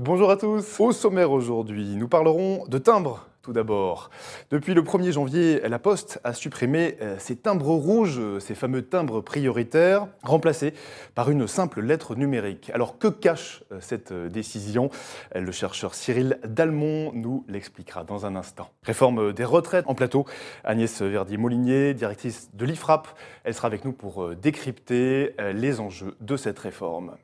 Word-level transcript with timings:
Bonjour 0.00 0.30
à 0.30 0.36
tous. 0.36 0.78
Au 0.78 0.92
sommaire 0.92 1.32
aujourd'hui, 1.32 1.96
nous 1.96 2.06
parlerons 2.06 2.64
de 2.68 2.78
timbres 2.78 3.26
tout 3.42 3.52
d'abord. 3.52 4.10
Depuis 4.50 4.72
le 4.72 4.82
1er 4.82 5.10
janvier, 5.10 5.60
la 5.68 5.80
Poste 5.80 6.20
a 6.22 6.34
supprimé 6.34 6.96
euh, 7.00 7.16
ces 7.18 7.34
timbres 7.34 7.74
rouges, 7.74 8.20
ces 8.38 8.54
fameux 8.54 8.82
timbres 8.82 9.22
prioritaires, 9.22 10.06
remplacés 10.22 10.72
par 11.16 11.30
une 11.30 11.48
simple 11.48 11.80
lettre 11.80 12.14
numérique. 12.14 12.70
Alors 12.74 12.98
que 12.98 13.08
cache 13.08 13.64
euh, 13.72 13.78
cette 13.80 14.12
euh, 14.12 14.28
décision? 14.28 14.88
Le 15.34 15.50
chercheur 15.50 15.96
Cyril 15.96 16.38
Dalmont 16.46 17.10
nous 17.12 17.44
l'expliquera 17.48 18.04
dans 18.04 18.24
un 18.24 18.36
instant. 18.36 18.70
Réforme 18.84 19.32
des 19.32 19.44
retraites 19.44 19.84
en 19.88 19.96
plateau. 19.96 20.26
Agnès 20.62 21.02
Verdier-Molinier, 21.02 21.94
directrice 21.94 22.50
de 22.54 22.64
l'IFRAP, 22.64 23.08
elle 23.42 23.54
sera 23.54 23.66
avec 23.66 23.84
nous 23.84 23.92
pour 23.92 24.36
décrypter 24.36 25.34
les 25.54 25.80
enjeux 25.80 26.14
de 26.20 26.36
cette 26.36 26.60
réforme. 26.60 27.16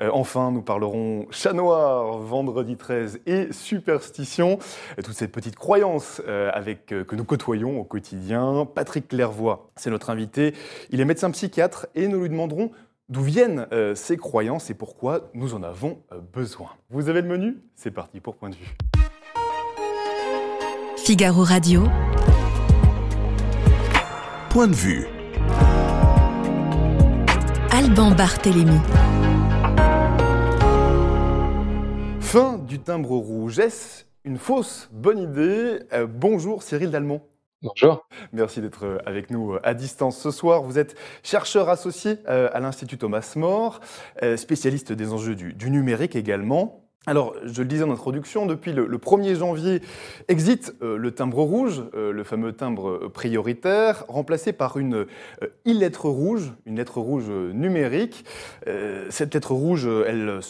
Euh, 0.00 0.10
enfin, 0.12 0.50
nous 0.50 0.62
parlerons 0.62 1.26
chat 1.30 1.52
noir 1.52 2.18
vendredi 2.18 2.76
13 2.76 3.20
et 3.26 3.52
superstition, 3.52 4.58
toutes 5.04 5.14
ces 5.14 5.28
petites 5.28 5.56
croyances 5.56 6.22
euh, 6.26 6.50
avec, 6.52 6.92
euh, 6.92 7.04
que 7.04 7.16
nous 7.16 7.24
côtoyons 7.24 7.80
au 7.80 7.84
quotidien. 7.84 8.66
Patrick 8.66 9.08
Clairvoy, 9.08 9.70
c'est 9.76 9.90
notre 9.90 10.10
invité. 10.10 10.54
Il 10.90 11.00
est 11.00 11.04
médecin 11.04 11.30
psychiatre 11.30 11.86
et 11.94 12.08
nous 12.08 12.20
lui 12.20 12.28
demanderons 12.28 12.70
d'où 13.08 13.22
viennent 13.22 13.66
ces 13.96 14.16
croyances 14.16 14.70
et 14.70 14.74
pourquoi 14.74 15.30
nous 15.34 15.54
en 15.54 15.64
avons 15.64 15.98
besoin. 16.32 16.68
Vous 16.90 17.08
avez 17.08 17.22
le 17.22 17.28
menu? 17.28 17.56
C'est 17.74 17.90
parti 17.90 18.20
pour 18.20 18.36
Point 18.36 18.50
de 18.50 18.54
vue. 18.54 18.76
Figaro 20.96 21.42
Radio. 21.42 21.82
Point 24.50 24.68
de 24.68 24.74
vue. 24.74 25.06
Alban 27.72 28.10
Barthélémy. 28.10 28.78
Fin 32.20 32.58
du 32.58 32.78
timbre 32.78 33.16
rouge. 33.16 33.58
Est-ce 33.58 34.04
une 34.24 34.38
fausse 34.38 34.88
bonne 34.92 35.18
idée? 35.18 35.80
Euh, 35.92 36.06
Bonjour 36.06 36.62
Cyril 36.62 36.90
Dalmont. 36.90 37.22
Bonjour. 37.62 38.06
Merci 38.32 38.60
d'être 38.60 38.86
euh, 38.86 38.98
avec 39.04 39.30
nous 39.30 39.54
euh, 39.54 39.60
à 39.64 39.74
distance 39.74 40.18
ce 40.18 40.30
soir. 40.30 40.62
Vous 40.62 40.78
êtes 40.78 40.94
chercheur 41.22 41.68
associé 41.68 42.18
à 42.26 42.60
l'Institut 42.60 42.98
Thomas 42.98 43.32
More, 43.36 43.80
spécialiste 44.36 44.92
des 44.92 45.12
enjeux 45.12 45.34
du 45.34 45.70
numérique 45.70 46.14
également. 46.16 46.79
Alors, 47.06 47.34
je 47.44 47.62
le 47.62 47.68
disais 47.68 47.82
en 47.82 47.90
introduction, 47.90 48.44
depuis 48.44 48.74
le, 48.74 48.86
1er 48.86 49.34
janvier, 49.34 49.80
exit 50.28 50.74
euh, 50.82 50.98
le 50.98 51.12
timbre 51.12 51.42
rouge, 51.42 51.82
euh, 51.94 52.12
le 52.12 52.24
fameux 52.24 52.52
timbre 52.52 52.90
euh, 52.90 53.08
prioritaire, 53.08 54.04
remplacé 54.06 54.52
par 54.52 54.76
une 54.76 55.06
e-lettre 55.66 56.10
rouge, 56.10 56.52
une 56.66 56.76
lettre 56.76 57.00
rouge 57.00 57.30
numérique. 57.30 58.24
cette 59.08 59.32
lettre 59.32 59.54
rouge, 59.54 59.88
elle, 60.06 60.40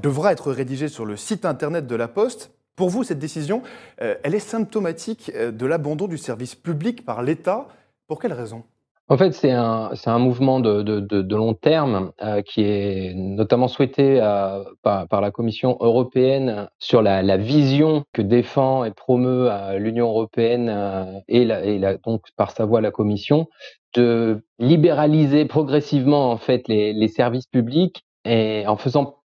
devra 0.00 0.32
être 0.32 0.50
rédigée 0.50 0.88
sur 0.88 1.04
le 1.04 1.16
site 1.16 1.44
internet 1.44 1.86
de 1.86 1.94
la 1.94 2.08
Poste. 2.08 2.52
Pour 2.74 2.88
vous, 2.88 3.04
cette 3.04 3.18
décision, 3.18 3.62
elle 3.98 4.34
est 4.34 4.38
symptomatique 4.38 5.30
de 5.36 5.66
l'abandon 5.66 6.06
du 6.06 6.16
service 6.16 6.54
public 6.54 7.04
par 7.04 7.22
l'État. 7.22 7.68
Pour 8.06 8.18
quelle 8.18 8.32
raison? 8.32 8.64
En 9.10 9.16
fait, 9.16 9.32
c'est 9.32 9.52
un, 9.52 9.90
un 10.04 10.18
mouvement 10.18 10.60
de, 10.60 10.82
de, 10.82 11.36
long 11.36 11.54
terme 11.54 12.12
euh, 12.22 12.42
qui 12.42 12.62
est 12.62 13.14
notamment 13.14 13.66
souhaité 13.66 14.20
euh, 14.20 14.62
par, 14.82 15.08
par, 15.08 15.22
la 15.22 15.30
Commission 15.30 15.78
européenne 15.80 16.68
sur 16.78 17.00
la, 17.00 17.22
la, 17.22 17.38
vision 17.38 18.04
que 18.12 18.20
défend 18.20 18.84
et 18.84 18.90
promeut 18.90 19.50
euh, 19.50 19.78
l'Union 19.78 20.08
européenne 20.08 21.22
et, 21.26 21.42
et 21.42 21.80
donc 22.04 22.24
par 22.36 22.50
sa 22.50 22.66
voix 22.66 22.82
la 22.82 22.90
Commission 22.90 23.48
de 23.94 24.44
libéraliser 24.58 25.46
progressivement 25.46 26.30
en 26.30 26.36
fait 26.36 26.68
les, 26.68 26.92
les 26.92 27.08
services 27.08 27.46
publics 27.46 28.04
et 28.26 28.66
en 28.66 28.76
faisant 28.76 29.22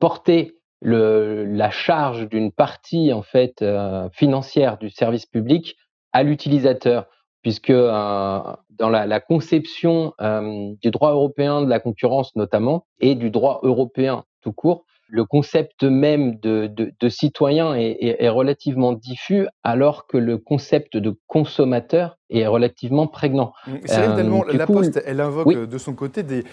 porter 0.00 0.56
le, 0.80 1.44
la 1.44 1.70
charge 1.70 2.28
d'une 2.28 2.50
partie 2.50 3.12
en 3.12 3.22
fait 3.22 3.64
financière 4.12 4.78
du 4.78 4.90
service 4.90 5.26
public 5.26 5.76
à 6.12 6.24
l'utilisateur 6.24 7.06
puisque 7.42 7.70
euh, 7.70 8.40
dans 8.70 8.88
la, 8.90 9.06
la 9.06 9.20
conception 9.20 10.12
euh, 10.20 10.72
du 10.82 10.90
droit 10.90 11.12
européen 11.12 11.62
de 11.62 11.68
la 11.68 11.80
concurrence 11.80 12.34
notamment 12.36 12.86
et 13.00 13.14
du 13.14 13.30
droit 13.30 13.60
européen 13.62 14.24
tout 14.42 14.52
court, 14.52 14.84
le 15.10 15.24
concept 15.24 15.82
même 15.82 16.38
de, 16.38 16.68
de, 16.68 16.92
de 16.98 17.08
citoyen 17.08 17.74
est, 17.74 17.96
est, 18.00 18.22
est, 18.22 18.28
relativement 18.28 18.92
diffus, 18.92 19.46
alors 19.64 20.06
que 20.06 20.16
le 20.16 20.38
concept 20.38 20.96
de 20.96 21.18
consommateur 21.26 22.16
est 22.30 22.46
relativement 22.46 23.08
prégnant. 23.08 23.52
C'est 23.84 23.98
euh, 23.98 24.42
la 24.52 24.66
Poste, 24.66 25.02
elle 25.04 25.20
invoque 25.20 25.68
de 25.68 25.78
son 25.78 25.94
côté 25.94 26.22
des, 26.22 26.44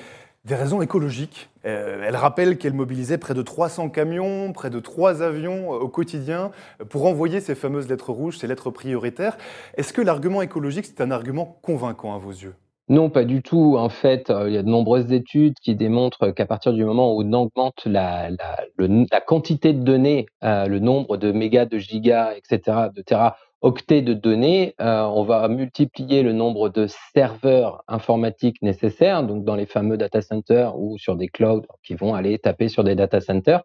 des 0.48 0.56
raisons 0.56 0.82
écologiques. 0.82 1.50
Euh, 1.66 2.04
elle 2.08 2.16
rappelle 2.16 2.58
qu'elle 2.58 2.74
mobilisait 2.74 3.18
près 3.18 3.34
de 3.34 3.42
300 3.42 3.90
camions, 3.90 4.54
près 4.54 4.70
de 4.70 4.80
3 4.80 5.22
avions 5.22 5.74
euh, 5.74 5.80
au 5.80 5.90
quotidien 5.90 6.52
pour 6.90 7.06
envoyer 7.06 7.42
ces 7.42 7.54
fameuses 7.54 7.90
lettres 7.90 8.12
rouges, 8.12 8.38
ces 8.38 8.48
lettres 8.48 8.72
prioritaires. 8.72 9.38
Est-ce 9.76 9.92
que 9.92 10.02
l'argument 10.02 10.42
écologique, 10.42 10.86
c'est 10.86 11.02
un 11.02 11.12
argument 11.12 11.58
convaincant 11.62 12.16
à 12.16 12.18
vos 12.18 12.32
yeux? 12.32 12.56
Non, 12.88 13.10
pas 13.10 13.26
du 13.26 13.42
tout. 13.42 13.76
En 13.78 13.90
fait, 13.90 14.30
euh, 14.30 14.48
il 14.48 14.56
y 14.56 14.58
a 14.58 14.64
de 14.64 14.70
nombreuses 14.70 15.12
études 15.12 15.56
qui 15.62 15.76
démontrent 15.76 16.30
qu'à 16.30 16.46
partir 16.46 16.72
du 16.72 16.86
moment 16.86 17.14
où 17.14 17.24
on 17.24 17.34
augmente 17.34 17.84
la, 17.86 18.30
la, 18.30 19.22
quantité 19.22 19.74
de 19.74 19.84
données, 19.84 20.28
le 20.42 20.80
nombre 20.80 21.18
de 21.18 21.34
mégas, 21.34 21.66
de 21.66 21.78
gigas, 21.78 22.34
etc., 22.36 22.88
de 22.96 23.02
terras 23.02 23.36
octets 23.62 24.02
de 24.02 24.14
données, 24.14 24.76
euh, 24.80 25.04
on 25.04 25.24
va 25.24 25.48
multiplier 25.48 26.22
le 26.22 26.32
nombre 26.32 26.70
de 26.70 26.88
serveurs 27.14 27.84
informatiques 27.88 28.62
nécessaires, 28.62 29.24
donc 29.24 29.44
dans 29.44 29.56
les 29.56 29.66
fameux 29.66 29.98
data 29.98 30.22
centers 30.22 30.78
ou 30.78 30.98
sur 30.98 31.16
des 31.16 31.28
clouds 31.28 31.66
qui 31.84 31.96
vont 31.96 32.14
aller 32.14 32.38
taper 32.38 32.70
sur 32.70 32.84
des 32.84 32.96
data 32.96 33.20
centers. 33.20 33.64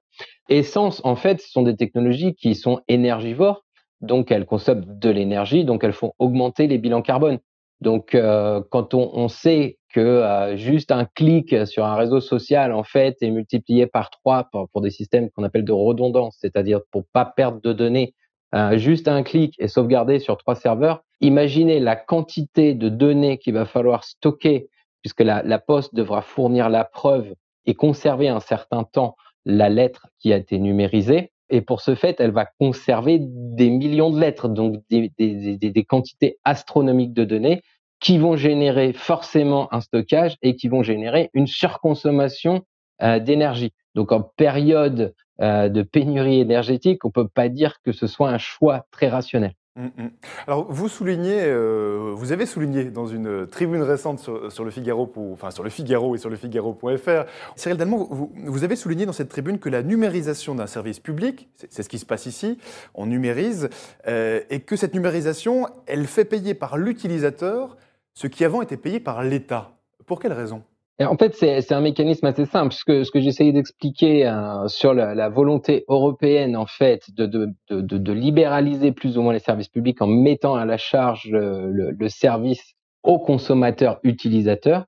Essence, 0.49 1.01
en 1.05 1.17
fait, 1.17 1.41
ce 1.41 1.51
sont 1.51 1.63
des 1.63 1.77
technologies 1.77 2.35
qui 2.35 2.55
sont 2.55 2.81
énergivores, 2.89 3.65
donc 4.01 4.31
elles 4.31 4.47
consomment 4.47 4.85
de 4.87 5.11
l'énergie, 5.11 5.65
donc 5.65 5.85
elles 5.85 5.93
font 5.93 6.13
augmenter 6.19 6.67
les 6.67 6.79
bilans 6.79 7.03
carbone. 7.03 7.39
Donc, 7.83 8.15
euh, 8.15 8.63
quand 8.71 8.95
on, 8.95 9.11
on, 9.13 9.27
sait 9.27 9.77
que 9.93 10.01
euh, 10.01 10.57
juste 10.57 10.93
un 10.93 11.05
clic 11.05 11.67
sur 11.67 11.85
un 11.85 11.97
réseau 11.97 12.21
social, 12.21 12.73
en 12.73 12.85
fait, 12.85 13.17
est 13.23 13.31
multiplié 13.31 13.89
par 13.89 14.11
trois 14.11 14.45
pour, 14.53 14.69
pour 14.71 14.83
des 14.83 14.91
systèmes 14.91 15.31
qu'on 15.31 15.43
appelle 15.43 15.65
de 15.65 15.73
redondance, 15.73 16.37
c'est-à-dire 16.41 16.81
pour 16.93 17.03
pas 17.13 17.25
perdre 17.25 17.61
de 17.61 17.73
données 17.73 18.15
euh, 18.55 18.77
juste 18.77 19.09
un 19.09 19.23
clic 19.23 19.55
et 19.59 19.69
sauvegarder 19.69 20.19
sur 20.19 20.37
trois 20.37 20.55
serveurs. 20.55 21.03
Imaginez 21.21 21.81
la 21.81 21.97
quantité 21.97 22.75
de 22.75 22.89
données 22.89 23.39
qu'il 23.39 23.55
va 23.55 23.65
falloir 23.65 24.05
stocker 24.05 24.69
puisque 25.03 25.21
la, 25.23 25.59
poste 25.59 25.95
devra 25.95 26.23
fournir 26.23 26.69
la 26.69 26.85
preuve 26.85 27.35
et 27.67 27.75
conserver 27.75 28.29
un 28.29 28.41
certain 28.41 28.85
temps 28.85 29.17
la 29.45 29.69
lettre 29.69 30.07
qui 30.21 30.33
a 30.33 30.37
été 30.37 30.59
numérisée. 30.59 31.33
Et 31.51 31.61
pour 31.61 31.81
ce 31.81 31.97
fait, 31.97 32.21
elle 32.21 32.31
va 32.31 32.47
conserver 32.61 33.19
des 33.21 33.69
millions 33.69 34.11
de 34.11 34.21
lettres, 34.21 34.49
donc 34.49 34.77
des 34.89 35.85
quantités 35.89 36.39
astronomiques 36.45 37.13
de 37.13 37.25
données 37.25 37.63
qui 38.03 38.19
vont 38.19 38.37
générer 38.37 38.93
forcément 38.93 39.73
un 39.73 39.81
stockage 39.81 40.37
et 40.43 40.57
qui 40.57 40.69
vont 40.69 40.83
générer 40.83 41.31
une 41.35 41.47
surconsommation 41.47 42.63
euh, 43.01 43.21
d'énergie. 43.21 43.73
Donc 43.95 44.13
en 44.13 44.23
période 44.23 45.15
euh, 45.43 45.69
de 45.69 45.83
pénurie 45.83 46.41
énergétique, 46.41 47.05
on 47.05 47.11
peut 47.11 47.29
pas 47.29 47.49
dire 47.49 47.81
que 47.83 47.93
ce 47.93 48.07
soit 48.07 48.31
un 48.31 48.39
choix 48.39 48.87
très 48.91 49.09
rationnel. 49.09 49.55
Mmh, 49.75 49.87
mmh. 49.87 50.09
Alors, 50.47 50.71
vous 50.71 50.89
soulignez, 50.89 51.41
euh, 51.45 52.13
vous 52.15 52.33
avez 52.33 52.45
souligné 52.45 52.85
dans 52.85 53.07
une 53.07 53.47
tribune 53.47 53.81
récente 53.81 54.19
sur, 54.19 54.65
le 54.65 54.71
Figaro, 54.71 55.11
enfin 55.33 55.51
sur 55.51 55.63
le 55.63 55.71
Figaro 55.71 56.15
et 56.15 56.19
sur 56.19 56.29
le 56.29 56.37
Figaro.fr, 56.37 57.25
Cyril 57.57 57.79
Dalmont, 57.79 58.07
vous, 58.11 58.65
avez 58.65 58.77
souligné 58.77 59.07
dans 59.07 59.15
cette 59.15 59.31
tribune 59.31 59.59
que 59.59 59.71
la 59.71 59.83
numérisation 59.83 60.55
d'un 60.55 60.67
service 60.67 61.01
public, 61.01 61.49
c'est 61.71 61.83
ce 61.83 61.89
qui 61.89 61.99
se 61.99 62.05
passe 62.05 62.27
ici, 62.27 62.59
on 62.95 63.07
numérise, 63.07 63.71
euh, 64.09 64.41
et 64.51 64.61
que 64.61 64.77
cette 64.77 64.93
numérisation, 64.93 65.67
elle 65.87 66.07
fait 66.07 66.27
payer 66.27 66.53
par 66.53 66.77
l'utilisateur 66.77 67.79
ce 68.13 68.27
qui 68.27 68.45
avant 68.45 68.61
était 68.61 68.77
payé 68.77 69.01
par 69.01 69.23
l'État. 69.23 69.73
Pour 70.05 70.21
quelle 70.21 70.35
raison? 70.35 70.63
En 71.05 71.17
fait, 71.17 71.35
c'est 71.35 71.73
un 71.73 71.81
mécanisme 71.81 72.27
assez 72.27 72.47
simple. 72.47 72.73
Ce 72.73 72.85
que, 72.85 73.05
ce 73.05 73.11
que 73.11 73.21
j'essayais 73.21 73.53
d'expliquer 73.53 74.27
euh, 74.27 74.69
sur 74.69 74.95
la, 74.95 75.15
la, 75.15 75.29
volonté 75.29 75.85
européenne, 75.89 76.57
en 76.57 76.67
fait, 76.67 77.03
de, 77.15 77.27
de, 77.27 77.49
de, 77.71 77.99
de, 77.99 78.13
libéraliser 78.13 78.93
plus 78.93 79.17
ou 79.17 79.23
moins 79.23 79.33
les 79.33 79.39
services 79.39 79.69
publics 79.69 80.03
en 80.03 80.07
mettant 80.07 80.55
à 80.55 80.65
la 80.65 80.77
charge 80.77 81.29
le, 81.31 81.91
le, 81.91 82.09
service 82.09 82.75
aux 83.03 83.19
consommateurs 83.19 83.99
utilisateurs, 84.03 84.85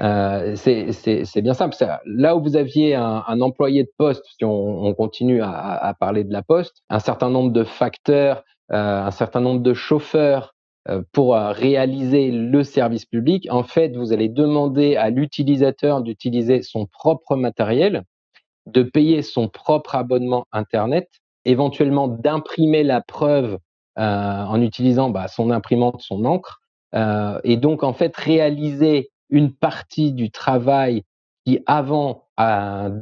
euh, 0.00 0.54
c'est 0.56 1.42
bien 1.42 1.54
simple. 1.54 1.76
Là 2.04 2.36
où 2.36 2.42
vous 2.42 2.56
aviez 2.56 2.94
un, 2.94 3.24
un 3.26 3.40
employé 3.40 3.84
de 3.84 3.90
poste, 3.96 4.24
si 4.36 4.44
on, 4.44 4.84
on 4.84 4.94
continue 4.94 5.42
à, 5.42 5.50
à, 5.50 5.94
parler 5.94 6.24
de 6.24 6.32
la 6.32 6.42
poste, 6.42 6.82
un 6.90 6.98
certain 6.98 7.30
nombre 7.30 7.52
de 7.52 7.64
facteurs, 7.64 8.42
euh, 8.72 9.04
un 9.04 9.10
certain 9.12 9.40
nombre 9.40 9.60
de 9.60 9.74
chauffeurs, 9.74 10.55
euh, 10.55 10.55
pour 11.12 11.34
euh, 11.34 11.50
réaliser 11.50 12.30
le 12.30 12.62
service 12.62 13.06
public, 13.06 13.46
en 13.50 13.64
fait, 13.64 13.96
vous 13.96 14.12
allez 14.12 14.28
demander 14.28 14.96
à 14.96 15.10
l'utilisateur 15.10 16.02
d'utiliser 16.02 16.62
son 16.62 16.86
propre 16.86 17.36
matériel, 17.36 18.04
de 18.66 18.82
payer 18.82 19.22
son 19.22 19.48
propre 19.48 19.96
abonnement 19.96 20.46
Internet, 20.52 21.08
éventuellement 21.44 22.08
d'imprimer 22.08 22.82
la 22.82 23.00
preuve 23.00 23.58
euh, 23.98 24.02
en 24.02 24.60
utilisant 24.60 25.10
bah, 25.10 25.28
son 25.28 25.50
imprimante, 25.50 26.02
son 26.02 26.24
encre, 26.24 26.60
euh, 26.94 27.40
et 27.42 27.56
donc 27.56 27.82
en 27.82 27.92
fait 27.92 28.16
réaliser 28.16 29.10
une 29.28 29.52
partie 29.52 30.12
du 30.12 30.30
travail 30.30 31.02
qui 31.44 31.60
avant 31.66 32.22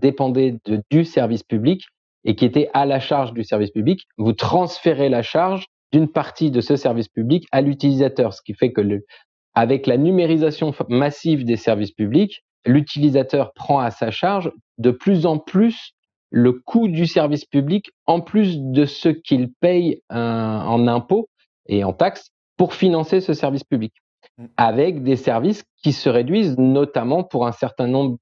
dépendait 0.01 0.59
de, 0.65 0.81
du 0.89 1.05
service 1.05 1.43
public 1.43 1.87
et 2.25 2.37
qui 2.37 2.45
était 2.45 2.71
à 2.73 2.87
la 2.87 3.01
charge 3.01 3.33
du 3.33 3.43
service 3.43 3.71
public, 3.71 4.07
vous 4.17 4.33
transférez 4.33 5.09
la 5.09 5.23
charge 5.23 5.67
d'une 5.95 6.09
partie 6.09 6.51
de 6.51 6.61
ce 6.61 6.75
service 6.75 7.07
public 7.07 7.47
à 7.53 7.61
l'utilisateur, 7.61 8.35
ce 8.35 8.43
qui 8.43 8.53
fait 8.53 8.73
que 8.73 8.81
le, 8.81 9.07
avec 9.55 9.87
la 9.87 9.97
numérisation 9.97 10.75
massive 10.89 11.45
des 11.45 11.57
services 11.57 11.93
publics, 11.93 12.43
l'utilisateur 12.67 13.53
prend 13.53 13.79
à 13.79 13.93
sa 13.93 14.11
charge 14.11 14.51
de 14.79 14.91
plus 14.91 15.25
en 15.25 15.39
plus 15.39 15.93
le 16.31 16.53
coût 16.53 16.89
du 16.89 17.07
service 17.07 17.45
public 17.45 17.93
en 18.07 18.21
plus 18.21 18.59
de 18.59 18.87
ce 18.87 19.09
qu'il 19.09 19.53
paye 19.53 20.03
euh, 20.11 20.17
en 20.17 20.89
impôts 20.89 21.29
et 21.69 21.85
en 21.85 21.93
taxes 21.93 22.33
pour 22.57 22.75
financer 22.75 23.21
ce 23.21 23.33
service 23.33 23.63
public, 23.63 23.93
mmh. 24.39 24.47
avec 24.57 25.05
des 25.05 25.15
services 25.15 25.63
qui 25.81 25.93
se 25.93 26.09
réduisent 26.09 26.59
notamment 26.59 27.23
pour 27.23 27.47
un 27.47 27.53
certain 27.53 27.87
nombre 27.87 28.19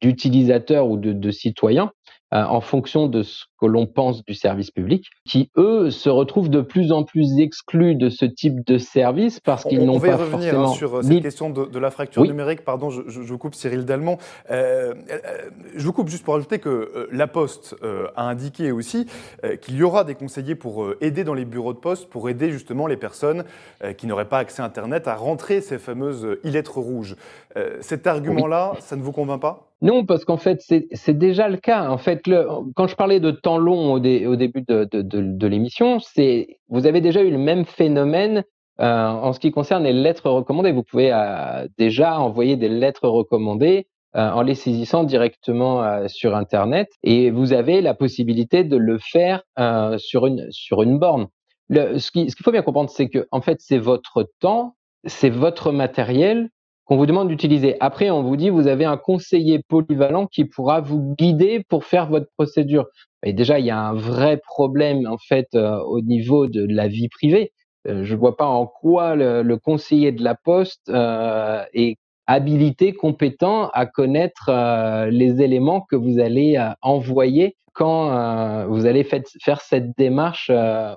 d'utilisateurs 0.00 0.88
ou 0.88 0.96
de, 0.96 1.30
citoyens 1.32 1.90
euh, 2.32 2.44
en 2.44 2.60
fonction 2.60 3.08
de 3.08 3.24
ce 3.24 3.46
que 3.60 3.66
l'on 3.66 3.86
pense 3.86 4.24
du 4.24 4.34
service 4.34 4.70
public, 4.70 5.10
qui 5.26 5.50
eux 5.56 5.90
se 5.90 6.08
retrouvent 6.08 6.48
de 6.48 6.60
plus 6.60 6.92
en 6.92 7.02
plus 7.02 7.40
exclus 7.40 7.96
de 7.96 8.08
ce 8.08 8.24
type 8.24 8.64
de 8.64 8.78
service 8.78 9.40
parce 9.40 9.64
qu'ils 9.64 9.84
n'ont 9.84 9.98
pas 9.98 10.16
forcément. 10.16 10.36
On 10.36 10.40
va 10.40 10.46
revenir 10.46 10.68
sur 10.68 10.96
euh, 10.96 11.02
cette 11.02 11.22
question 11.22 11.50
de, 11.50 11.78
la 11.78 11.90
fracture 11.90 12.22
numérique. 12.22 12.64
Pardon, 12.64 12.88
je, 12.90 13.00
vous 13.20 13.38
coupe 13.38 13.56
Cyril 13.56 13.84
Dalmont. 13.84 14.18
Euh, 14.50 14.94
je 15.74 15.84
vous 15.84 15.92
coupe 15.92 16.08
juste 16.08 16.24
pour 16.24 16.36
ajouter 16.36 16.60
que 16.60 17.08
La 17.10 17.26
Poste 17.26 17.74
a 18.14 18.28
indiqué 18.28 18.70
aussi 18.70 19.06
qu'il 19.60 19.76
y 19.76 19.82
aura 19.82 20.04
des 20.04 20.14
conseillers 20.14 20.54
pour 20.54 20.86
aider 21.00 21.24
dans 21.24 21.34
les 21.34 21.44
bureaux 21.44 21.72
de 21.72 21.78
poste, 21.78 22.08
pour 22.08 22.28
aider 22.28 22.50
justement 22.50 22.86
les 22.86 22.96
personnes 22.96 23.44
qui 23.96 24.06
n'auraient 24.06 24.28
pas 24.28 24.38
accès 24.38 24.62
à 24.62 24.64
Internet 24.64 25.08
à 25.08 25.16
rentrer 25.16 25.60
ces 25.60 25.78
fameuses 25.78 26.38
e-lettres 26.44 26.78
rouges. 26.78 27.16
cet 27.80 28.06
argument-là, 28.06 28.74
ça 28.80 28.96
ne 28.96 29.02
vous 29.02 29.12
convainc 29.12 29.40
pas? 29.40 29.69
Non, 29.82 30.04
parce 30.04 30.24
qu'en 30.26 30.36
fait, 30.36 30.60
c'est 30.60 31.18
déjà 31.18 31.48
le 31.48 31.56
cas. 31.56 31.88
En 31.88 31.96
fait, 31.96 32.26
le, 32.26 32.46
quand 32.76 32.86
je 32.86 32.96
parlais 32.96 33.18
de 33.18 33.30
temps 33.30 33.56
long 33.56 33.94
au, 33.94 33.98
début 33.98 34.62
de, 34.62 34.86
de, 34.90 35.00
de, 35.00 35.22
de 35.22 35.46
l'émission, 35.46 35.98
c'est 36.00 36.58
vous 36.68 36.86
avez 36.86 37.00
déjà 37.00 37.22
eu 37.22 37.30
le 37.30 37.38
même 37.38 37.64
phénomène 37.64 38.44
euh, 38.80 39.08
en 39.08 39.32
ce 39.32 39.40
qui 39.40 39.50
concerne 39.52 39.84
les 39.84 39.94
lettres 39.94 40.28
recommandées. 40.28 40.72
Vous 40.72 40.82
pouvez 40.82 41.12
euh, 41.12 41.66
déjà 41.78 42.20
envoyer 42.20 42.56
des 42.56 42.68
lettres 42.68 43.08
recommandées 43.08 43.86
euh, 44.16 44.28
en 44.30 44.42
les 44.42 44.54
saisissant 44.54 45.04
directement 45.04 45.82
euh, 45.82 46.08
sur 46.08 46.34
Internet, 46.34 46.88
et 47.02 47.30
vous 47.30 47.52
avez 47.52 47.80
la 47.80 47.94
possibilité 47.94 48.64
de 48.64 48.76
le 48.76 48.98
faire 48.98 49.42
euh, 49.58 49.98
sur 49.98 50.26
une 50.26 50.46
sur 50.50 50.82
une 50.82 50.98
borne. 50.98 51.28
Le, 51.68 51.98
ce 51.98 52.10
qu'il 52.10 52.30
ce 52.30 52.36
faut 52.42 52.50
bien 52.50 52.62
comprendre, 52.62 52.90
c'est 52.90 53.08
que 53.08 53.28
en 53.30 53.40
fait, 53.40 53.58
c'est 53.60 53.78
votre 53.78 54.28
temps, 54.40 54.74
c'est 55.04 55.30
votre 55.30 55.72
matériel 55.72 56.50
qu'on 56.90 56.96
vous 56.96 57.06
demande 57.06 57.28
d'utiliser. 57.28 57.76
Après, 57.78 58.10
on 58.10 58.24
vous 58.24 58.34
dit, 58.34 58.50
vous 58.50 58.66
avez 58.66 58.84
un 58.84 58.96
conseiller 58.96 59.60
polyvalent 59.68 60.26
qui 60.26 60.44
pourra 60.44 60.80
vous 60.80 61.14
guider 61.16 61.64
pour 61.68 61.84
faire 61.84 62.08
votre 62.08 62.26
procédure. 62.36 62.86
Et 63.24 63.32
déjà, 63.32 63.60
il 63.60 63.66
y 63.66 63.70
a 63.70 63.78
un 63.78 63.94
vrai 63.94 64.38
problème 64.38 65.06
en 65.06 65.16
fait 65.16 65.46
euh, 65.54 65.78
au 65.84 66.00
niveau 66.00 66.48
de 66.48 66.66
la 66.68 66.88
vie 66.88 67.08
privée. 67.08 67.52
Euh, 67.86 68.02
je 68.02 68.12
ne 68.12 68.18
vois 68.18 68.36
pas 68.36 68.46
en 68.46 68.66
quoi 68.66 69.14
le, 69.14 69.56
conseiller 69.56 70.10
de 70.10 70.24
la 70.24 70.34
Poste 70.34 70.88
euh, 70.88 71.62
est 71.74 71.96
habilité, 72.26 72.92
compétent 72.92 73.68
à 73.68 73.86
connaître 73.86 74.50
les 75.10 75.42
éléments 75.42 75.82
que 75.88 75.94
vous 75.94 76.18
allez 76.18 76.60
envoyer 76.82 77.56
quand 77.80 78.12
euh, 78.12 78.66
vous 78.66 78.84
allez 78.84 79.04
faire 79.04 79.62
cette 79.62 79.96
démarche 79.96 80.50
euh, 80.52 80.94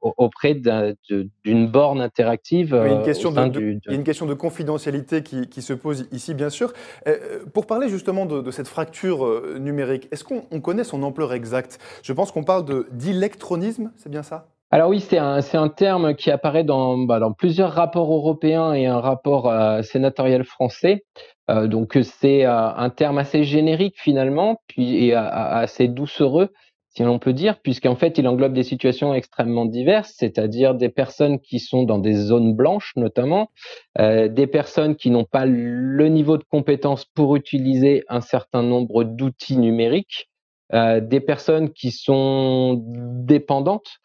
auprès 0.00 0.54
d'une 0.54 1.66
borne 1.66 2.00
interactive. 2.00 2.68
il, 2.84 2.88
y 2.88 2.94
a 2.94 2.98
une 2.98 3.02
question 3.02 3.32
de, 3.32 3.80
une 3.90 4.04
question 4.04 4.26
de 4.26 4.34
confidentialité 4.34 5.24
qui, 5.24 5.60
se 5.60 5.72
pose 5.72 6.06
ici, 6.12 6.34
bien 6.34 6.48
sûr. 6.48 6.72
Euh, 7.08 7.40
pour 7.52 7.66
parler 7.66 7.88
justement 7.88 8.26
de, 8.26 8.48
cette 8.52 8.68
fracture 8.68 9.26
numérique, 9.58 10.06
est-ce 10.12 10.22
qu'on 10.22 10.60
connaît 10.60 10.84
son 10.84 11.02
ampleur 11.02 11.32
exacte? 11.32 11.80
Je 12.04 12.12
pense 12.12 12.30
qu'on 12.30 12.44
parle 12.44 12.64
d'électronisme, 12.92 13.90
c'est 13.96 14.08
bien 14.08 14.22
ça? 14.22 14.46
Alors 14.70 14.90
oui, 14.90 15.00
c'est 15.00 15.18
un, 15.18 15.40
un, 15.52 15.68
terme 15.68 16.14
qui 16.14 16.30
apparaît 16.30 16.62
dans, 16.62 16.96
bah, 16.96 17.18
dans, 17.18 17.32
plusieurs 17.32 17.72
rapports 17.72 18.12
européens 18.14 18.72
et 18.72 18.86
un 18.86 19.00
rapport 19.00 19.52
sénatorial 19.82 20.44
français. 20.44 21.02
Euh, 21.50 21.66
donc 21.66 21.98
c'est 22.02 22.44
euh, 22.44 22.74
un 22.74 22.90
terme 22.90 23.18
assez 23.18 23.44
générique 23.44 23.96
finalement, 23.98 24.60
puis 24.68 25.06
et 25.06 25.14
assez 25.14 25.88
doucereux, 25.88 26.50
si 26.90 27.02
l'on 27.02 27.18
peut 27.18 27.32
dire, 27.32 27.60
puisqu'en 27.60 27.96
fait 27.96 28.18
il 28.18 28.28
englobe 28.28 28.52
des 28.52 28.62
situations 28.62 29.14
extrêmement 29.14 29.66
diverses, 29.66 30.14
c'est-à-dire 30.16 30.74
des 30.74 30.88
personnes 30.88 31.40
qui 31.40 31.58
sont 31.58 31.82
dans 31.82 31.98
des 31.98 32.14
zones 32.14 32.54
blanches 32.54 32.92
notamment, 32.96 33.50
euh, 33.98 34.28
des 34.28 34.46
personnes 34.46 34.96
qui 34.96 35.10
n'ont 35.10 35.24
pas 35.24 35.44
le 35.46 36.08
niveau 36.08 36.36
de 36.36 36.44
compétence 36.44 37.04
pour 37.04 37.36
utiliser 37.36 38.04
un 38.08 38.20
certain 38.20 38.62
nombre 38.62 39.04
d'outils 39.04 39.58
numériques, 39.58 40.28
des 40.72 41.20
personnes 41.20 41.72
qui 41.72 41.90
sont 41.90 42.80
dépendantes. 42.86 43.98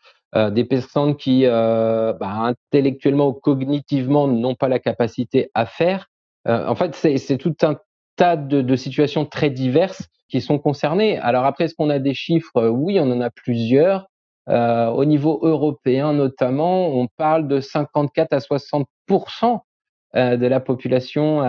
des 0.51 0.65
personnes 0.65 1.15
qui, 1.15 1.45
bah, 1.45 2.17
intellectuellement 2.71 3.27
ou 3.27 3.33
cognitivement, 3.33 4.27
n'ont 4.27 4.55
pas 4.55 4.67
la 4.67 4.79
capacité 4.79 5.51
à 5.53 5.67
faire, 5.67 6.07
euh, 6.47 6.67
en 6.67 6.75
fait, 6.75 6.95
c'est 6.95 7.37
tout 7.37 7.55
un 7.63 7.77
tas 8.15 8.35
de, 8.35 8.75
situations 8.75 9.25
très 9.25 9.49
diverses 9.49 10.03
qui 10.29 10.41
sont 10.41 10.57
concernées. 10.57 11.17
Alors 11.19 11.45
après, 11.45 11.65
est-ce 11.65 11.75
qu'on 11.75 11.89
a 11.89 11.99
des 11.99 12.13
chiffres? 12.13 12.67
Oui, 12.67 12.99
on 12.99 13.11
en 13.11 13.21
a 13.21 13.29
plusieurs. 13.29 14.07
Euh, 14.47 14.87
au 14.89 15.05
niveau 15.05 15.39
européen 15.41 16.13
notamment, 16.13 16.89
on 16.89 17.07
parle 17.17 17.47
de 17.47 17.59
54 17.59 18.33
à 18.33 18.37
60% 18.37 18.85
euh, 20.15 20.37
de 20.37 20.45
la 20.45 20.59
population 20.59 21.41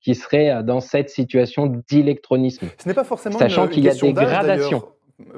qui 0.00 0.14
serait 0.14 0.62
dans 0.62 0.80
cette 0.80 1.10
situation 1.10 1.82
d'électronisme. 1.90 2.68
Ce 2.78 2.88
n'est 2.88 2.94
pas 2.94 3.04
forcément 3.04 3.38
Sachant 3.38 3.66
qu'il 3.68 3.84
y 3.84 3.88
a 3.88 3.94
des 3.94 4.12
gradations. 4.12 4.84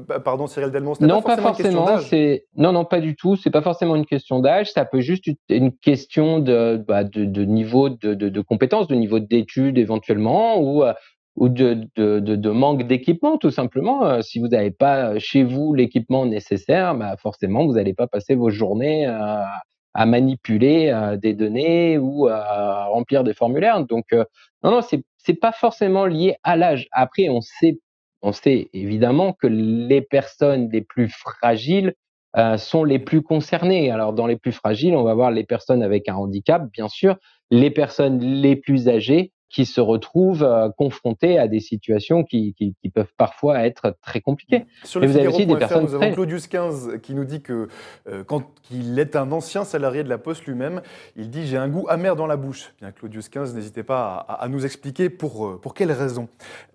Bah, 0.07 0.21
pardon, 0.21 0.47
Cyril 0.47 0.71
Delmont, 0.71 0.95
non, 1.01 1.23
pas, 1.23 1.37
forcément. 1.37 1.99
C'est 1.99 2.47
non, 2.57 2.73
non, 2.73 2.85
pas 2.85 3.01
du 3.01 3.17
tout. 3.17 3.37
C'est 3.37 3.51
pas 3.51 3.63
forcément 3.63 3.97
une 3.97 4.07
question 4.07 4.41
d'âge. 4.41 4.73
Ça 4.73 4.85
peut 4.85 5.01
juste 5.01 5.29
être 5.29 5.39
une 5.49 5.73
question 5.73 6.39
de, 6.39 6.83
bah, 6.87 7.05
de, 7.05 7.25
de, 7.25 7.45
niveau 7.45 7.89
de, 7.89 8.15
de, 8.15 8.29
de 8.29 8.41
compétences, 8.41 8.89
de 8.89 8.95
niveau 8.95 9.19
d'études 9.19 9.79
éventuellement, 9.79 10.59
ou 10.61 10.85
euh, 10.85 10.93
ou 11.35 11.49
de, 11.49 11.89
de, 11.97 12.21
de, 12.21 12.51
manque 12.51 12.87
d'équipement, 12.87 13.39
tout 13.39 13.51
simplement. 13.51 14.05
Euh, 14.05 14.21
si 14.21 14.39
vous 14.39 14.49
n'avez 14.49 14.71
pas 14.71 15.19
chez 15.19 15.45
vous 15.45 15.73
l'équipement 15.75 16.27
nécessaire, 16.27 16.95
bah 16.95 17.17
forcément, 17.17 17.65
vous 17.67 17.73
n'allez 17.73 17.95
pas 17.95 18.07
passer 18.07 18.35
vos 18.35 18.51
journées 18.51 19.07
à, 19.07 19.49
à 19.95 20.07
manipuler 20.07 20.93
des 21.21 21.33
données 21.33 21.97
ou 21.97 22.29
à 22.29 22.85
remplir 22.87 23.25
des 23.25 23.33
formulaires. 23.33 23.85
Donc, 23.87 24.13
non, 24.13 24.71
non, 24.71 24.83
c'est 24.83 25.03
c'est 25.25 25.35
pas 25.35 25.53
forcément 25.53 26.07
lié 26.07 26.37
à 26.43 26.57
l'âge. 26.57 26.89
Après, 26.93 27.29
on 27.29 27.41
sait 27.41 27.79
on 28.23 28.33
sait 28.33 28.71
évidemment 28.73 29.33
que 29.33 29.47
les 29.47 30.01
personnes 30.01 30.71
les 30.71 30.83
plus 30.83 31.09
fragiles 31.09 31.95
euh, 32.37 32.57
sont 32.57 32.85
les 32.85 32.99
plus 32.99 33.23
concernées. 33.23 33.91
Alors 33.91 34.13
dans 34.13 34.27
les 34.27 34.37
plus 34.37 34.53
fragiles, 34.53 34.97
on 34.97 35.03
va 35.03 35.15
voir 35.15 35.31
les 35.31 35.45
personnes 35.45 35.83
avec 35.83 36.09
un 36.09 36.15
handicap, 36.15 36.71
bien 36.73 36.89
sûr, 36.89 37.17
les 37.51 37.71
personnes 37.71 38.21
les 38.21 38.57
plus 38.57 38.89
âgées 38.89 39.33
qui 39.53 39.67
se 39.67 39.81
retrouvent 39.81 40.43
euh, 40.43 40.71
confrontés 40.71 41.39
à 41.39 41.47
des 41.47 41.61
situations 41.61 42.25
qui, 42.25 42.55
qui, 42.55 42.75
qui, 42.81 42.89
peuvent 42.89 43.13
parfois 43.19 43.65
être 43.67 43.95
très 44.01 44.21
compliquées. 44.21 44.65
Sur 44.83 44.99
le 44.99 45.07
vous 45.07 45.17
avez 45.19 45.29
aussi 45.29 45.47
des 45.47 45.57
personnes 45.57 45.85
nous 45.85 45.95
avons 45.95 46.13
Claudius 46.13 46.47
15 46.47 46.99
qui 47.03 47.15
nous 47.15 47.27
dit 47.27 47.43
que 47.43 47.69
euh, 48.09 48.25
quand 48.25 48.45
il 48.71 48.99
est 48.99 49.15
un 49.15 49.31
ancien 49.31 49.65
salarié 49.65 50.03
de 50.03 50.09
la 50.09 50.17
Poste 50.17 50.47
lui-même, 50.47 50.81
il 51.17 51.31
dit 51.31 51.47
j'ai 51.47 51.59
un 51.59 51.69
goût 51.69 51.87
amer 51.89 52.17
dans 52.17 52.27
la 52.27 52.37
bouche. 52.37 52.73
Bien 52.81 52.93
Claudius 52.93 53.29
15, 53.29 53.55
n'hésitez 53.55 53.83
pas 53.83 54.25
à, 54.27 54.43
à, 54.43 54.49
nous 54.49 54.65
expliquer 54.65 55.11
pour, 55.11 55.47
euh, 55.47 55.61
pour 55.61 55.75
quelles 55.75 55.93
raisons. 55.93 56.29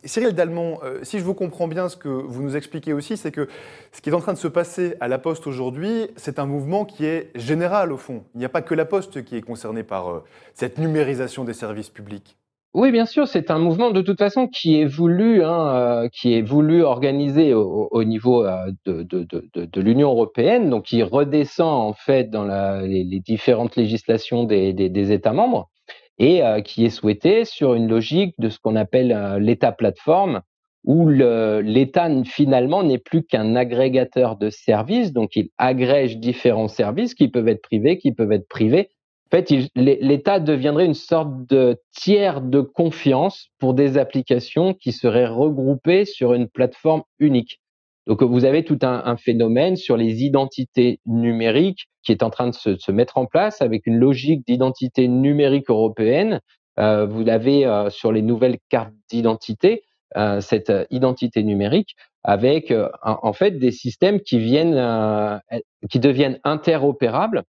Cyril 0.04 0.34
Dalmont, 0.34 0.80
si 1.02 1.20
je 1.20 1.24
vous 1.24 1.34
comprends 1.34 1.68
bien, 1.68 1.90
ce 1.90 1.98
que 1.98 2.08
vous 2.08 2.42
nous 2.42 2.56
expliquez 2.56 2.94
aussi, 2.94 3.18
c'est 3.18 3.32
que 3.32 3.50
ce 3.92 4.00
qui 4.02 4.10
est 4.10 4.14
en 4.14 4.22
train 4.22 4.34
de 4.34 4.38
se 4.38 4.48
passer 4.48 4.96
à 5.02 5.08
la 5.08 5.18
Poste 5.18 5.48
aujourd'hui, 5.48 6.08
c'est 6.16 6.40
un 6.40 6.46
mouvement 6.46 6.86
qui 6.86 7.06
est 7.06 7.32
général 7.36 7.92
au 7.92 7.98
fond. 7.98 8.24
Il 8.36 8.38
n'y 8.38 8.46
a 8.46 8.50
pas 8.50 8.62
que 8.62 8.74
la 8.74 8.86
Poste 8.86 9.26
qui 9.26 9.36
est 9.36 9.42
concernée 9.42 9.84
par 9.84 10.24
cette 10.54 10.78
numérisation 10.78 11.44
des 11.44 11.54
services 11.54 11.90
publics. 11.90 12.38
Oui, 12.78 12.92
bien 12.92 13.08
sûr, 13.08 13.28
c'est 13.28 13.50
un 13.50 13.58
mouvement 13.58 13.90
de 13.90 14.04
toute 14.04 14.20
façon 14.20 14.48
qui 14.48 14.80
est 14.80 14.86
voulu, 14.86 15.44
hein, 15.44 15.68
euh, 16.04 16.10
qui 16.10 16.36
est 16.36 16.44
voulu 16.44 16.84
organiser 16.84 17.56
au, 17.56 18.04
niveau 18.04 18.46
euh, 18.46 18.72
de, 18.86 19.82
l'Union 19.82 20.12
européenne, 20.12 20.70
donc 20.70 20.86
qui 20.86 21.02
redescend 21.02 21.90
en 21.90 21.94
fait 21.94 22.30
dans 22.30 22.46
les, 22.84 23.04
différentes 23.20 23.78
législations 23.78 24.44
des 24.44 25.12
États 25.12 25.34
membres 25.34 25.72
et 26.20 26.44
euh, 26.44 26.62
qui 26.62 26.86
est 26.86 26.92
souhaité 26.92 27.46
sur 27.46 27.74
une 27.74 27.88
logique 27.88 28.36
de 28.38 28.48
ce 28.48 28.60
qu'on 28.60 28.76
appelle 28.76 29.40
l'État 29.40 29.72
plateforme, 29.72 30.42
où 30.84 31.10
l'État 31.10 32.12
finalement 32.26 32.84
n'est 32.84 33.00
plus 33.00 33.24
qu'un 33.24 33.56
agrégateur 33.56 34.38
de 34.38 34.52
services, 34.52 35.14
donc 35.14 35.36
il 35.36 35.50
agrège 35.58 36.20
différents 36.20 36.68
services 36.68 37.16
qui 37.16 37.28
peuvent 37.28 37.48
être 37.48 37.64
privés, 37.64 37.98
qui 37.98 38.12
peuvent 38.12 38.34
être 38.34 38.48
privés, 38.48 38.92
en 39.28 39.36
fait, 39.36 39.52
l'État 39.76 40.40
deviendrait 40.40 40.86
une 40.86 40.94
sorte 40.94 41.48
de 41.50 41.78
tiers 41.92 42.40
de 42.40 42.62
confiance 42.62 43.50
pour 43.60 43.74
des 43.74 43.98
applications 43.98 44.74
qui 44.74 44.94
seraient 44.94 45.28
regroupées 45.28 46.06
sur 46.06 46.34
une 46.34 46.48
plateforme 46.48 47.04
unique. 47.20 47.60
Donc, 48.06 48.24
vous 48.24 48.46
avez 48.46 48.64
tout 48.64 48.80
un, 48.84 49.18
phénomène 49.18 49.76
sur 49.76 49.98
les 49.98 50.24
identités 50.24 51.02
numériques 51.06 51.90
qui 52.04 52.14
est 52.14 52.24
en 52.24 52.30
train 52.30 52.48
de 52.48 52.56
se, 52.56 52.92
mettre 52.94 53.18
en 53.18 53.26
place 53.26 53.62
avec 53.62 53.86
une 53.86 53.98
logique 53.98 54.48
d'identité 54.48 55.10
numérique 55.10 55.70
européenne. 55.70 56.40
Euh, 56.80 57.06
vous 57.06 57.26
l'avez 57.26 57.66
euh, 57.66 57.90
sur 57.90 58.14
les 58.14 58.22
nouvelles 58.22 58.60
cartes 58.70 58.94
d'identité, 59.10 59.84
euh, 60.16 60.40
cette 60.40 60.72
identité 60.90 61.44
numérique 61.44 61.98
avec 62.24 62.74
en 63.04 63.32
fait 63.32 63.52
des 63.52 63.72
systèmes 63.72 64.20
qui 64.20 64.38
viennent, 64.38 65.42
qui 65.90 66.00
deviennent 66.02 66.40
interopérables 66.44 67.44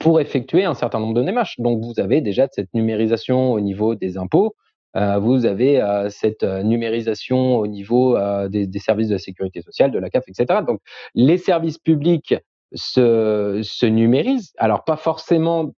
pour 0.00 0.20
effectuer 0.20 0.64
un 0.64 0.74
certain 0.74 1.00
nombre 1.00 1.14
de 1.14 1.22
démarches. 1.22 1.58
Donc 1.58 1.82
vous 1.82 2.00
avez 2.00 2.20
déjà 2.20 2.48
cette 2.50 2.72
numérisation 2.74 3.52
au 3.52 3.60
niveau 3.60 3.94
des 3.94 4.18
impôts, 4.18 4.54
euh, 4.96 5.18
vous 5.18 5.44
avez 5.44 5.80
euh, 5.80 6.08
cette 6.08 6.42
euh, 6.42 6.62
numérisation 6.62 7.56
au 7.58 7.66
niveau 7.66 8.18
des, 8.48 8.66
des, 8.66 8.78
services 8.78 9.08
de 9.08 9.14
la 9.14 9.18
sécurité 9.18 9.60
sociale, 9.60 9.90
de 9.90 9.98
la 9.98 10.10
CAF, 10.10 10.24
etc. 10.28 10.60
Donc 10.66 10.80
les 11.14 11.38
services 11.38 11.78
publics 11.78 12.34
se, 12.74 13.60
se 13.62 13.86
numérisent, 13.86 14.52
alors 14.58 14.84
pas 14.84 14.96
forcément 14.96 15.72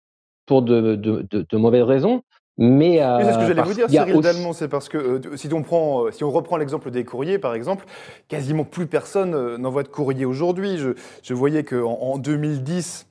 pour 0.45 0.63
de, 0.63 0.95
de, 0.95 1.27
de, 1.29 1.47
de 1.49 1.57
mauvaises 1.57 1.83
raisons, 1.83 2.23
mais 2.59 3.03
euh, 3.03 3.19
c'est 3.23 3.33
ce 3.33 3.39
que 3.39 3.47
j'allais 3.47 3.63
vous 3.63 3.75
dire, 3.75 3.91
Cyril 3.91 4.17
aussi... 4.17 4.55
c'est 4.55 4.69
parce 4.69 4.89
que 4.89 5.21
si 5.37 5.53
on 5.53 5.63
prend, 5.63 6.11
si 6.11 6.25
on 6.25 6.31
reprend 6.31 6.57
l'exemple 6.57 6.91
des 6.91 7.05
courriers, 7.05 7.39
par 7.39 7.55
exemple, 7.55 7.85
quasiment 8.29 8.65
plus 8.65 8.87
personne 8.87 9.57
n'envoie 9.57 9.83
de 9.83 9.89
courrier 9.89 10.25
aujourd'hui. 10.25 10.79
Je, 10.79 10.91
je, 11.23 11.35
voyais 11.35 11.65
qu'en 11.65 11.99
en 12.01 12.19
2010, 12.19 13.07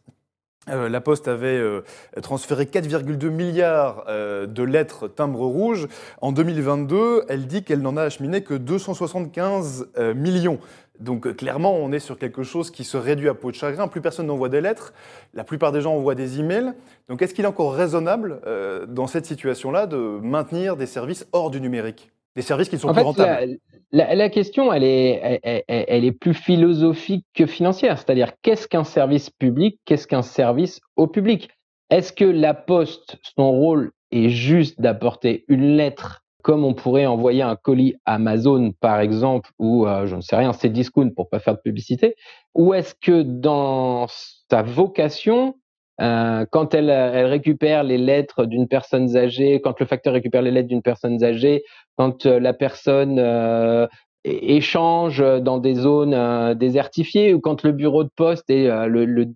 euh, 0.70 0.90
la 0.90 1.02
Poste 1.02 1.28
avait 1.28 1.58
euh, 1.58 1.82
transféré 2.22 2.66
4,2 2.66 3.30
milliards 3.30 4.06
euh, 4.08 4.48
de 4.48 4.64
lettres 4.64 5.08
timbres 5.08 5.46
rouges. 5.46 5.88
En 6.22 6.32
2022, 6.32 7.24
elle 7.30 7.48
dit 7.48 7.64
qu'elle 7.64 7.82
n'en 7.82 7.98
a 7.98 8.04
acheminé 8.04 8.42
que 8.42 8.54
275 8.54 9.90
millions. 10.16 10.60
Donc 11.00 11.36
clairement, 11.36 11.76
on 11.76 11.92
est 11.92 12.00
sur 12.00 12.18
quelque 12.18 12.44
chose 12.44 12.72
qui 12.72 12.86
se 12.86 12.96
réduit 12.96 13.28
à 13.28 13.34
peau 13.34 13.52
de 13.52 13.56
chagrin. 13.56 13.88
Plus 13.88 14.02
personne 14.02 14.28
n'envoie 14.28 14.50
des 14.50 14.62
lettres. 14.62 14.94
La 15.34 15.44
plupart 15.44 15.72
des 15.72 15.82
gens 15.82 15.94
envoient 15.94 16.16
des 16.16 16.40
emails. 16.40 16.72
Donc 17.10 17.22
est-ce 17.22 17.34
qu'il 17.34 17.44
est 17.44 17.50
encore 17.50 17.74
raisonnable 17.74 18.40
dans 18.88 19.08
cette 19.08 19.26
situation-là 19.26 19.88
de 19.88 19.98
maintenir 19.98 20.78
des 20.78 20.86
services 20.86 21.28
hors 21.34 21.52
du 21.52 21.60
numérique? 21.60 22.15
Des 22.36 22.42
services 22.42 22.70
qui 22.70 22.78
sont 22.78 22.92
plus 22.92 23.02
rentables. 23.02 23.58
la, 23.92 24.30
question, 24.30 24.74
elle 24.74 24.84
est, 24.84 25.64
elle, 25.68 26.04
est 26.04 26.12
plus 26.12 26.34
philosophique 26.34 27.26
que 27.34 27.46
financière. 27.46 27.98
C'est-à-dire, 27.98 28.34
qu'est-ce 28.42 28.68
qu'un 28.68 28.84
service 28.84 29.30
public 29.30 29.80
Qu'est-ce 29.86 30.08
qu'un 30.08 30.22
service 30.22 30.82
au 30.98 31.08
public? 31.08 31.50
Est-ce 31.90 32.12
que 32.12 32.26
la 32.26 32.54
Poste, 32.54 33.18
son 33.38 33.52
rôle 33.52 33.92
est 34.12 34.30
juste 34.30 34.82
d'apporter 34.82 35.46
une 35.48 35.78
lettre 35.78 36.26
comme 36.46 36.64
on 36.64 36.76
pourrait 36.76 37.08
envoyer 37.08 37.42
un 37.42 37.56
colis 37.56 37.96
Amazon, 38.06 38.72
par 38.80 39.00
exemple, 39.00 39.50
ou 39.58 39.88
euh, 39.88 40.06
je 40.06 40.16
ne 40.16 40.22
sais 40.22 40.36
rien, 40.36 40.54
c'est 40.54 40.70
Discount 40.70 41.10
pour 41.10 41.28
pas 41.28 41.40
faire 41.40 41.56
de 41.56 41.60
publicité, 41.60 42.16
ou 42.54 42.76
est-ce 42.76 42.94
que 42.94 43.24
dans 43.24 44.06
sa 44.08 44.62
vocation, 44.62 45.56
euh, 46.02 46.46
quand 46.52 46.74
elle, 46.74 46.90
elle, 46.90 47.28
récupère 47.28 47.84
les 47.84 47.98
lettres 47.98 48.46
d'une 48.46 48.68
personne 48.68 49.16
âgée, 49.16 49.62
quand 49.62 49.80
le 49.80 49.86
facteur 49.86 50.14
récupère 50.14 50.42
les 50.42 50.52
lettres 50.52 50.68
d'une 50.68 50.82
personne 50.82 51.24
âgée, 51.24 51.64
quand 51.96 52.26
euh, 52.26 52.40
la 52.40 52.54
personne 52.54 53.18
euh, 53.18 53.88
échange 54.26 55.24
dans 55.42 55.58
des 55.58 55.76
zones 55.76 56.14
euh, 56.14 56.54
désertifiées, 56.54 57.34
ou 57.34 57.40
quand 57.40 57.64
le 57.64 57.72
bureau 57.72 58.04
de 58.04 58.12
poste 58.16 58.50
est 58.50 58.68
le, 58.88 59.28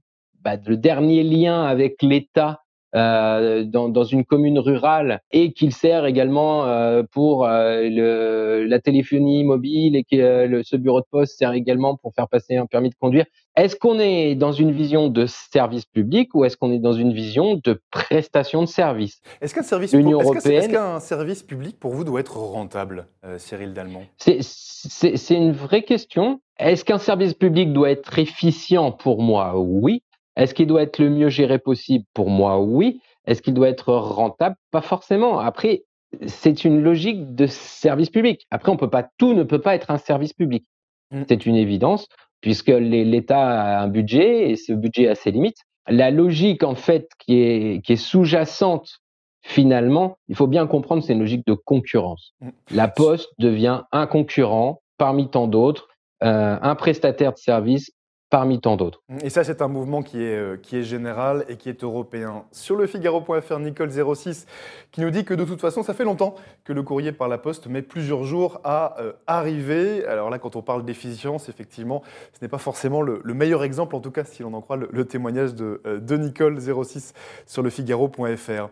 bah, 0.42 0.58
le 0.66 0.78
dernier 0.78 1.24
lien 1.24 1.64
avec 1.64 2.02
l'État 2.02 2.60
euh, 2.96 3.64
dans, 3.66 3.88
dans, 3.88 4.04
une 4.04 4.26
commune 4.26 4.58
rurale 4.58 5.22
et 5.32 5.54
qu'il 5.54 5.74
sert 5.74 6.08
également 6.08 6.66
euh, 6.66 7.04
pour 7.04 7.46
euh, 7.46 7.88
le, 7.88 8.66
la 8.66 8.80
téléphonie 8.80 9.44
mobile 9.44 9.96
et 9.96 10.04
que 10.04 10.64
ce 10.64 10.76
bureau 10.76 11.02
de 11.02 11.06
poste 11.12 11.38
sert 11.38 11.52
également 11.52 11.98
pour 11.98 12.16
faire 12.16 12.28
passer 12.28 12.58
un 12.58 12.66
permis 12.66 12.90
de 12.90 12.96
conduire. 12.96 13.26
Est-ce 13.56 13.76
qu'on 13.76 14.00
est 14.00 14.34
dans 14.34 14.54
une 14.54 14.72
vision 14.72 15.08
de 15.08 15.28
service 15.28 15.86
public 15.86 16.34
ou 16.34 16.46
est-ce 16.46 16.58
qu'on 16.58 16.72
est 16.72 16.80
dans 16.80 16.94
une 16.94 17.14
vision 17.14 17.62
de 17.64 17.80
prestation 17.92 18.62
de 18.62 18.68
service? 18.68 19.22
Est-ce 19.42 19.54
qu'un 19.54 19.62
service, 19.62 19.94
est 19.94 21.00
service 21.00 21.44
public 21.44 21.80
pour 21.80 21.94
vous 21.94 22.04
doit 22.04 22.22
être 22.22 22.38
rentable, 22.38 23.06
Cyril 23.38 23.74
Dalmont? 23.74 24.08
C'est 24.18 25.36
une 25.36 25.52
vraie 25.52 25.84
question. 25.84 26.42
Est-ce 26.58 26.84
qu'un 26.84 26.98
service 26.98 27.36
public 27.36 27.72
doit 27.72 27.92
être 27.92 28.18
efficient 28.18 28.92
pour 28.92 29.22
moi? 29.22 29.60
Oui. 29.60 30.02
Est-ce 30.40 30.54
qu'il 30.54 30.68
doit 30.68 30.84
être 30.84 31.00
le 31.00 31.10
mieux 31.10 31.28
géré 31.28 31.60
possible? 31.60 32.06
Pour 32.14 32.30
moi, 32.30 32.62
oui. 32.62 33.02
Est-ce 33.26 33.42
qu'il 33.42 33.54
doit 33.54 33.68
être 33.68 33.94
rentable? 33.94 34.56
Pas 34.72 34.82
forcément. 34.82 35.38
Après, 35.40 35.84
c'est 36.28 36.64
une 36.64 36.82
logique 36.82 37.36
de 37.36 37.46
service 37.46 38.10
public. 38.10 38.48
Après, 38.50 38.72
on 38.72 38.78
peut 38.78 38.90
pas, 38.90 39.08
tout 39.18 39.34
ne 39.34 39.44
peut 39.44 39.60
pas 39.60 39.76
être 39.76 39.92
un 39.92 39.98
service 39.98 40.32
public. 40.32 40.66
Mm. 41.12 41.24
C'est 41.28 41.46
une 41.46 41.56
évidence, 41.56 42.08
puisque 42.40 42.70
l'État 42.70 43.40
a 43.40 43.84
un 43.84 43.90
budget 43.90 44.50
et 44.50 44.56
ce 44.56 44.72
budget 44.72 45.10
a 45.10 45.16
ses 45.16 45.32
limites. 45.32 45.60
La 45.90 46.10
logique, 46.10 46.64
en 46.64 46.76
fait, 46.76 47.10
qui 47.20 47.42
est, 47.42 47.86
qui 47.86 47.94
est 47.94 47.98
sous-jacente, 47.98 49.02
finalement, 49.42 50.18
il 50.30 50.36
faut 50.38 50.48
bien 50.48 50.68
comprendre, 50.68 51.04
c'est 51.04 51.14
une 51.14 51.20
logique 51.20 51.46
de 51.46 51.54
concurrence. 51.54 52.34
Mm. 52.40 52.50
La 52.72 52.88
Poste 52.88 53.30
devient 53.40 53.82
un 53.92 54.08
concurrent 54.08 54.82
parmi 54.98 55.30
tant 55.30 55.48
d'autres, 55.48 55.90
euh, 56.24 56.58
un 56.62 56.76
prestataire 56.76 57.34
de 57.34 57.38
service 57.38 57.92
parmi 58.30 58.62
tant 58.62 58.78
d'autres. 58.78 59.02
Et 59.24 59.30
ça, 59.30 59.44
c'est 59.44 59.62
un 59.62 59.68
mouvement 59.68 60.04
qui 60.04 60.22
est, 60.22 60.36
euh, 60.36 60.84
général 60.84 61.46
et 61.50 61.58
qui 61.58 61.70
est 61.70 61.84
européen. 61.84 62.46
Sur 62.52 62.76
le 62.76 62.86
Figaro.fr, 62.86 63.60
Nicole06 63.60 64.46
qui 64.92 65.02
nous 65.02 65.10
dit 65.10 65.26
que 65.26 65.34
de 65.34 65.44
toute 65.44 65.62
façon, 65.62 65.84
ça 65.84 65.94
fait 65.94 66.04
longtemps 66.04 66.36
que 66.64 66.74
le 66.74 66.84
courrier 66.84 67.12
par 67.12 67.28
la 67.28 67.38
poste 67.38 67.68
met 67.68 67.82
plusieurs 67.82 68.24
jours 68.24 68.62
à 68.64 69.00
euh, 69.02 69.14
arriver. 69.26 70.06
Alors 70.06 70.30
là, 70.30 70.38
quand 70.38 70.56
on 70.56 70.62
parle 70.62 70.86
d'efficience, 70.86 71.50
effectivement, 71.50 72.04
ce 72.34 72.44
n'est 72.44 72.50
pas 72.50 72.60
forcément 72.60 73.02
le, 73.02 73.22
meilleur 73.34 73.64
exemple, 73.64 73.96
en 73.96 74.00
tout 74.00 74.12
cas, 74.12 74.24
si 74.24 74.44
l'on 74.44 74.54
en 74.54 74.62
croit 74.62 74.78
le, 74.78 75.06
témoignage 75.06 75.56
de, 75.56 75.82
euh, 75.86 76.00
de 76.00 76.18
Nicole06 76.18 77.14
sur 77.46 77.64
le 77.64 77.70
Figaro.fr. 77.70 78.70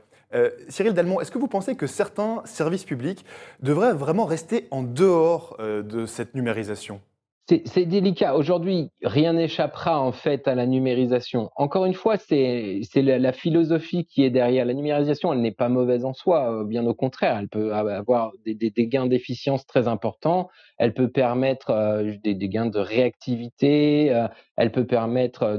Cyril 0.67 0.93
Dalmont, 0.93 1.21
est-ce 1.21 1.31
que 1.31 1.37
vous 1.37 1.47
pensez 1.47 1.75
que 1.75 1.87
certains 1.87 2.41
services 2.43 2.83
publics 2.83 3.23
devraient 3.61 3.93
vraiment 3.93 4.25
rester 4.25 4.67
en 4.71 4.83
dehors 4.83 5.55
de 5.57 6.05
cette 6.05 6.35
numérisation? 6.35 6.99
C'est 7.47 7.85
délicat. 7.85 8.35
Aujourd'hui, 8.35 8.91
rien 9.01 9.31
n'échappera 9.31 10.01
en 10.01 10.11
fait 10.11 10.49
à 10.49 10.55
la 10.55 10.65
numérisation. 10.65 11.49
Encore 11.55 11.85
une 11.85 11.93
fois, 11.93 12.17
c'est 12.17 12.81
la, 12.95 13.31
philosophie 13.31 14.05
qui 14.05 14.25
est 14.25 14.29
derrière. 14.29 14.65
La 14.65 14.73
numérisation, 14.73 15.31
elle 15.31 15.39
n'est 15.39 15.53
pas 15.53 15.69
mauvaise 15.69 16.03
en 16.03 16.11
soi, 16.11 16.51
euh, 16.51 16.63
bien 16.65 16.85
au 16.85 16.93
contraire. 16.93 17.37
Elle 17.37 17.47
peut 17.47 17.73
avoir 17.73 18.33
des, 18.45 18.53
des, 18.53 18.87
gains 18.87 19.05
d'efficience 19.05 19.65
très 19.65 19.87
importants. 19.87 20.49
Elle 20.77 20.93
peut 20.93 21.09
permettre 21.09 21.69
euh, 21.69 22.13
des, 22.21 22.35
gains 22.49 22.65
de 22.65 22.79
réactivité. 22.79 24.13
Euh, 24.13 24.27
elle 24.57 24.73
peut 24.73 24.85
permettre 24.85 25.57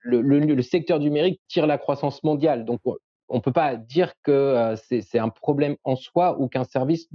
le, 0.00 0.62
secteur 0.62 0.98
numérique 0.98 1.42
tire 1.46 1.66
la 1.66 1.76
croissance 1.76 2.22
mondiale. 2.24 2.64
Donc, 2.64 2.80
on 3.28 3.40
peut 3.42 3.52
pas 3.52 3.76
dire 3.76 4.14
que 4.22 4.74
c'est 4.78 5.18
un 5.18 5.28
problème 5.28 5.76
en 5.84 5.96
soi 5.96 6.40
ou 6.40 6.48
qu'un 6.48 6.64
service 6.64 7.06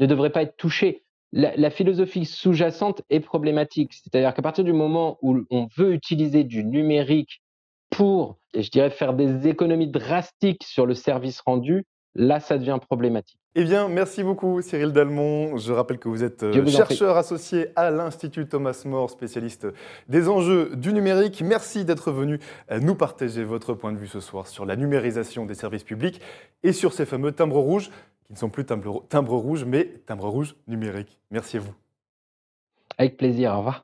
ne 0.00 0.06
devrait 0.06 0.30
pas 0.30 0.42
être 0.42 0.56
touché 0.56 1.05
la, 1.32 1.70
philosophie 1.70 2.24
sous-jacente 2.24 3.02
est 3.10 3.20
problématique. 3.20 3.92
C'est-à-dire 3.92 4.32
qu'à 4.34 4.42
partir 4.42 4.64
du 4.64 4.72
moment 4.72 5.18
où 5.22 5.40
on 5.50 5.68
veut 5.76 5.92
utiliser 5.92 6.44
du 6.44 6.64
numérique 6.64 7.42
pour, 7.90 8.38
je 8.54 8.68
dirais, 8.70 8.90
faire 8.90 9.14
des 9.14 9.48
économies 9.48 9.88
drastiques 9.88 10.64
sur 10.64 10.86
le 10.86 10.94
service 10.94 11.40
rendu, 11.40 11.84
là, 12.14 12.40
ça 12.40 12.58
devient 12.58 12.78
problématique. 12.80 13.38
Eh 13.54 13.64
bien, 13.64 13.88
merci 13.88 14.22
beaucoup 14.22 14.60
Cyril 14.60 14.92
Dalmont. 14.92 15.56
Je 15.56 15.72
rappelle 15.72 15.98
que 15.98 16.08
vous 16.08 16.22
êtes 16.22 16.42
euh, 16.42 16.66
chercheur 16.66 17.16
associé 17.16 17.68
à 17.74 17.90
l'Institut 17.90 18.46
Thomas 18.46 18.82
More, 18.84 19.08
spécialiste 19.08 19.66
des 20.08 20.28
enjeux 20.28 20.76
du 20.76 20.92
numérique. 20.92 21.42
Merci 21.42 21.86
d'être 21.86 22.10
venu 22.10 22.38
euh, 22.70 22.80
nous 22.80 22.94
partager 22.94 23.44
votre 23.44 23.72
point 23.72 23.92
de 23.92 23.98
vue 23.98 24.08
ce 24.08 24.20
soir 24.20 24.46
sur 24.46 24.66
la 24.66 24.76
numérisation 24.76 25.46
des 25.46 25.54
services 25.54 25.84
publics 25.84 26.20
et 26.62 26.72
sur 26.72 26.92
ces 26.92 27.06
fameux 27.06 27.32
timbres 27.32 27.58
rouges 27.58 27.90
qui 28.26 28.32
ne 28.32 28.38
sont 28.38 28.50
plus 28.50 28.64
timbres, 28.66 29.36
rouges, 29.36 29.64
mais 29.64 29.84
timbres 30.06 30.28
rouges 30.28 30.56
numériques. 30.66 31.18
Merci 31.30 31.58
à 31.58 31.60
vous. 31.60 31.74
Avec 32.98 33.16
plaisir, 33.16 33.52
au 33.52 33.58
revoir. 33.58 33.82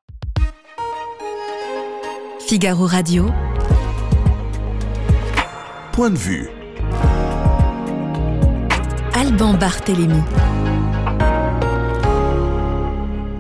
Figaro 2.41 2.87
Radio. 2.87 3.27
Point 5.93 6.11
de 6.11 6.17
vue. 6.17 6.49
Alban 9.15 9.55
Barthélémy. 9.55 10.21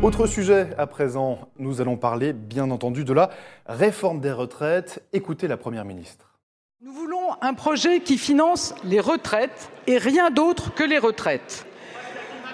Autre 0.02 0.26
sujet 0.26 0.68
à 0.78 0.87
présent, 0.87 1.49
nous 1.59 1.80
allons 1.80 1.97
parler 1.97 2.32
bien 2.32 2.71
entendu 2.71 3.04
de 3.04 3.12
la 3.12 3.30
réforme 3.66 4.21
des 4.21 4.32
retraites. 4.32 5.04
Écoutez 5.12 5.49
la 5.49 5.56
Première 5.56 5.85
ministre. 5.85 6.38
Nous 6.80 6.92
voulons 6.92 7.22
un 7.41 7.55
projet 7.55 8.01
qui 8.01 8.19
finance 8.19 8.75
les 8.85 9.01
retraites 9.01 9.71
et 9.87 9.99
rien 9.99 10.31
d'autre 10.31 10.75
que 10.75 10.85
les 10.85 10.99
retraites. 10.99 11.67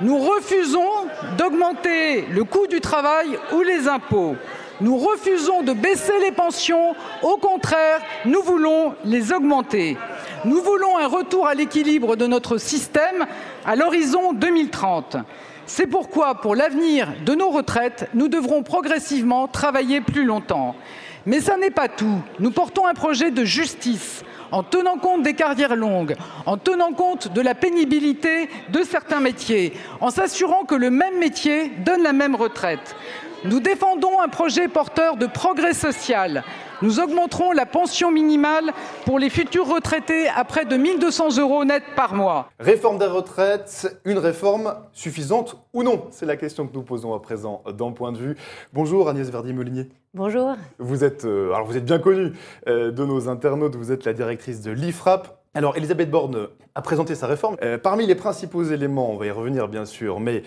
Nous 0.00 0.18
refusons 0.18 1.06
d'augmenter 1.36 2.22
le 2.30 2.44
coût 2.44 2.66
du 2.68 2.80
travail 2.80 3.38
ou 3.52 3.62
les 3.62 3.88
impôts. 3.88 4.36
Nous 4.80 4.96
refusons 4.96 5.62
de 5.62 5.72
baisser 5.72 6.12
les 6.20 6.30
pensions. 6.30 6.94
Au 7.22 7.36
contraire, 7.36 8.00
nous 8.24 8.42
voulons 8.42 8.94
les 9.04 9.32
augmenter. 9.32 9.96
Nous 10.44 10.62
voulons 10.62 10.96
un 10.98 11.08
retour 11.08 11.48
à 11.48 11.54
l'équilibre 11.54 12.14
de 12.14 12.28
notre 12.28 12.58
système 12.58 13.26
à 13.66 13.74
l'horizon 13.74 14.32
2030. 14.32 15.16
C'est 15.66 15.88
pourquoi, 15.88 16.36
pour 16.36 16.54
l'avenir 16.54 17.08
de 17.26 17.34
nos 17.34 17.50
retraites, 17.50 18.08
nous 18.14 18.28
devrons 18.28 18.62
progressivement 18.62 19.48
travailler 19.48 20.00
plus 20.00 20.24
longtemps. 20.24 20.76
Mais 21.26 21.40
ça 21.40 21.56
n'est 21.56 21.70
pas 21.70 21.88
tout. 21.88 22.20
Nous 22.38 22.52
portons 22.52 22.86
un 22.86 22.94
projet 22.94 23.30
de 23.32 23.44
justice 23.44 24.22
en 24.52 24.62
tenant 24.62 24.98
compte 24.98 25.22
des 25.22 25.34
carrières 25.34 25.76
longues, 25.76 26.16
en 26.46 26.56
tenant 26.56 26.92
compte 26.92 27.32
de 27.32 27.40
la 27.40 27.54
pénibilité 27.54 28.48
de 28.70 28.82
certains 28.82 29.20
métiers, 29.20 29.72
en 30.00 30.10
s'assurant 30.10 30.64
que 30.64 30.74
le 30.74 30.90
même 30.90 31.18
métier 31.18 31.70
donne 31.84 32.02
la 32.02 32.12
même 32.12 32.34
retraite. 32.34 32.96
Nous 33.44 33.60
défendons 33.60 34.20
un 34.20 34.28
projet 34.28 34.66
porteur 34.66 35.16
de 35.16 35.26
progrès 35.26 35.72
social. 35.72 36.42
Nous 36.82 36.98
augmenterons 36.98 37.52
la 37.52 37.66
pension 37.66 38.10
minimale 38.10 38.72
pour 39.04 39.18
les 39.18 39.30
futurs 39.30 39.68
retraités 39.68 40.28
à 40.28 40.44
près 40.44 40.64
de 40.64 40.76
1200 40.76 41.38
euros 41.38 41.64
net 41.64 41.82
par 41.94 42.14
mois. 42.14 42.50
Réforme 42.58 42.98
des 42.98 43.06
retraites, 43.06 44.00
une 44.04 44.18
réforme 44.18 44.74
suffisante 44.92 45.56
ou 45.72 45.82
non? 45.82 46.06
C'est 46.10 46.26
la 46.26 46.36
question 46.36 46.66
que 46.66 46.74
nous 46.74 46.82
posons 46.82 47.14
à 47.14 47.20
présent 47.20 47.62
dans 47.76 47.92
Point 47.92 48.12
de 48.12 48.18
vue. 48.18 48.36
Bonjour 48.72 49.08
Agnès 49.08 49.28
Verdi-Molinier. 49.30 49.88
Bonjour. 50.18 50.56
Vous 50.80 51.04
êtes, 51.04 51.26
euh, 51.26 51.52
alors 51.52 51.64
vous 51.64 51.76
êtes 51.76 51.84
bien 51.84 52.00
connue 52.00 52.32
euh, 52.66 52.90
de 52.90 53.04
nos 53.04 53.28
internautes, 53.28 53.76
vous 53.76 53.92
êtes 53.92 54.04
la 54.04 54.12
directrice 54.12 54.62
de 54.62 54.72
l'IFRAP. 54.72 55.28
Alors, 55.54 55.76
Elisabeth 55.76 56.10
Borne 56.10 56.48
a 56.74 56.82
présenté 56.82 57.14
sa 57.14 57.28
réforme. 57.28 57.56
Euh, 57.62 57.78
parmi 57.78 58.04
les 58.04 58.16
principaux 58.16 58.64
éléments, 58.64 59.12
on 59.12 59.16
va 59.16 59.26
y 59.26 59.30
revenir 59.30 59.68
bien 59.68 59.84
sûr, 59.84 60.18
mais 60.18 60.42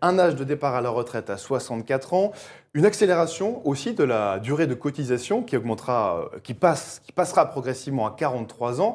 un 0.00 0.20
âge 0.20 0.36
de 0.36 0.44
départ 0.44 0.76
à 0.76 0.80
la 0.80 0.90
retraite 0.90 1.28
à 1.28 1.38
64 1.38 2.14
ans, 2.14 2.30
une 2.72 2.84
accélération 2.86 3.66
aussi 3.66 3.94
de 3.94 4.04
la 4.04 4.38
durée 4.38 4.68
de 4.68 4.74
cotisation 4.74 5.42
qui 5.42 5.56
augmentera, 5.56 6.30
qui, 6.44 6.54
passe, 6.54 7.02
qui 7.04 7.10
passera 7.10 7.46
progressivement 7.46 8.06
à 8.06 8.14
43 8.16 8.80
ans. 8.80 8.94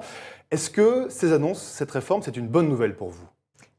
Est-ce 0.49 0.69
que 0.69 1.07
ces 1.09 1.33
annonces, 1.33 1.61
cette 1.61 1.91
réforme, 1.91 2.21
c'est 2.21 2.37
une 2.37 2.47
bonne 2.47 2.69
nouvelle 2.69 2.95
pour 2.95 3.09
vous? 3.09 3.27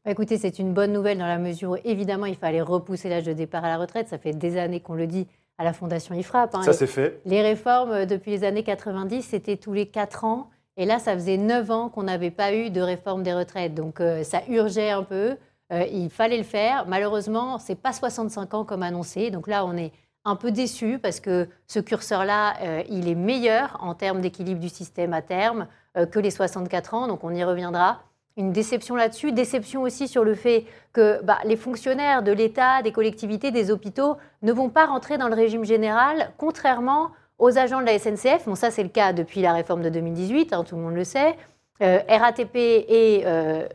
Bah, 0.05 0.11
Écoutez, 0.11 0.37
c'est 0.37 0.59
une 0.59 0.71
bonne 0.71 0.93
nouvelle 0.93 1.17
dans 1.17 1.25
la 1.25 1.39
mesure 1.39 1.71
où, 1.71 1.77
évidemment, 1.83 2.27
il 2.27 2.35
fallait 2.35 2.61
repousser 2.61 3.09
l'âge 3.09 3.25
de 3.25 3.33
départ 3.33 3.65
à 3.65 3.69
la 3.69 3.77
retraite. 3.79 4.07
Ça 4.07 4.19
fait 4.19 4.33
des 4.33 4.57
années 4.57 4.81
qu'on 4.81 4.93
le 4.93 5.07
dit 5.07 5.25
à 5.57 5.63
la 5.63 5.73
Fondation 5.73 6.15
IFRAP. 6.15 6.55
Hein. 6.55 6.63
Ça, 6.63 6.73
c'est 6.73 6.87
fait. 6.87 7.21
Les 7.25 7.41
réformes, 7.41 8.05
depuis 8.05 8.31
les 8.31 8.43
années 8.43 8.63
90, 8.63 9.21
c'était 9.21 9.57
tous 9.57 9.73
les 9.73 9.87
4 9.87 10.23
ans. 10.23 10.49
Et 10.77 10.85
là, 10.85 10.99
ça 10.99 11.13
faisait 11.13 11.37
9 11.37 11.71
ans 11.71 11.89
qu'on 11.89 12.03
n'avait 12.03 12.31
pas 12.31 12.53
eu 12.53 12.69
de 12.69 12.81
réforme 12.81 13.23
des 13.23 13.33
retraites. 13.33 13.75
Donc 13.75 13.99
euh, 14.01 14.23
ça 14.23 14.41
urgeait 14.47 14.89
un 14.89 15.03
peu. 15.03 15.37
Euh, 15.71 15.85
il 15.91 16.09
fallait 16.09 16.37
le 16.37 16.43
faire. 16.43 16.85
Malheureusement, 16.87 17.59
ce 17.59 17.71
n'est 17.71 17.75
pas 17.75 17.93
65 17.93 18.53
ans 18.53 18.65
comme 18.65 18.83
annoncé. 18.83 19.29
Donc 19.29 19.47
là, 19.47 19.65
on 19.65 19.77
est 19.77 19.91
un 20.25 20.35
peu 20.35 20.51
déçu 20.51 20.99
parce 20.99 21.19
que 21.19 21.47
ce 21.67 21.79
curseur-là, 21.79 22.55
euh, 22.61 22.83
il 22.89 23.07
est 23.07 23.15
meilleur 23.15 23.77
en 23.81 23.93
termes 23.93 24.21
d'équilibre 24.21 24.59
du 24.59 24.69
système 24.69 25.13
à 25.13 25.21
terme 25.21 25.67
que 26.11 26.17
les 26.17 26.31
64 26.31 26.95
ans. 26.95 27.07
Donc 27.07 27.23
on 27.23 27.29
y 27.29 27.43
reviendra. 27.43 28.01
Une 28.35 28.51
déception 28.51 28.95
là-dessus, 28.95 29.31
déception 29.31 29.83
aussi 29.83 30.07
sur 30.07 30.23
le 30.23 30.33
fait 30.33 30.65
que 30.91 31.21
bah, 31.23 31.37
les 31.45 31.55
fonctionnaires 31.55 32.23
de 32.23 32.31
l'État, 32.31 32.81
des 32.81 32.91
collectivités, 32.91 33.51
des 33.51 33.69
hôpitaux 33.69 34.17
ne 34.41 34.51
vont 34.51 34.69
pas 34.69 34.87
rentrer 34.87 35.19
dans 35.19 35.27
le 35.27 35.35
régime 35.35 35.65
général, 35.65 36.31
contrairement 36.37 37.11
aux 37.37 37.59
agents 37.59 37.79
de 37.79 37.85
la 37.85 37.99
SNCF. 37.99 38.45
Bon, 38.47 38.55
ça, 38.55 38.71
c'est 38.71 38.81
le 38.81 38.89
cas 38.89 39.13
depuis 39.13 39.41
la 39.41 39.53
réforme 39.53 39.83
de 39.83 39.89
2018, 39.89 40.51
hein, 40.51 40.63
tout 40.63 40.75
le 40.75 40.81
monde 40.81 40.95
le 40.95 41.03
sait. 41.03 41.35
Euh, 41.83 41.99
RATP 42.09 42.55
et 42.55 43.23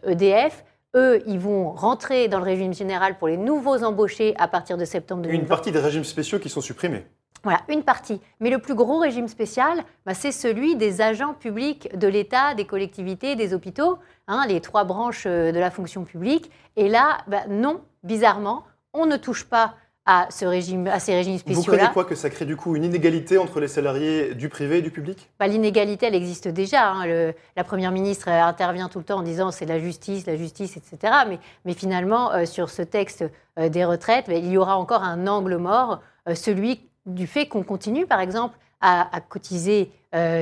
EDF, 0.05 0.65
euh, 0.97 1.19
e 1.19 1.19
eux, 1.19 1.23
ils 1.27 1.39
vont 1.39 1.71
rentrer 1.71 2.27
dans 2.27 2.39
le 2.39 2.45
régime 2.45 2.75
général 2.75 3.17
pour 3.17 3.29
les 3.29 3.37
nouveaux 3.37 3.85
embauchés 3.85 4.35
à 4.39 4.49
partir 4.49 4.77
de 4.77 4.85
septembre 4.85 5.23
2020. 5.23 5.41
Une 5.41 5.47
partie 5.47 5.71
des 5.71 5.79
régimes 5.79 6.05
spéciaux 6.05 6.41
qui 6.41 6.49
sont 6.49 6.63
supprimés. 6.63 7.05
Voilà, 7.45 7.61
une 7.69 7.83
partie. 7.83 8.21
Mais 8.41 8.51
le 8.51 8.59
plus 8.59 8.75
gros 8.75 8.99
régime 8.99 9.29
spécial, 9.29 9.85
bah, 10.05 10.15
c'est 10.15 10.33
celui 10.33 10.77
des 10.77 11.01
agents 11.01 11.35
publics 11.35 11.97
de 11.97 12.09
l'État, 12.09 12.55
des 12.55 12.65
collectivités, 12.65 13.37
des 13.37 13.55
hôpitaux, 13.55 13.99
hein, 14.27 14.45
les 14.49 14.61
trois 14.61 14.85
branches 14.85 15.25
euh, 15.27 15.53
de 15.53 15.59
la 15.59 15.71
fonction 15.71 16.05
publique. 16.05 16.51
Et 16.77 16.89
là, 16.89 17.19
bah, 17.27 17.43
non, 17.49 17.81
bizarrement, 18.03 18.65
on 18.93 19.07
ne 19.07 19.17
touche 19.17 19.45
pas 19.45 19.75
à, 20.09 20.27
ce 20.31 20.47
régime, 20.47 20.87
à 20.87 21.01
ces 21.01 21.15
régimes 21.15 21.37
spéciaux-là. 21.37 21.61
Vous 21.61 21.77
croyez 21.77 21.93
quoi 21.93 22.05
que 22.07 22.15
ça 22.15 22.31
crée 22.31 22.47
du 22.47 22.57
coup 22.57 22.75
une 22.77 22.85
inégalité 22.85 23.37
entre 23.37 23.61
les 23.61 23.69
salariés 23.69 24.35
du 24.35 24.49
privé 24.49 24.79
et 24.79 24.83
du 24.83 24.91
public? 24.91 25.31
Bah, 25.39 25.47
L'inégalité, 25.47 26.07
elle 26.07 26.15
existe 26.15 26.49
déjà. 26.49 26.91
Hein. 26.91 27.33
la 27.57 27.65
Première 27.65 27.93
ministre 27.93 28.29
intervient 28.29 28.89
tout 28.89 28.99
le 28.99 29.05
temps 29.05 29.19
en 29.19 29.23
disant 29.23 29.51
c'est 29.51 29.67
la 29.67 29.79
justice, 29.79 30.27
la 30.27 30.37
justice, 30.37 30.79
etc. 30.79 31.13
Mais, 31.29 31.39
mais 31.67 31.75
finalement, 31.75 32.33
euh, 32.33 32.47
sur 32.47 32.71
ce 32.71 32.81
texte 32.81 33.27
euh, 33.59 33.69
des 33.69 33.85
retraites, 33.85 34.29
bah, 34.29 34.35
il 34.35 34.49
y 34.49 34.57
aura 34.57 34.79
encore 34.79 35.03
un 35.03 35.27
angle 35.27 35.57
mort, 35.57 36.01
euh, 36.27 36.35
celui 36.35 36.88
du 37.09 37.27
fait 37.27 37.47
qu'on 37.47 37.63
continue, 37.63 38.07
par 38.07 38.21
exemple, 38.21 38.57
à, 38.81 39.09
cotiser 39.29 39.91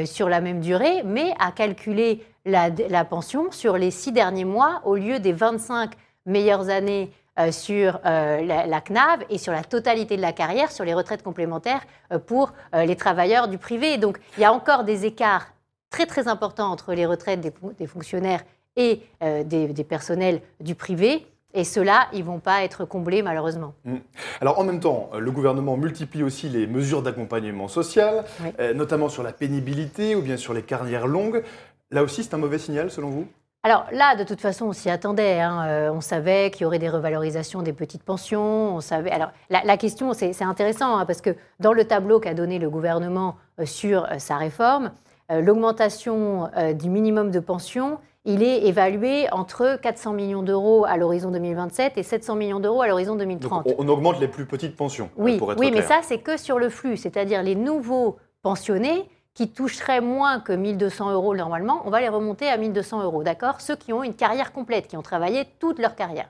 sur 0.04 0.28
la 0.28 0.42
même 0.42 0.60
durée, 0.60 1.02
mais 1.04 1.32
à 1.38 1.52
calculer 1.52 2.22
la, 2.46 3.04
pension 3.04 3.50
sur 3.50 3.76
les 3.76 3.90
six 3.90 4.12
derniers 4.12 4.44
mois 4.44 4.80
au 4.84 4.96
lieu 4.96 5.18
des 5.18 5.32
25 5.32 5.92
meilleures 6.26 6.68
années 6.68 7.10
euh, 7.38 7.52
sur 7.52 8.00
euh, 8.06 8.42
la, 8.42 8.80
CNAV 8.80 9.24
et 9.28 9.38
sur 9.38 9.52
la 9.52 9.62
totalité 9.62 10.16
de 10.16 10.22
la 10.22 10.32
carrière, 10.32 10.72
sur 10.72 10.84
les 10.84 10.94
retraites 10.94 11.22
complémentaires 11.22 11.82
euh, 12.12 12.18
pour 12.18 12.52
les 12.74 12.96
travailleurs 12.96 13.48
du 13.48 13.58
privé. 13.58 13.98
Donc 13.98 14.18
il 14.36 14.40
y 14.40 14.44
a 14.44 14.52
encore 14.52 14.84
des 14.84 15.04
écarts 15.04 15.48
très 15.90 16.06
très 16.06 16.28
importants 16.28 16.70
entre 16.70 16.94
les 16.94 17.06
retraites 17.06 17.40
des, 17.40 17.86
fonctionnaires 17.86 18.42
et 18.76 19.02
des, 19.20 19.86
personnels 19.88 20.40
du 20.60 20.74
privé. 20.74 21.26
Et 21.56 21.64
ceux-là, 21.64 22.06
ils 22.12 22.20
ne 22.20 22.24
vont 22.24 22.38
pas 22.38 22.62
être 22.62 22.84
comblés 22.84 23.22
malheureusement. 23.22 23.74
Mmh. 23.84 23.96
Alors 24.40 24.58
en 24.60 24.64
même 24.64 24.78
temps, 24.78 25.10
le 25.18 25.30
gouvernement 25.32 25.76
multiplie 25.76 26.22
aussi 26.22 26.48
les 26.48 26.68
mesures 26.68 27.02
d'accompagnement 27.02 27.66
social, 27.66 28.24
notamment 28.74 29.08
sur 29.08 29.22
la 29.22 29.32
pénibilité 29.32 30.14
ou 30.14 30.22
bien 30.22 30.36
sur 30.36 30.54
les 30.54 30.62
carrières 30.62 31.06
longues. 31.06 31.42
Là 31.90 32.02
aussi, 32.02 32.22
c'est 32.22 32.34
un 32.34 32.38
mauvais 32.38 32.58
signal 32.58 32.90
selon 32.90 33.10
vous? 33.10 33.26
Alors 33.66 33.84
là, 33.90 34.14
de 34.14 34.22
toute 34.22 34.40
façon, 34.40 34.66
on 34.66 34.72
s'y 34.72 34.90
attendait. 34.90 35.40
Hein. 35.40 35.66
Euh, 35.66 35.90
on 35.92 36.00
savait 36.00 36.52
qu'il 36.52 36.62
y 36.62 36.64
aurait 36.66 36.78
des 36.78 36.88
revalorisations 36.88 37.62
des 37.62 37.72
petites 37.72 38.04
pensions. 38.04 38.76
On 38.76 38.80
savait. 38.80 39.10
Alors 39.10 39.32
la, 39.50 39.76
question, 39.76 40.12
c'est 40.12 40.40
intéressant 40.42 40.96
hein, 40.96 41.04
parce 41.04 41.20
que 41.20 41.30
dans 41.58 41.72
le 41.72 41.84
tableau 41.84 42.20
qu'a 42.20 42.32
donné 42.32 42.60
le 42.60 42.70
gouvernement 42.70 43.34
euh, 43.58 43.66
sur 43.66 44.04
euh, 44.04 44.18
sa 44.18 44.36
réforme, 44.36 44.92
l'augmentation 45.28 46.48
du 46.78 46.88
minimum 46.88 47.32
de 47.32 47.40
pension, 47.40 47.98
il 48.26 48.42
est 48.42 48.66
évalué 48.66 49.28
entre 49.32 49.78
400 49.80 50.12
millions 50.12 50.42
d'euros 50.42 50.84
à 50.84 50.96
l'horizon 50.96 51.30
2027 51.30 51.96
et 51.96 52.02
700 52.02 52.34
millions 52.34 52.60
d'euros 52.60 52.82
à 52.82 52.88
l'horizon 52.88 53.14
2030. 53.14 53.68
on 53.78 53.88
augmente 53.88 54.20
les 54.20 54.28
plus 54.28 54.46
petites 54.46 54.76
pensions. 54.76 55.08
Oui, 55.16 55.38
pour 55.38 55.52
être 55.52 55.60
oui, 55.60 55.70
mais 55.72 55.82
ça, 55.82 56.00
c'est 56.02 56.18
que 56.18 56.36
sur 56.36 56.58
le 56.58 56.68
flux, 56.68 56.96
c'est-à-dire 56.96 57.42
les 57.42 57.54
nouveaux 57.54 58.16
pensionnés 58.42 59.08
qui 59.32 59.50
toucheraient 59.50 60.00
moins 60.00 60.40
que 60.40 60.52
1200 60.52 61.12
euros 61.12 61.36
normalement, 61.36 61.82
on 61.84 61.90
va 61.90 62.00
les 62.00 62.08
remonter 62.08 62.48
à 62.48 62.56
1200 62.56 63.04
euros, 63.04 63.22
d'accord? 63.22 63.60
Ceux 63.60 63.76
qui 63.76 63.92
ont 63.92 64.02
une 64.02 64.14
carrière 64.14 64.52
complète, 64.52 64.88
qui 64.88 64.96
ont 64.96 65.02
travaillé 65.02 65.44
toute 65.60 65.78
leur 65.78 65.94
carrière. 65.94 66.28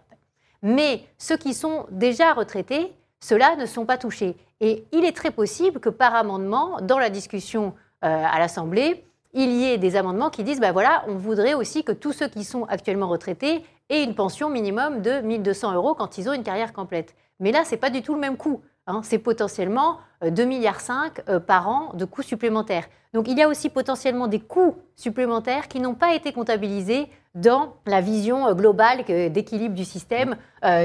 Mais 0.62 1.02
ceux 1.16 1.36
qui 1.36 1.54
sont 1.54 1.86
déjà 1.90 2.34
retraités, 2.34 2.92
ceux-là 3.20 3.56
ne 3.56 3.64
sont 3.64 3.86
pas 3.86 3.96
touchés. 3.96 4.36
Et 4.60 4.84
il 4.92 5.04
est 5.04 5.16
très 5.16 5.30
possible 5.30 5.80
que 5.80 5.88
par 5.88 6.14
amendement, 6.14 6.78
dans 6.82 6.98
la 6.98 7.08
discussion 7.08 7.74
euh, 8.04 8.24
à 8.24 8.38
l'Assemblée, 8.38 9.04
il 9.32 9.50
y 9.52 9.64
ait 9.64 9.78
des 9.78 9.96
amendements 9.96 10.30
qui 10.30 10.44
disent, 10.44 10.60
ben 10.60 10.72
voilà, 10.72 11.04
on 11.08 11.14
voudrait 11.14 11.54
aussi 11.54 11.84
que 11.84 11.92
tous 11.92 12.12
ceux 12.12 12.28
qui 12.28 12.44
sont 12.44 12.64
actuellement 12.64 13.08
retraités 13.08 13.64
aient 13.88 14.02
une 14.02 14.14
pension 14.14 14.50
minimum 14.50 15.02
de 15.02 15.20
1200 15.20 15.74
euros 15.74 15.94
quand 15.94 16.18
ils 16.18 16.28
ont 16.28 16.32
une 16.32 16.42
carrière 16.42 16.72
complète. 16.72 17.14
Mais 17.40 17.52
là, 17.52 17.64
ce 17.64 17.72
n'est 17.72 17.76
pas 17.76 17.90
du 17.90 18.02
tout 18.02 18.14
le 18.14 18.20
même 18.20 18.36
coût. 18.36 18.62
Hein, 18.88 19.00
c'est 19.02 19.18
potentiellement 19.18 19.98
2,5 20.22 20.40
euh, 20.40 20.46
milliards 20.46 20.80
euh, 21.28 21.40
par 21.40 21.68
an 21.68 21.92
de 21.94 22.04
coûts 22.04 22.22
supplémentaires. 22.22 22.84
Donc 23.14 23.26
il 23.28 23.36
y 23.36 23.42
a 23.42 23.48
aussi 23.48 23.68
potentiellement 23.68 24.28
des 24.28 24.38
coûts 24.38 24.76
supplémentaires 24.94 25.66
qui 25.66 25.80
n'ont 25.80 25.94
pas 25.94 26.14
été 26.14 26.32
comptabilisés 26.32 27.08
dans 27.34 27.74
la 27.84 28.00
vision 28.00 28.46
euh, 28.46 28.54
globale 28.54 29.04
d'équilibre 29.32 29.74
du 29.74 29.84
système 29.84 30.36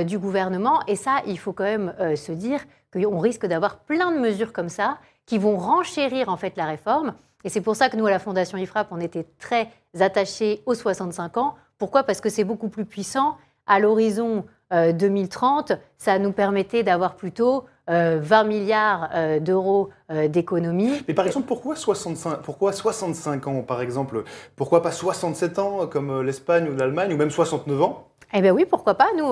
du 0.06 0.20
gouvernement. 0.20 0.82
Et 0.88 0.96
ça, 0.96 1.22
il 1.26 1.40
faut 1.40 1.54
quand 1.54 1.64
même 1.64 1.94
se 2.16 2.32
dire 2.32 2.60
qu'on 2.94 3.18
risque 3.18 3.48
d'avoir 3.48 3.80
plein 3.80 4.12
de 4.12 4.20
mesures 4.20 4.54
comme 4.54 4.70
ça 4.70 5.00
qui 5.26 5.40
vont 5.40 5.58
renchérir 5.58 6.30
en 6.30 6.38
fait 6.38 6.56
la 6.56 6.66
réforme. 6.66 7.16
Et 7.44 7.50
c'est 7.50 7.62
pour 7.62 7.76
ça 7.76 7.90
que 7.90 7.98
nous, 7.98 8.06
à 8.06 8.12
la 8.12 8.20
Fondation 8.20 8.58
IFRAP, 8.58 8.88
on 8.92 9.00
était 9.00 9.26
très 9.40 9.70
attachés 10.00 10.62
aux 10.66 10.76
65 10.76 11.38
ans. 11.38 11.56
Pourquoi? 11.78 12.04
Parce 12.04 12.22
que 12.22 12.30
c'est 12.30 12.44
beaucoup 12.44 12.70
plus 12.70 12.86
puissant. 12.86 13.38
À 13.68 13.80
l'horizon 13.80 14.46
2030, 14.72 15.74
ça 15.98 16.18
nous 16.18 16.32
permettait 16.32 16.84
d'avoir 16.84 17.16
plutôt 17.16 17.66
20 17.88 17.94
euh, 17.94 18.48
milliards 18.48 19.10
euh, 19.14 19.40
d'euros 19.40 19.90
euh, 20.12 20.28
d'économies. 20.28 21.02
Mais 21.08 21.14
par 21.14 21.26
exemple, 21.26 21.48
pourquoi 21.48 21.76
65, 21.76 22.38
pourquoi 22.42 22.72
65 22.72 23.48
ans, 23.48 23.62
par 23.64 23.82
exemple? 23.82 24.24
Pourquoi 24.56 24.82
pas 24.82 24.92
67 24.92 25.60
ans 25.60 25.88
comme 25.88 26.22
l'Espagne 26.22 26.70
ou 26.70 26.76
l'Allemagne, 26.76 27.14
ou 27.14 27.18
même 27.18 27.32
69 27.32 27.82
ans? 27.82 28.08
Eh 28.34 28.42
bien 28.42 28.54
oui, 28.54 28.66
pourquoi 28.66 28.96
pas. 28.96 29.10
Nous, 29.18 29.26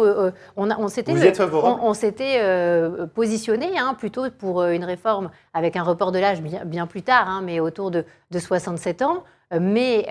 on, 0.57 0.69
on 0.71 0.87
s'était, 0.87 1.13
on, 1.53 1.93
s'était 1.93 2.41
positionné 3.13 3.77
hein, 3.77 3.95
plutôt 3.97 4.29
pour 4.31 4.63
une 4.63 4.83
réforme 4.83 5.29
avec 5.53 5.75
un 5.75 5.83
report 5.83 6.11
de 6.11 6.19
l'âge 6.19 6.41
bien, 6.41 6.65
bien, 6.65 6.87
plus 6.87 7.01
tard, 7.01 7.27
hein, 7.29 7.41
mais 7.43 7.59
autour 7.59 7.91
de, 7.91 8.05
de 8.31 8.39
67 8.39 9.01
ans. 9.01 9.23
Mais 9.59 10.05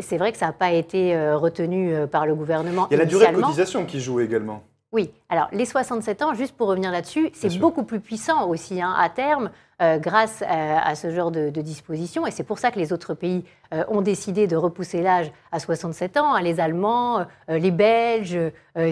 c'est 0.00 0.18
vrai 0.18 0.32
que 0.32 0.38
ça 0.38 0.46
n'a 0.46 0.52
pas 0.52 0.72
été 0.72 1.16
retenu 1.34 1.94
par 2.10 2.26
le 2.26 2.34
gouvernement. 2.34 2.86
Il 2.90 2.94
y 2.94 2.96
a 2.96 2.98
la 2.98 3.06
durée 3.06 3.30
de 3.32 3.40
cotisation 3.40 3.84
qui 3.84 4.00
joue 4.00 4.20
également. 4.20 4.62
Oui, 4.92 5.10
alors 5.30 5.48
les 5.52 5.64
67 5.64 6.20
ans, 6.20 6.34
juste 6.34 6.54
pour 6.54 6.68
revenir 6.68 6.90
là-dessus, 6.92 7.30
c'est 7.32 7.58
beaucoup 7.58 7.82
plus 7.82 8.00
puissant 8.00 8.46
aussi 8.48 8.80
hein, 8.80 8.94
à 8.96 9.08
terme. 9.08 9.50
Euh, 9.80 9.98
grâce 9.98 10.44
à, 10.46 10.94
ce 10.94 11.10
genre 11.10 11.30
de, 11.30 11.50
dispositions. 11.50 12.26
Et 12.26 12.30
c'est 12.30 12.44
pour 12.44 12.58
ça 12.58 12.70
que 12.70 12.78
les 12.78 12.92
autres 12.92 13.14
pays 13.14 13.44
euh, 13.74 13.82
ont 13.88 14.02
décidé 14.02 14.46
de 14.46 14.54
repousser 14.54 15.02
l'âge 15.02 15.32
à 15.50 15.58
67 15.58 16.18
ans. 16.18 16.34
Hein. 16.34 16.42
Les 16.42 16.60
Allemands, 16.60 17.20
euh, 17.48 17.58
les 17.58 17.70
Belges, 17.70 18.38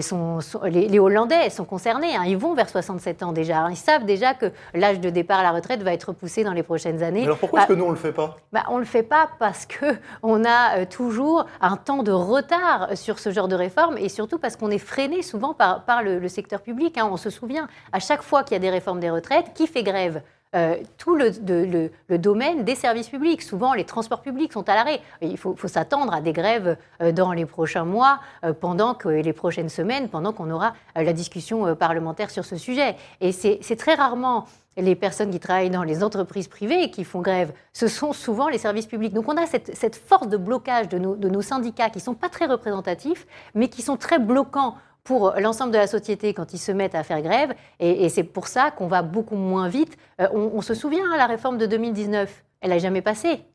sont, 0.01 0.39
les, 0.65 0.99
Hollandais 0.99 1.49
sont 1.49 1.65
concernés. 1.65 2.15
Hein. 2.15 2.23
Ils 2.25 2.35
vont 2.35 2.55
vers 2.55 2.67
67 2.67 3.23
ans 3.23 3.31
déjà. 3.31 3.67
Ils 3.69 3.77
savent 3.77 4.05
déjà 4.05 4.33
que 4.33 4.51
l'âge 4.73 4.99
de 4.99 5.09
départ 5.09 5.39
à 5.39 5.43
la 5.43 5.51
retraite 5.51 5.81
va 5.81 5.93
être 5.93 6.09
repoussé 6.09 6.43
dans 6.43 6.53
les 6.53 6.63
prochaines 6.63 7.03
années. 7.03 7.23
alors 7.23 7.37
pourquoi 7.37 7.61
est-ce 7.61 7.67
que 7.69 7.73
nous, 7.73 7.85
on 7.85 7.89
ne 7.89 7.93
le 7.93 7.99
fait 7.99 8.11
pas? 8.11 8.35
bah, 8.51 8.63
On 8.69 8.75
ne 8.75 8.79
le 8.79 8.85
fait 8.85 9.03
pas 9.03 9.29
parce 9.39 9.67
qu'on 9.67 10.43
a 10.45 10.85
toujours 10.87 11.45
un 11.61 11.77
temps 11.77 12.03
de 12.03 12.11
retard 12.11 12.89
sur 12.95 13.19
ce 13.19 13.31
genre 13.31 13.47
de 13.47 13.55
réforme 13.55 13.97
et 13.97 14.09
surtout 14.09 14.39
parce 14.39 14.57
qu'on 14.57 14.71
est 14.71 14.77
freiné 14.77 15.21
souvent 15.21 15.53
par, 15.53 15.85
par 15.85 16.03
le, 16.03 16.27
secteur 16.27 16.61
public. 16.61 16.97
Hein. 16.97 17.07
On 17.09 17.17
se 17.17 17.29
souvient, 17.29 17.67
à 17.93 17.99
chaque 17.99 18.23
fois 18.23 18.43
qu'il 18.43 18.53
y 18.53 18.57
a 18.57 18.59
des 18.59 18.69
réformes 18.69 18.99
des 18.99 19.09
retraites, 19.09 19.53
qui 19.53 19.67
fait 19.67 19.83
grève? 19.83 20.21
Euh, 20.53 20.75
tout 20.97 21.15
le, 21.15 22.17
domaine 22.17 22.65
des 22.65 22.75
services 22.75 23.07
publics. 23.07 23.41
Souvent, 23.41 23.73
les 23.73 23.85
transports 23.85 24.21
publics 24.21 24.51
sont 24.51 24.67
à 24.67 24.75
l'arrêt. 24.75 24.99
Il 25.21 25.37
faut, 25.37 25.55
s'attendre 25.65 26.13
à 26.13 26.19
des 26.19 26.33
grèves 26.33 26.75
euh, 27.01 27.13
dans 27.13 27.31
les 27.31 27.45
prochains 27.45 27.85
mois, 27.85 28.19
euh, 28.43 28.51
pendant 28.51 28.93
que 28.93 29.07
les 29.07 29.31
prochaines 29.31 29.69
semaines, 29.69 30.09
pendant 30.09 30.33
qu'on 30.33 30.51
aura 30.51 30.73
la 30.93 31.13
discussion 31.13 31.73
parlementaire 31.75 32.29
sur 32.29 32.43
ce 32.43 32.57
sujet. 32.57 32.97
Et 33.21 33.31
c'est 33.31 33.75
très 33.77 33.95
rarement 33.95 34.45
les 34.77 34.95
personnes 34.95 35.31
qui 35.31 35.39
travaillent 35.39 35.69
dans 35.69 35.83
les 35.83 36.03
entreprises 36.03 36.47
privées 36.47 36.91
qui 36.91 37.03
font 37.03 37.21
grève, 37.21 37.53
ce 37.73 37.87
sont 37.87 38.13
souvent 38.13 38.47
les 38.47 38.57
services 38.57 38.85
publics. 38.85 39.13
Donc 39.13 39.29
on 39.29 39.37
a 39.37 39.45
cette, 39.45 39.95
force 39.95 40.27
de 40.27 40.37
blocage 40.37 40.89
de 40.89 40.97
nos, 40.97 41.15
de 41.15 41.29
nos 41.29 41.41
syndicats 41.41 41.89
qui 41.89 41.97
ne 41.99 42.03
sont 42.03 42.13
pas 42.13 42.29
très 42.29 42.45
représentatifs, 42.45 43.25
mais 43.53 43.69
qui 43.69 43.81
sont 43.81 43.97
très 43.97 44.19
bloquants 44.19 44.75
pour 45.03 45.33
l'ensemble 45.39 45.71
de 45.71 45.77
la 45.77 45.87
société 45.87 46.33
quand 46.33 46.53
ils 46.53 46.59
se 46.59 46.71
mettent 46.71 46.95
à 46.95 47.03
faire 47.03 47.21
grève. 47.21 47.53
Et, 47.79 48.09
c'est 48.09 48.23
pour 48.23 48.47
ça 48.47 48.71
qu'on 48.71 48.87
va 48.87 49.01
beaucoup 49.01 49.35
moins 49.35 49.67
vite. 49.67 49.97
Euh, 50.19 50.27
on, 50.31 50.61
se 50.61 50.73
souvient, 50.73 51.05
hein, 51.11 51.17
la 51.17 51.27
réforme 51.27 51.57
de 51.57 51.65
2019, 51.65 52.43
elle 52.61 52.69
n'a 52.69 52.79
jamais 52.79 53.01
passé. 53.01 53.45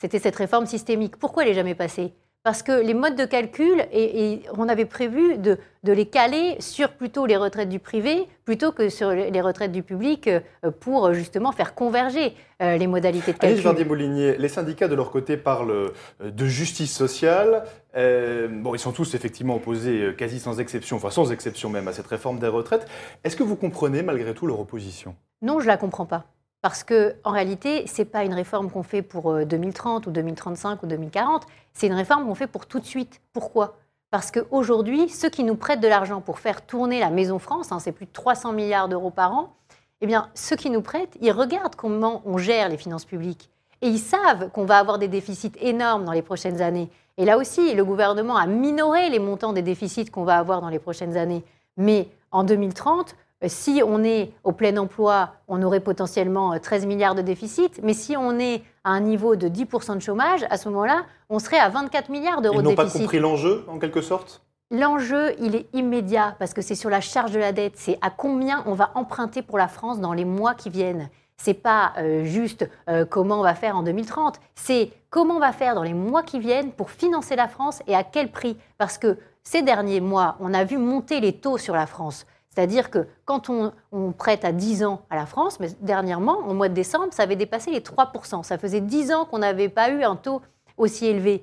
C'était 0.00 0.18
cette 0.18 0.36
réforme 0.36 0.66
systémique. 0.66 1.16
Pourquoi 1.16 1.42
elle 1.42 1.50
n'est 1.50 1.54
jamais 1.54 1.74
passée? 1.74 2.14
Parce 2.44 2.62
que 2.62 2.72
les 2.72 2.92
modes 2.92 3.16
de 3.16 3.24
calcul, 3.24 3.86
et, 3.90 4.42
on 4.56 4.68
avait 4.68 4.84
prévu 4.84 5.38
de, 5.38 5.58
les 5.82 6.04
caler 6.04 6.56
sur 6.60 6.92
plutôt 6.92 7.24
les 7.24 7.38
retraites 7.38 7.70
du 7.70 7.78
privé 7.78 8.28
plutôt 8.44 8.70
que 8.70 8.90
sur 8.90 9.10
les 9.10 9.40
retraites 9.40 9.72
du 9.72 9.82
public 9.82 10.28
euh, 10.28 10.40
pour 10.80 11.14
justement 11.14 11.52
faire 11.52 11.74
converger 11.74 12.34
euh, 12.62 12.76
les 12.76 12.86
modalités 12.86 13.32
de 13.32 13.38
calcul. 13.38 13.66
Agnès 13.66 13.86
molinier 13.86 14.36
les 14.36 14.48
syndicats 14.48 14.88
de 14.88 14.94
leur 14.94 15.10
côté 15.10 15.38
parlent 15.38 15.70
euh, 15.70 16.30
de 16.30 16.46
justice 16.46 16.94
sociale. 16.94 17.64
bon, 17.94 18.74
ils 18.74 18.78
sont 18.78 18.92
tous 18.92 19.14
effectivement 19.14 19.56
opposés 19.56 20.14
quasi 20.18 20.38
sans 20.38 20.60
exception, 20.60 20.96
enfin 20.96 21.10
sans 21.10 21.32
exception 21.32 21.70
même 21.70 21.88
à 21.88 21.92
cette 21.92 22.06
réforme 22.06 22.38
des 22.38 22.48
retraites. 22.48 22.86
Est-ce 23.24 23.36
que 23.36 23.42
vous 23.42 23.56
comprenez 23.56 24.02
malgré 24.02 24.34
tout 24.34 24.46
leur 24.46 24.60
opposition? 24.60 25.16
Non, 25.40 25.60
je 25.60 25.64
ne 25.64 25.68
la 25.68 25.78
comprends 25.78 26.06
pas. 26.06 26.26
Parce 26.64 26.82
que 26.82 27.14
en 27.24 27.30
réalité, 27.30 27.86
ce 27.86 28.00
n'est 28.00 28.06
pas 28.06 28.24
une 28.24 28.32
réforme 28.32 28.70
qu'on 28.70 28.82
fait 28.82 29.02
pour 29.02 29.44
2030 29.44 30.06
ou 30.06 30.10
2035 30.10 30.82
ou 30.82 30.86
2040, 30.86 31.42
c'est 31.74 31.88
une 31.88 31.92
réforme 31.92 32.26
qu'on 32.26 32.34
fait 32.34 32.46
pour 32.46 32.64
tout 32.64 32.80
de 32.80 32.86
suite. 32.86 33.20
Pourquoi? 33.34 33.76
Parce 34.10 34.30
qu'aujourd'hui, 34.30 35.10
ceux 35.10 35.28
qui 35.28 35.44
nous 35.44 35.56
prêtent 35.56 35.82
de 35.82 35.88
l'argent 35.88 36.22
pour 36.22 36.38
faire 36.38 36.64
tourner 36.64 37.00
la 37.00 37.10
Maison 37.10 37.38
France, 37.38 37.70
hein, 37.70 37.80
c'est 37.80 37.92
plus 37.92 38.06
de 38.06 38.12
300 38.12 38.54
milliards 38.54 38.88
d'euros 38.88 39.10
par 39.10 39.34
an, 39.34 39.52
eh 40.00 40.06
bien, 40.06 40.30
ceux 40.32 40.56
qui 40.56 40.70
nous 40.70 40.80
prêtent, 40.80 41.18
ils 41.20 41.32
regardent 41.32 41.74
comment 41.74 42.22
on 42.24 42.38
gère 42.38 42.70
les 42.70 42.78
finances 42.78 43.04
publiques. 43.04 43.50
Et 43.82 43.88
ils 43.88 43.98
savent 43.98 44.48
qu'on 44.48 44.64
va 44.64 44.78
avoir 44.78 44.98
des 44.98 45.08
déficits 45.08 45.52
énormes 45.60 46.06
dans 46.06 46.12
les 46.12 46.22
prochaines 46.22 46.62
années. 46.62 46.88
Et 47.18 47.26
là 47.26 47.36
aussi, 47.36 47.74
le 47.74 47.84
gouvernement 47.84 48.38
a 48.38 48.46
minoré 48.46 49.10
les 49.10 49.18
montants 49.18 49.52
des 49.52 49.60
déficits 49.60 50.06
qu'on 50.06 50.24
va 50.24 50.38
avoir 50.38 50.62
dans 50.62 50.70
les 50.70 50.78
prochaines 50.78 51.18
années. 51.18 51.44
Mais 51.76 52.08
en 52.30 52.42
2030, 52.42 53.10
euh, 53.10 53.23
si 53.48 53.82
on 53.84 54.02
est 54.04 54.32
au 54.44 54.52
plein 54.52 54.76
emploi, 54.76 55.30
on 55.48 55.62
aurait 55.62 55.80
potentiellement 55.80 56.58
13 56.58 56.84
euh, 56.84 56.86
milliards 56.86 57.14
de 57.14 57.22
déficit, 57.22 57.80
mais 57.82 57.94
si 57.94 58.16
on 58.16 58.38
est 58.38 58.62
à 58.84 58.90
un 58.90 59.00
niveau 59.00 59.36
de 59.36 59.48
10% 59.48 59.96
de 59.96 60.00
chômage, 60.00 60.44
à 60.50 60.56
ce 60.56 60.68
moment-là, 60.68 61.04
on 61.30 61.38
serait 61.38 61.58
à 61.58 61.68
24 61.68 62.10
milliards 62.10 62.42
d'euros 62.42 62.62
de 62.62 62.68
déficit. 62.68 62.78
Ils 62.78 62.84
n'ont 62.84 62.92
pas 62.92 62.98
compris 62.98 63.18
l'enjeu, 63.18 63.64
en 63.68 63.78
quelque 63.78 64.00
sorte? 64.00 64.42
L'enjeu, 64.70 65.34
il 65.40 65.54
est 65.54 65.66
immédiat, 65.72 66.36
parce 66.38 66.54
que 66.54 66.62
c'est 66.62 66.74
sur 66.74 66.90
la 66.90 67.00
charge 67.00 67.32
de 67.32 67.38
la 67.38 67.52
dette, 67.52 67.74
c'est 67.76 67.98
à 68.02 68.10
combien 68.10 68.62
on 68.66 68.74
va 68.74 68.90
emprunter 68.94 69.42
pour 69.42 69.58
la 69.58 69.68
France 69.68 70.00
dans 70.00 70.12
les 70.12 70.24
mois 70.24 70.54
qui 70.54 70.70
viennent. 70.70 71.08
C'est 71.36 71.54
pas 71.54 71.92
euh, 71.98 72.24
juste 72.24 72.68
comment 73.10 73.40
on 73.40 73.42
va 73.42 73.54
faire 73.54 73.76
en 73.76 73.82
2030, 73.82 74.40
c'est 74.54 74.90
comment 75.10 75.36
on 75.36 75.40
va 75.40 75.52
faire 75.52 75.74
dans 75.74 75.82
les 75.82 75.94
mois 75.94 76.22
qui 76.22 76.38
viennent 76.38 76.72
pour 76.72 76.90
financer 76.90 77.36
la 77.36 77.48
France 77.48 77.82
et 77.86 77.94
à 77.94 78.04
quel 78.04 78.30
prix. 78.30 78.56
Parce 78.78 78.98
que 78.98 79.18
ces 79.42 79.62
derniers 79.62 80.00
mois, 80.00 80.36
on 80.40 80.54
a 80.54 80.64
vu 80.64 80.78
monter 80.78 81.20
les 81.20 81.34
taux 81.34 81.58
sur 81.58 81.74
la 81.74 81.86
France. 81.86 82.26
C'est-à-dire 82.54 82.90
que 82.90 83.06
quand 83.24 83.50
on, 83.50 83.72
prête 84.12 84.44
à 84.44 84.52
10 84.52 84.84
ans 84.84 85.02
à 85.10 85.16
la 85.16 85.26
France, 85.26 85.58
mais 85.60 85.68
dernièrement, 85.80 86.38
au 86.48 86.54
mois 86.54 86.68
de 86.68 86.74
décembre, 86.74 87.08
ça 87.10 87.24
avait 87.24 87.36
dépassé 87.36 87.70
les 87.70 87.80
3%. 87.80 88.42
Ça 88.42 88.58
faisait 88.58 88.80
10 88.80 89.12
ans 89.12 89.24
qu'on 89.24 89.38
n'avait 89.38 89.68
pas 89.68 89.90
eu 89.90 90.04
un 90.04 90.16
taux 90.16 90.40
aussi 90.76 91.06
élevé. 91.06 91.42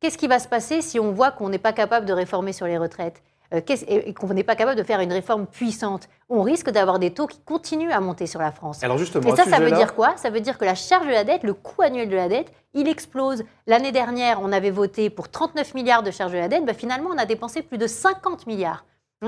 Qu'est-ce 0.00 0.18
qui 0.18 0.28
va 0.28 0.38
se 0.38 0.48
passer 0.48 0.82
si 0.82 0.98
on 1.00 1.12
voit 1.12 1.30
qu'on 1.30 1.48
n'est 1.48 1.58
pas 1.58 1.72
capable 1.72 2.06
de 2.06 2.12
réformer 2.12 2.52
sur 2.52 2.66
les 2.66 2.78
retraites 2.78 3.22
euh, 3.54 3.60
et 3.86 4.14
qu'on 4.14 4.34
n'est 4.34 4.42
pas 4.42 4.56
capable 4.56 4.76
de 4.76 4.82
faire 4.82 5.00
une 5.00 5.12
réforme 5.12 5.46
puissante? 5.46 6.08
On 6.28 6.42
risque 6.42 6.70
d'avoir 6.70 6.98
des 6.98 7.12
taux 7.12 7.26
qui 7.26 7.40
continuent 7.40 7.92
à 7.92 8.00
monter 8.00 8.26
sur 8.26 8.40
la 8.40 8.52
France. 8.52 8.82
Alors 8.82 8.98
justement, 8.98 9.32
et 9.32 9.36
ça, 9.36 9.44
ça 9.44 9.58
veut 9.58 9.72
dire 9.72 9.94
quoi? 9.94 10.16
Ça 10.16 10.30
veut 10.30 10.40
dire 10.40 10.58
que 10.58 10.64
la 10.64 10.74
charge 10.74 11.06
de 11.06 11.12
la 11.12 11.24
dette, 11.24 11.42
le 11.42 11.54
coût 11.54 11.82
annuel 11.82 12.08
de 12.08 12.16
la 12.16 12.28
dette, 12.28 12.52
il 12.74 12.88
explose. 12.88 13.44
L'année 13.66 13.92
dernière, 13.92 14.40
on 14.42 14.52
avait 14.52 14.70
voté 14.70 15.10
pour 15.10 15.28
39 15.28 15.74
milliards 15.74 16.02
de 16.02 16.10
charge 16.10 16.32
de 16.32 16.38
la 16.38 16.48
dette. 16.48 16.64
Ben, 16.64 16.74
finalement, 16.74 17.10
on 17.12 17.18
a 17.18 17.26
dépensé 17.26 17.62
plus 17.62 17.78
de 17.78 17.86
50 17.86 18.46
milliards. 18.46 18.84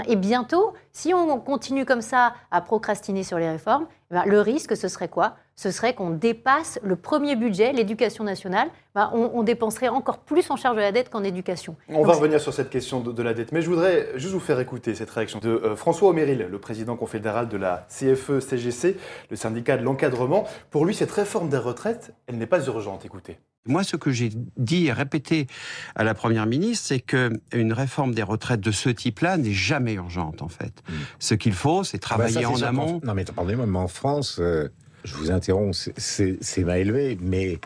Et 0.09 0.17
bientôt, 0.17 0.73
si 0.93 1.15
on 1.15 1.39
continue 1.39 1.85
comme 1.85 2.01
ça 2.01 2.35
à 2.51 2.61
procrastiner 2.61 3.23
sur 3.23 3.39
les 3.39 3.49
réformes, 3.49 3.87
eh 4.11 4.15
ben, 4.15 4.25
le 4.27 4.41
risque, 4.41 4.77
ce 4.77 4.89
serait 4.89 5.09
quoi? 5.09 5.37
Ce 5.57 5.71
serait 5.71 5.95
qu'on 5.95 6.11
dépasse 6.11 6.81
le 6.83 6.97
premier 6.97 7.37
budget, 7.37 7.73
l'éducation 7.73 8.25
nationale. 8.25 8.69
Ben, 8.95 9.11
on, 9.13 9.43
dépenserait 9.43 9.89
encore 9.89 10.19
plus 10.19 10.51
en 10.51 10.57
charge 10.57 10.77
de 10.77 10.81
la 10.81 10.93
dette 10.93 11.11
qu'en 11.11 11.23
éducation. 11.23 11.77
On 11.89 12.05
va 12.05 12.15
revenir 12.15 12.41
sur 12.41 12.53
cette 12.53 12.71
question 12.71 13.01
de, 13.01 13.23
la 13.23 13.35
dette, 13.35 13.53
mais 13.53 13.63
je 13.63 13.69
voudrais 13.69 14.09
juste 14.17 14.35
vous 14.35 14.41
faire 14.41 14.59
écouter 14.61 14.95
cette 14.95 15.11
réaction 15.11 15.39
de 15.41 15.51
euh, 15.51 15.77
François 15.77 16.09
Oméril, 16.09 16.49
le 16.51 16.59
président 16.59 16.97
confédéral 16.97 17.49
de 17.49 17.57
la 17.57 17.87
CFE-CGC, 17.89 18.97
le 19.31 19.37
syndicat 19.37 19.77
de 19.77 19.83
l'encadrement. 19.83 20.45
Pour 20.71 20.87
lui, 20.87 20.95
cette 20.95 21.13
réforme 21.13 21.49
des 21.49 21.59
retraites, 21.59 22.15
elle 22.27 22.39
n'est 22.39 22.47
pas 22.47 22.65
urgente. 22.67 23.05
Écoutez. 23.05 23.39
Moi, 23.67 23.83
ce 23.83 23.97
que 23.97 24.11
j'ai 24.11 24.31
dit 24.59 24.87
et 24.87 24.93
répété 24.93 25.47
à 25.95 26.05
la 26.05 26.13
Première 26.15 26.47
ministre, 26.47 26.89
c'est 26.89 27.01
qu'une 27.01 27.73
réforme 27.73 28.15
des 28.15 28.23
retraites 28.23 28.61
de 28.61 28.71
ce 28.71 28.91
type-là 28.91 29.39
n'est 29.39 29.53
jamais 29.53 29.95
urgente, 29.95 30.43
en 30.43 30.49
fait. 30.49 30.83
Hmm. 30.89 30.93
Ce 31.19 31.35
qu'il 31.35 31.55
faut, 31.55 31.83
c'est 31.83 31.97
ah 32.05 32.19
bah 32.19 32.27
travailler 32.29 32.47
en 32.47 32.61
amont. 32.63 33.01
Non, 33.03 33.15
mais 33.15 33.25
pardonnez-moi, 33.25 33.67
mais 33.67 33.79
en 33.79 33.89
France, 33.89 34.37
euh, 34.39 34.69
je 35.05 35.15
vous 35.15 35.31
interromps, 35.31 35.91
c'est 35.97 36.65
mal 36.65 36.79
élevé, 36.79 37.19
mais 37.23 37.59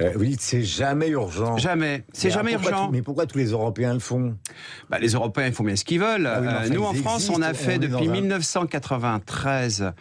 euh, 0.00 0.12
vous 0.14 0.24
dites 0.24 0.40
c'est 0.40 0.62
jamais 0.62 1.08
urgent. 1.08 1.56
Jamais. 1.56 2.04
C'est 2.12 2.30
jamais 2.30 2.52
urgent. 2.52 2.90
mais 2.90 3.02
pourquoi 3.02 3.26
tous 3.26 3.38
les 3.38 3.50
Européens 3.50 3.92
le 3.92 4.00
font? 4.00 4.36
Bah, 4.88 4.98
Les 4.98 5.10
Européens 5.10 5.52
font 5.52 5.64
bien 5.64 5.76
ce 5.76 5.84
qu'ils 5.84 6.00
veulent. 6.00 6.26
Ah 6.26 6.38
euh, 6.38 6.68
nous, 6.68 6.84
en 6.84 6.94
France, 6.94 7.28
on 7.28 7.42
a 7.42 7.54
fait 7.54 7.78
depuis 7.78 8.08
1993 8.08 9.92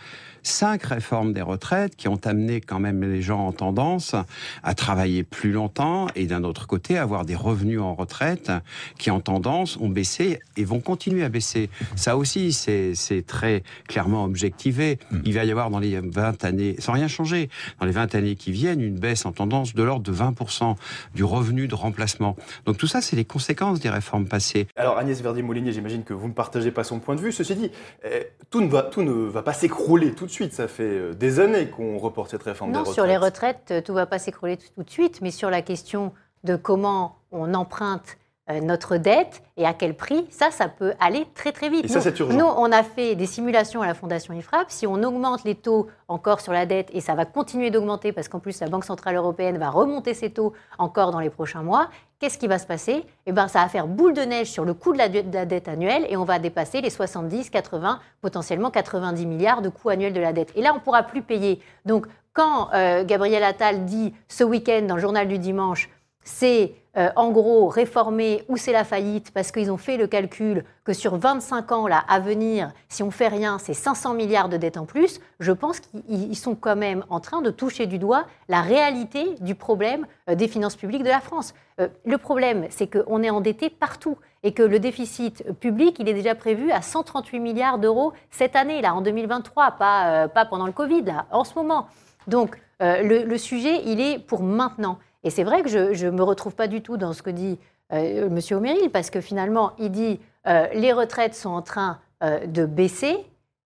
cinq 0.43 0.83
réformes 0.83 1.33
des 1.33 1.41
retraites 1.41 1.95
qui 1.95 2.07
ont 2.07 2.19
amené 2.25 2.61
quand 2.61 2.79
même 2.79 3.01
les 3.01 3.21
gens 3.21 3.47
en 3.47 3.51
tendance 3.51 4.15
à 4.63 4.73
travailler 4.73 5.23
plus 5.23 5.51
longtemps 5.51 6.07
et 6.15 6.25
d'un 6.25 6.43
autre 6.43 6.67
côté 6.67 6.97
avoir 6.97 7.25
des 7.25 7.35
revenus 7.35 7.79
en 7.79 7.95
retraite 7.95 8.51
qui 8.97 9.11
en 9.11 9.19
tendance 9.19 9.77
ont 9.77 9.89
baissé 9.89 10.39
et 10.57 10.63
vont 10.63 10.79
continuer 10.79 11.23
à 11.23 11.29
baisser. 11.29 11.69
Ça 11.95 12.17
aussi, 12.17 12.53
c'est 12.53 13.23
très 13.25 13.63
clairement 13.87 14.23
objectivé. 14.23 14.99
Hmm. 15.11 15.21
Il 15.25 15.33
va 15.33 15.45
y 15.45 15.51
avoir 15.51 15.69
dans 15.69 15.79
les 15.79 15.99
20 15.99 16.43
années, 16.45 16.75
sans 16.79 16.93
rien 16.93 17.07
changer, 17.07 17.49
dans 17.79 17.85
les 17.85 17.91
20 17.91 18.15
années 18.15 18.35
qui 18.35 18.51
viennent, 18.51 18.81
une 18.81 18.99
baisse 18.99 19.25
en 19.25 19.31
tendance 19.31 19.73
de 19.73 19.83
l'ordre 19.83 20.03
de 20.03 20.13
20% 20.13 20.75
du 21.15 21.23
revenu 21.23 21.67
de 21.67 21.75
remplacement. 21.75 22.35
Donc 22.65 22.77
tout 22.77 22.87
ça, 22.87 23.01
c'est 23.01 23.15
les 23.15 23.25
conséquences 23.25 23.79
des 23.79 23.89
réformes 23.89 24.27
passées. 24.27 24.67
Alors 24.75 24.97
Agnès 24.97 25.21
Verdier-Molinier, 25.21 25.71
j'imagine 25.71 26.03
que 26.03 26.13
vous 26.13 26.27
ne 26.27 26.33
partagez 26.33 26.71
pas 26.71 26.83
son 26.83 26.99
point 26.99 27.15
de 27.15 27.21
vue. 27.21 27.31
Ceci 27.31 27.55
dit, 27.55 27.71
eh, 28.03 28.27
tout, 28.49 28.61
ne 28.61 28.67
va, 28.67 28.83
tout 28.83 29.01
ne 29.01 29.11
va 29.11 29.41
pas 29.41 29.53
s'écrouler 29.53 30.13
tout 30.13 30.28
de 30.29 30.33
suite. 30.33 30.53
Ça 30.53 30.67
fait 30.67 30.83
euh, 30.83 31.13
des 31.13 31.39
années 31.39 31.67
qu'on 31.67 31.97
reporte 31.97 32.31
cette 32.31 32.43
réforme 32.43 32.71
non, 32.71 32.73
des 32.73 32.79
retraites. 32.79 32.95
Sur 32.95 33.05
les 33.05 33.17
retraites, 33.17 33.71
euh, 33.71 33.81
tout 33.81 33.91
ne 33.91 33.97
va 33.97 34.05
pas 34.05 34.19
s'écrouler 34.19 34.57
tout 34.57 34.83
de 34.83 34.89
suite, 34.89 35.19
mais 35.21 35.31
sur 35.31 35.49
la 35.49 35.61
question 35.61 36.13
de 36.45 36.55
comment 36.55 37.17
on 37.31 37.53
emprunte 37.53 38.17
notre 38.61 38.97
dette 38.97 39.43
et 39.57 39.65
à 39.65 39.73
quel 39.73 39.95
prix, 39.95 40.25
ça, 40.29 40.49
ça 40.51 40.67
peut 40.67 40.93
aller 40.99 41.27
très 41.35 41.51
très 41.51 41.69
vite. 41.69 41.85
Et 41.85 41.87
ça, 41.87 41.99
urgent. 42.09 42.35
Nous, 42.35 42.45
on 42.45 42.71
a 42.71 42.83
fait 42.83 43.15
des 43.15 43.27
simulations 43.27 43.81
à 43.81 43.87
la 43.87 43.93
Fondation 43.93 44.33
IFRAP. 44.33 44.65
Si 44.69 44.87
on 44.87 45.03
augmente 45.03 45.43
les 45.43 45.55
taux 45.55 45.87
encore 46.07 46.41
sur 46.41 46.51
la 46.51 46.65
dette, 46.65 46.89
et 46.93 47.01
ça 47.01 47.13
va 47.13 47.25
continuer 47.25 47.69
d'augmenter 47.69 48.11
parce 48.11 48.27
qu'en 48.27 48.39
plus, 48.39 48.59
la 48.59 48.67
Banque 48.67 48.85
Centrale 48.85 49.15
Européenne 49.15 49.57
va 49.57 49.69
remonter 49.69 50.13
ses 50.13 50.31
taux 50.31 50.53
encore 50.77 51.11
dans 51.11 51.19
les 51.19 51.29
prochains 51.29 51.61
mois, 51.61 51.89
qu'est-ce 52.19 52.37
qui 52.37 52.47
va 52.47 52.57
se 52.57 52.65
passer? 52.65 53.05
Eh 53.25 53.31
bien, 53.31 53.47
ça 53.47 53.59
va 53.61 53.69
faire 53.69 53.87
boule 53.87 54.13
de 54.13 54.21
neige 54.21 54.47
sur 54.47 54.65
le 54.65 54.73
coût 54.73 54.93
de 54.93 54.97
la, 54.97 55.09
dette 55.09 55.67
annuelle 55.67 56.05
et 56.09 56.17
on 56.17 56.23
va 56.23 56.39
dépasser 56.39 56.81
les 56.81 56.89
70, 56.89 57.49
80, 57.49 57.99
potentiellement 58.21 58.71
90 58.71 59.25
milliards 59.25 59.61
de 59.61 59.69
coût 59.69 59.89
annuel 59.89 60.13
de 60.13 60.19
la 60.19 60.33
dette. 60.33 60.51
Et 60.55 60.61
là, 60.61 60.71
on 60.73 60.75
ne 60.75 60.81
pourra 60.81 61.03
plus 61.03 61.21
payer. 61.21 61.61
Donc, 61.85 62.07
quand 62.33 62.69
euh, 62.73 63.03
Gabriel 63.03 63.43
Attal 63.43 63.85
dit 63.85 64.13
ce 64.27 64.43
week-end 64.43 64.83
dans 64.87 64.95
le 64.95 65.01
journal 65.01 65.27
du 65.27 65.39
dimanche, 65.39 65.89
c'est 66.23 66.73
euh, 66.99 67.09
en 67.15 67.31
gros, 67.31 67.67
réformer 67.69 68.43
ou 68.49 68.57
c'est 68.57 68.73
la 68.73 68.83
faillite 68.83 69.31
parce 69.31 69.51
qu'ils 69.51 69.71
ont 69.71 69.77
fait 69.77 69.95
le 69.95 70.07
calcul 70.07 70.65
que 70.83 70.91
sur 70.91 71.15
25 71.15 71.71
ans 71.71 71.87
là, 71.87 72.03
à 72.09 72.19
venir, 72.19 72.71
si 72.89 73.03
on 73.03 73.11
fait 73.11 73.29
rien, 73.29 73.57
c'est 73.57 73.73
500 73.73 74.15
milliards 74.15 74.49
de 74.49 74.57
dettes 74.57 74.75
en 74.75 74.85
plus, 74.85 75.21
je 75.39 75.53
pense 75.53 75.79
qu'ils 75.79 76.35
sont 76.35 76.55
quand 76.55 76.75
même 76.75 77.05
en 77.09 77.21
train 77.21 77.41
de 77.41 77.51
toucher 77.51 77.85
du 77.85 77.99
doigt 77.99 78.25
la 78.49 78.61
réalité 78.61 79.35
du 79.39 79.55
problème 79.55 80.07
euh, 80.29 80.35
des 80.35 80.49
finances 80.49 80.75
publiques 80.75 81.03
de 81.03 81.09
la 81.09 81.21
France. 81.21 81.53
Euh, 81.79 81.87
le 82.05 82.17
problème, 82.17 82.67
c'est 82.69 82.87
qu'on 82.87 83.23
est 83.23 83.29
endetté 83.29 83.69
partout 83.69 84.17
et 84.43 84.53
que 84.53 84.63
le 84.63 84.79
déficit 84.79 85.53
public, 85.59 85.95
il 85.99 86.09
est 86.09 86.13
déjà 86.13 86.35
prévu 86.35 86.69
à 86.71 86.81
138 86.81 87.39
milliards 87.39 87.79
d'euros 87.79 88.11
cette 88.29 88.57
année, 88.57 88.81
là, 88.81 88.93
en 88.93 89.01
2023, 89.01 89.71
pas, 89.71 90.27
pas 90.27 90.45
pendant 90.45 90.65
le 90.65 90.71
Covid, 90.71 91.03
là, 91.03 91.27
en 91.31 91.43
ce 91.43 91.55
moment. 91.55 91.87
Donc, 92.27 92.57
le, 92.79 93.25
le 93.25 93.37
sujet, 93.37 93.81
il 93.83 93.99
est 93.99 94.17
pour 94.17 94.43
maintenant. 94.43 94.97
Et 95.23 95.29
c'est 95.29 95.43
vrai 95.43 95.61
que 95.63 95.69
je 95.69 96.05
ne 96.05 96.11
me 96.11 96.23
retrouve 96.23 96.55
pas 96.55 96.67
du 96.67 96.81
tout 96.81 96.97
dans 96.97 97.13
ce 97.13 97.21
que 97.21 97.29
dit 97.29 97.59
euh, 97.91 98.27
M. 98.27 98.39
Omeril, 98.57 98.89
parce 98.91 99.09
que 99.09 99.21
finalement, 99.21 99.73
il 99.79 99.91
dit 99.91 100.19
euh, 100.47 100.67
les 100.73 100.93
retraites 100.93 101.35
sont 101.35 101.49
en 101.49 101.61
train 101.61 101.99
euh, 102.23 102.45
de 102.45 102.65
baisser, 102.65 103.17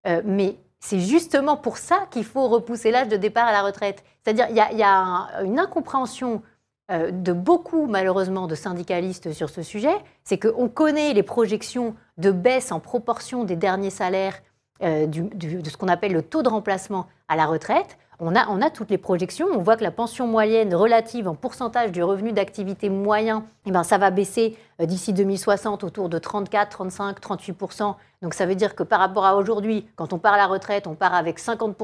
euh, 0.08 0.22
mais 0.26 0.58
c'est 0.80 1.00
justement 1.00 1.56
pour 1.56 1.78
ça 1.78 2.08
qu'il 2.12 2.26
faut 2.26 2.48
repousser 2.48 2.92
l'âge 2.92 3.08
de 3.08 3.18
départ 3.18 3.48
à 3.48 3.52
la 3.52 3.62
retraite. 3.62 4.04
C'est-à-dire 4.24 4.48
qu'il 4.48 4.78
y, 4.78 4.84
a 4.84 4.98
un, 4.98 5.44
une 5.44 5.60
incompréhension 5.60 6.42
de 6.90 7.32
beaucoup, 7.32 7.88
malheureusement, 7.88 8.46
de 8.46 8.56
syndicalistes 8.56 9.32
sur 9.32 9.50
ce 9.50 9.64
sujet, 9.64 9.96
c'est 10.26 10.38
qu'on 10.38 10.68
connaît 10.68 11.14
les 11.14 11.24
projections 11.24 11.96
de 12.18 12.30
baisse 12.30 12.74
en 12.74 12.82
proportion 12.82 13.46
des 13.46 13.56
derniers 13.56 13.90
salaires 13.90 14.42
du, 14.82 15.24
de 15.24 15.70
ce 15.70 15.78
qu'on 15.78 15.88
appelle 15.88 16.12
le 16.12 16.22
taux 16.22 16.44
de 16.44 16.50
remplacement 16.50 17.08
à 17.30 17.38
la 17.38 17.46
retraite 17.46 17.98
on 18.26 18.62
a, 18.62 18.70
toutes 18.70 18.90
les 18.90 18.98
projections. 18.98 19.48
On 19.52 19.62
voit 19.62 19.76
que 19.76 19.84
la 19.84 19.92
pension 19.92 20.28
moyenne 20.28 20.74
relative 20.74 21.28
en 21.28 21.36
pourcentage 21.36 21.92
du 21.92 22.04
revenu 22.04 22.32
d'activité 22.32 22.90
moyen, 22.90 23.44
eh 23.66 23.72
ben, 23.72 23.84
ça 23.84 23.98
va 23.98 24.12
baisser 24.12 24.58
euh, 24.82 24.86
d'ici 24.86 25.14
2060 25.14 25.84
autour 25.84 26.10
de 26.10 26.18
34, 26.18 26.70
35, 26.70 27.20
38% 27.20 27.96
Donc 28.22 28.34
ça 28.34 28.46
veut 28.46 28.56
dire 28.56 28.76
que 28.76 28.84
par 28.84 29.00
rapport 29.00 29.26
à 29.26 29.36
aujourd'hui, 29.36 29.88
quand 29.96 30.14
on 30.14 30.20
part 30.20 30.34
à 30.34 30.38
la 30.38 30.48
retraite, 30.48 30.88
on 30.88 30.96
part 30.96 31.14
avec 31.14 31.40
50 31.40 31.76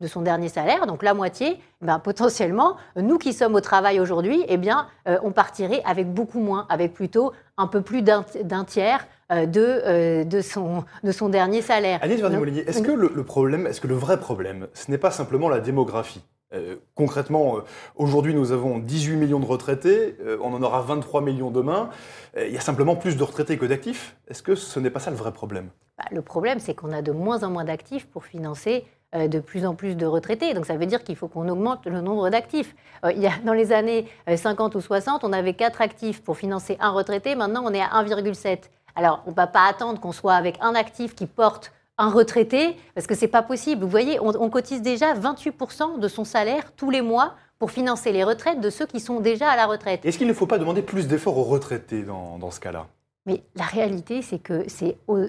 de 0.00 0.06
son 0.06 0.22
dernier 0.22 0.48
salaire, 0.48 0.86
donc 0.86 1.02
la 1.02 1.14
moitié. 1.14 1.60
Eh 1.82 1.86
ben, 1.86 1.98
potentiellement, 1.98 2.76
nous 2.96 3.18
qui 3.18 3.32
sommes 3.32 3.54
au 3.54 3.60
travail 3.60 4.00
aujourd'hui, 4.00 4.44
eh 4.48 4.56
bien, 4.56 4.88
euh, 5.08 5.18
on 5.22 5.30
partirait 5.30 5.82
avec 5.84 6.12
beaucoup 6.12 6.40
moins, 6.40 6.66
avec 6.68 6.94
plutôt 6.94 7.32
un 7.58 7.66
peu 7.66 7.80
plus 7.80 8.02
d'un 8.02 8.64
tiers 8.64 9.06
de, 9.30 10.24
de, 10.24 10.40
son, 10.40 10.84
de 11.02 11.12
son 11.12 11.28
dernier 11.28 11.62
salaire. 11.62 11.98
Agnès 12.02 12.20
est-ce 12.20 12.82
que 12.82 12.92
le, 12.92 13.10
le, 13.14 13.24
problème, 13.24 13.66
est-ce 13.66 13.80
que 13.80 13.88
le 13.88 13.94
vrai 13.94 14.20
problème, 14.20 14.68
ce 14.74 14.90
n'est 14.90 14.98
pas 14.98 15.10
simplement 15.10 15.48
la 15.48 15.60
démographie 15.60 16.22
euh, 16.54 16.76
concrètement, 16.94 17.58
euh, 17.58 17.60
aujourd'hui, 17.96 18.34
nous 18.34 18.52
avons 18.52 18.78
18 18.78 19.16
millions 19.16 19.40
de 19.40 19.46
retraités, 19.46 20.16
euh, 20.20 20.38
on 20.40 20.54
en 20.54 20.62
aura 20.62 20.80
23 20.82 21.20
millions 21.20 21.50
demain. 21.50 21.90
Il 22.36 22.52
y 22.52 22.56
a 22.56 22.60
simplement 22.60 22.96
plus 22.96 23.16
de 23.16 23.22
retraités 23.22 23.58
que 23.58 23.66
d'actifs. 23.66 24.16
Est-ce 24.28 24.42
que 24.42 24.54
ce 24.54 24.78
n'est 24.78 24.90
pas 24.90 25.00
ça 25.00 25.10
le 25.10 25.16
vrai 25.16 25.32
problème? 25.32 25.70
Bah, 25.98 26.04
Le 26.12 26.22
problème, 26.22 26.58
c'est 26.58 26.74
qu'on 26.74 26.92
a 26.92 27.02
de 27.02 27.12
moins 27.12 27.42
en 27.42 27.50
moins 27.50 27.64
d'actifs 27.64 28.06
pour 28.06 28.24
financer 28.24 28.84
de 29.14 29.38
plus 29.38 29.64
en 29.64 29.74
plus 29.74 29.96
de 29.96 30.04
retraités. 30.04 30.52
Donc 30.52 30.66
ça 30.66 30.76
veut 30.76 30.84
dire 30.84 31.02
qu'il 31.02 31.16
faut 31.16 31.28
qu'on 31.28 31.48
augmente 31.48 31.86
le 31.86 32.02
nombre 32.02 32.28
d'actifs. 32.28 32.74
il 33.10 33.18
y 33.18 33.26
a, 33.26 33.30
dans 33.46 33.54
les 33.54 33.72
années 33.72 34.06
50 34.34 34.74
ou 34.74 34.80
60, 34.82 35.24
on 35.24 35.32
avait 35.32 35.54
4 35.54 35.80
actifs 35.80 36.22
pour 36.22 36.36
financer 36.36 36.76
un 36.80 36.90
retraité. 36.90 37.34
Maintenant, 37.34 37.62
on 37.64 37.72
est 37.72 37.80
à 37.80 37.88
1,7. 38.02 38.64
Alors, 38.96 39.22
on 39.26 39.30
ne 39.30 39.34
va 39.34 39.46
pas 39.46 39.66
attendre 39.66 40.00
qu'on 40.00 40.12
soit 40.12 40.34
avec 40.34 40.56
un 40.60 40.74
actif 40.74 41.14
qui 41.14 41.26
porte 41.26 41.72
un 41.98 42.10
retraité, 42.10 42.76
parce 42.94 43.06
que 43.06 43.14
c'est 43.14 43.28
pas 43.28 43.42
possible. 43.42 43.82
Vous 43.82 43.88
voyez, 43.88 44.18
on, 44.20 44.50
cotise 44.50 44.82
déjà 44.82 45.14
28% 45.14 45.98
de 45.98 46.08
son 46.08 46.24
salaire 46.24 46.72
tous 46.76 46.90
les 46.90 47.02
mois 47.02 47.34
pour 47.58 47.70
financer 47.70 48.12
les 48.12 48.24
retraites 48.24 48.60
de 48.60 48.68
ceux 48.68 48.86
qui 48.86 49.00
sont 49.00 49.20
déjà 49.20 49.48
à 49.48 49.56
la 49.56 49.66
retraite. 49.66 50.04
Est-ce 50.04 50.18
qu'il 50.18 50.26
ne 50.26 50.34
faut 50.34 50.46
pas 50.46 50.58
demander 50.58 50.82
plus 50.82 51.08
d'efforts 51.08 51.38
aux 51.38 51.44
retraités 51.44 52.02
dans, 52.02 52.38
dans 52.38 52.50
ce 52.50 52.60
cas-là? 52.60 52.86
Mais 53.24 53.42
la 53.56 53.64
réalité, 53.64 54.22
c'est 54.22 54.38
que 54.38 54.64
c'est 54.68 54.98
aux, 55.08 55.24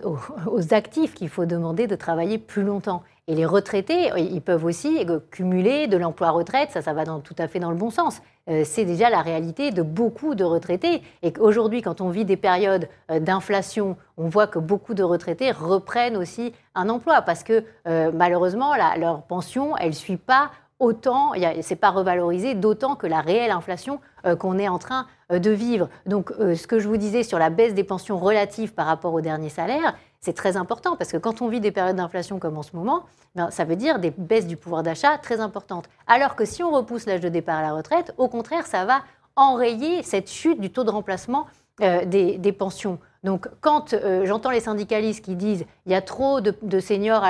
aux, 0.46 0.74
actifs 0.74 1.14
qu'il 1.16 1.30
faut 1.30 1.46
demander 1.46 1.88
de 1.88 1.96
travailler 1.96 2.38
plus 2.38 2.64
longtemps. 2.64 3.02
Et 3.28 3.34
les 3.34 3.46
retraités, 3.46 4.12
ils 4.18 4.42
peuvent 4.42 4.66
aussi 4.66 5.06
cumuler 5.32 5.88
de 5.88 5.98
l'emploi 5.98 6.30
retraite, 6.30 6.72
ça, 6.72 6.82
ça 6.82 6.94
va 6.94 7.06
dans, 7.06 7.22
tout 7.22 7.36
à 7.40 7.48
fait 7.48 7.60
dans 7.60 7.72
le 7.72 7.78
bon 7.78 7.90
sens. 7.90 8.22
Euh, 8.50 8.64
c'est 8.64 8.86
déjà 8.86 9.10
la 9.10 9.22
réalité 9.22 9.72
de 9.72 9.82
beaucoup 9.82 10.36
de 10.36 10.44
retraités. 10.44 11.02
Et 11.22 11.34
qu'aujourd'hui, 11.34 11.82
quand 11.82 12.02
on 12.02 12.10
vit 12.10 12.26
des 12.26 12.38
périodes 12.38 12.88
euh, 13.12 13.20
d'inflation, 13.20 13.98
on 14.18 14.30
voit 14.30 14.48
que 14.48 14.60
beaucoup 14.60 14.94
de 14.94 15.04
retraités 15.04 15.52
reprennent 15.52 16.18
aussi 16.18 16.54
un 16.76 16.90
emploi 16.90 17.22
parce 17.22 17.44
que 17.44 17.64
euh, 17.88 18.12
malheureusement, 18.14 18.74
leur 18.98 19.24
pension, 19.24 19.76
elle 19.78 19.90
ne 19.90 19.94
suit 19.94 20.18
pas 20.18 20.52
autant, 20.80 21.32
c'est 21.62 21.76
pas 21.76 21.90
revalorisé 21.90 22.54
d'autant 22.54 22.96
que 22.96 23.08
la 23.08 23.20
réelle 23.20 23.50
inflation 23.50 24.00
qu'on 24.38 24.60
est 24.60 24.68
en 24.68 24.78
train 24.78 25.08
de 25.32 25.50
vivre. 25.50 25.90
Donc, 26.06 26.32
ce 26.38 26.68
que 26.68 26.78
je 26.78 26.88
vous 26.88 26.98
disais 26.98 27.24
sur 27.24 27.40
la 27.40 27.50
baisse 27.50 27.74
des 27.74 27.84
pensions 27.84 28.20
relatives 28.20 28.76
par 28.76 28.86
rapport 28.86 29.12
au 29.16 29.22
dernier 29.22 29.50
salaire, 29.50 29.96
c'est 30.20 30.34
très 30.34 30.58
important 30.58 30.96
parce 30.96 31.12
que 31.12 31.18
quand 31.18 31.42
on 31.42 31.48
vit 31.48 31.60
des 31.60 31.72
périodes 31.72 31.96
d'inflation 31.96 32.40
comme 32.40 32.58
en 32.58 32.64
ce 32.64 32.76
moment, 32.76 33.06
ben, 33.36 33.52
ça 33.52 33.66
veut 33.66 33.76
dire 33.76 34.00
des 34.00 34.12
baisses 34.12 34.48
du 34.48 34.58
pouvoir 34.58 34.84
d'achat 34.84 35.18
très 35.18 35.40
importantes. 35.40 35.90
Alors 36.08 36.36
que 36.36 36.46
si 36.46 36.64
on 36.64 36.72
repousse 36.72 37.06
l'âge 37.06 37.22
de 37.22 37.30
départ 37.30 37.58
à 37.58 37.62
la 37.62 37.74
retraite, 37.74 38.14
au 38.18 38.28
contraire, 38.28 38.66
ça 38.66 38.86
va 38.86 39.02
enrayer 39.36 40.04
cette 40.04 40.30
chute 40.30 40.60
du 40.60 40.72
taux 40.72 40.84
de 40.84 40.90
remplacement 40.90 41.46
euh, 41.82 42.06
des, 42.06 42.52
pensions. 42.54 42.98
Donc, 43.24 43.48
quand 43.62 43.94
euh, 43.94 44.26
j'entends 44.26 44.50
les 44.50 44.62
syndicalistes 44.62 45.24
qui 45.24 45.36
disent 45.36 45.64
il 45.86 45.92
y 45.92 45.96
a 45.96 46.02
trop 46.02 46.42
de, 46.42 46.80
seniors 46.80 47.24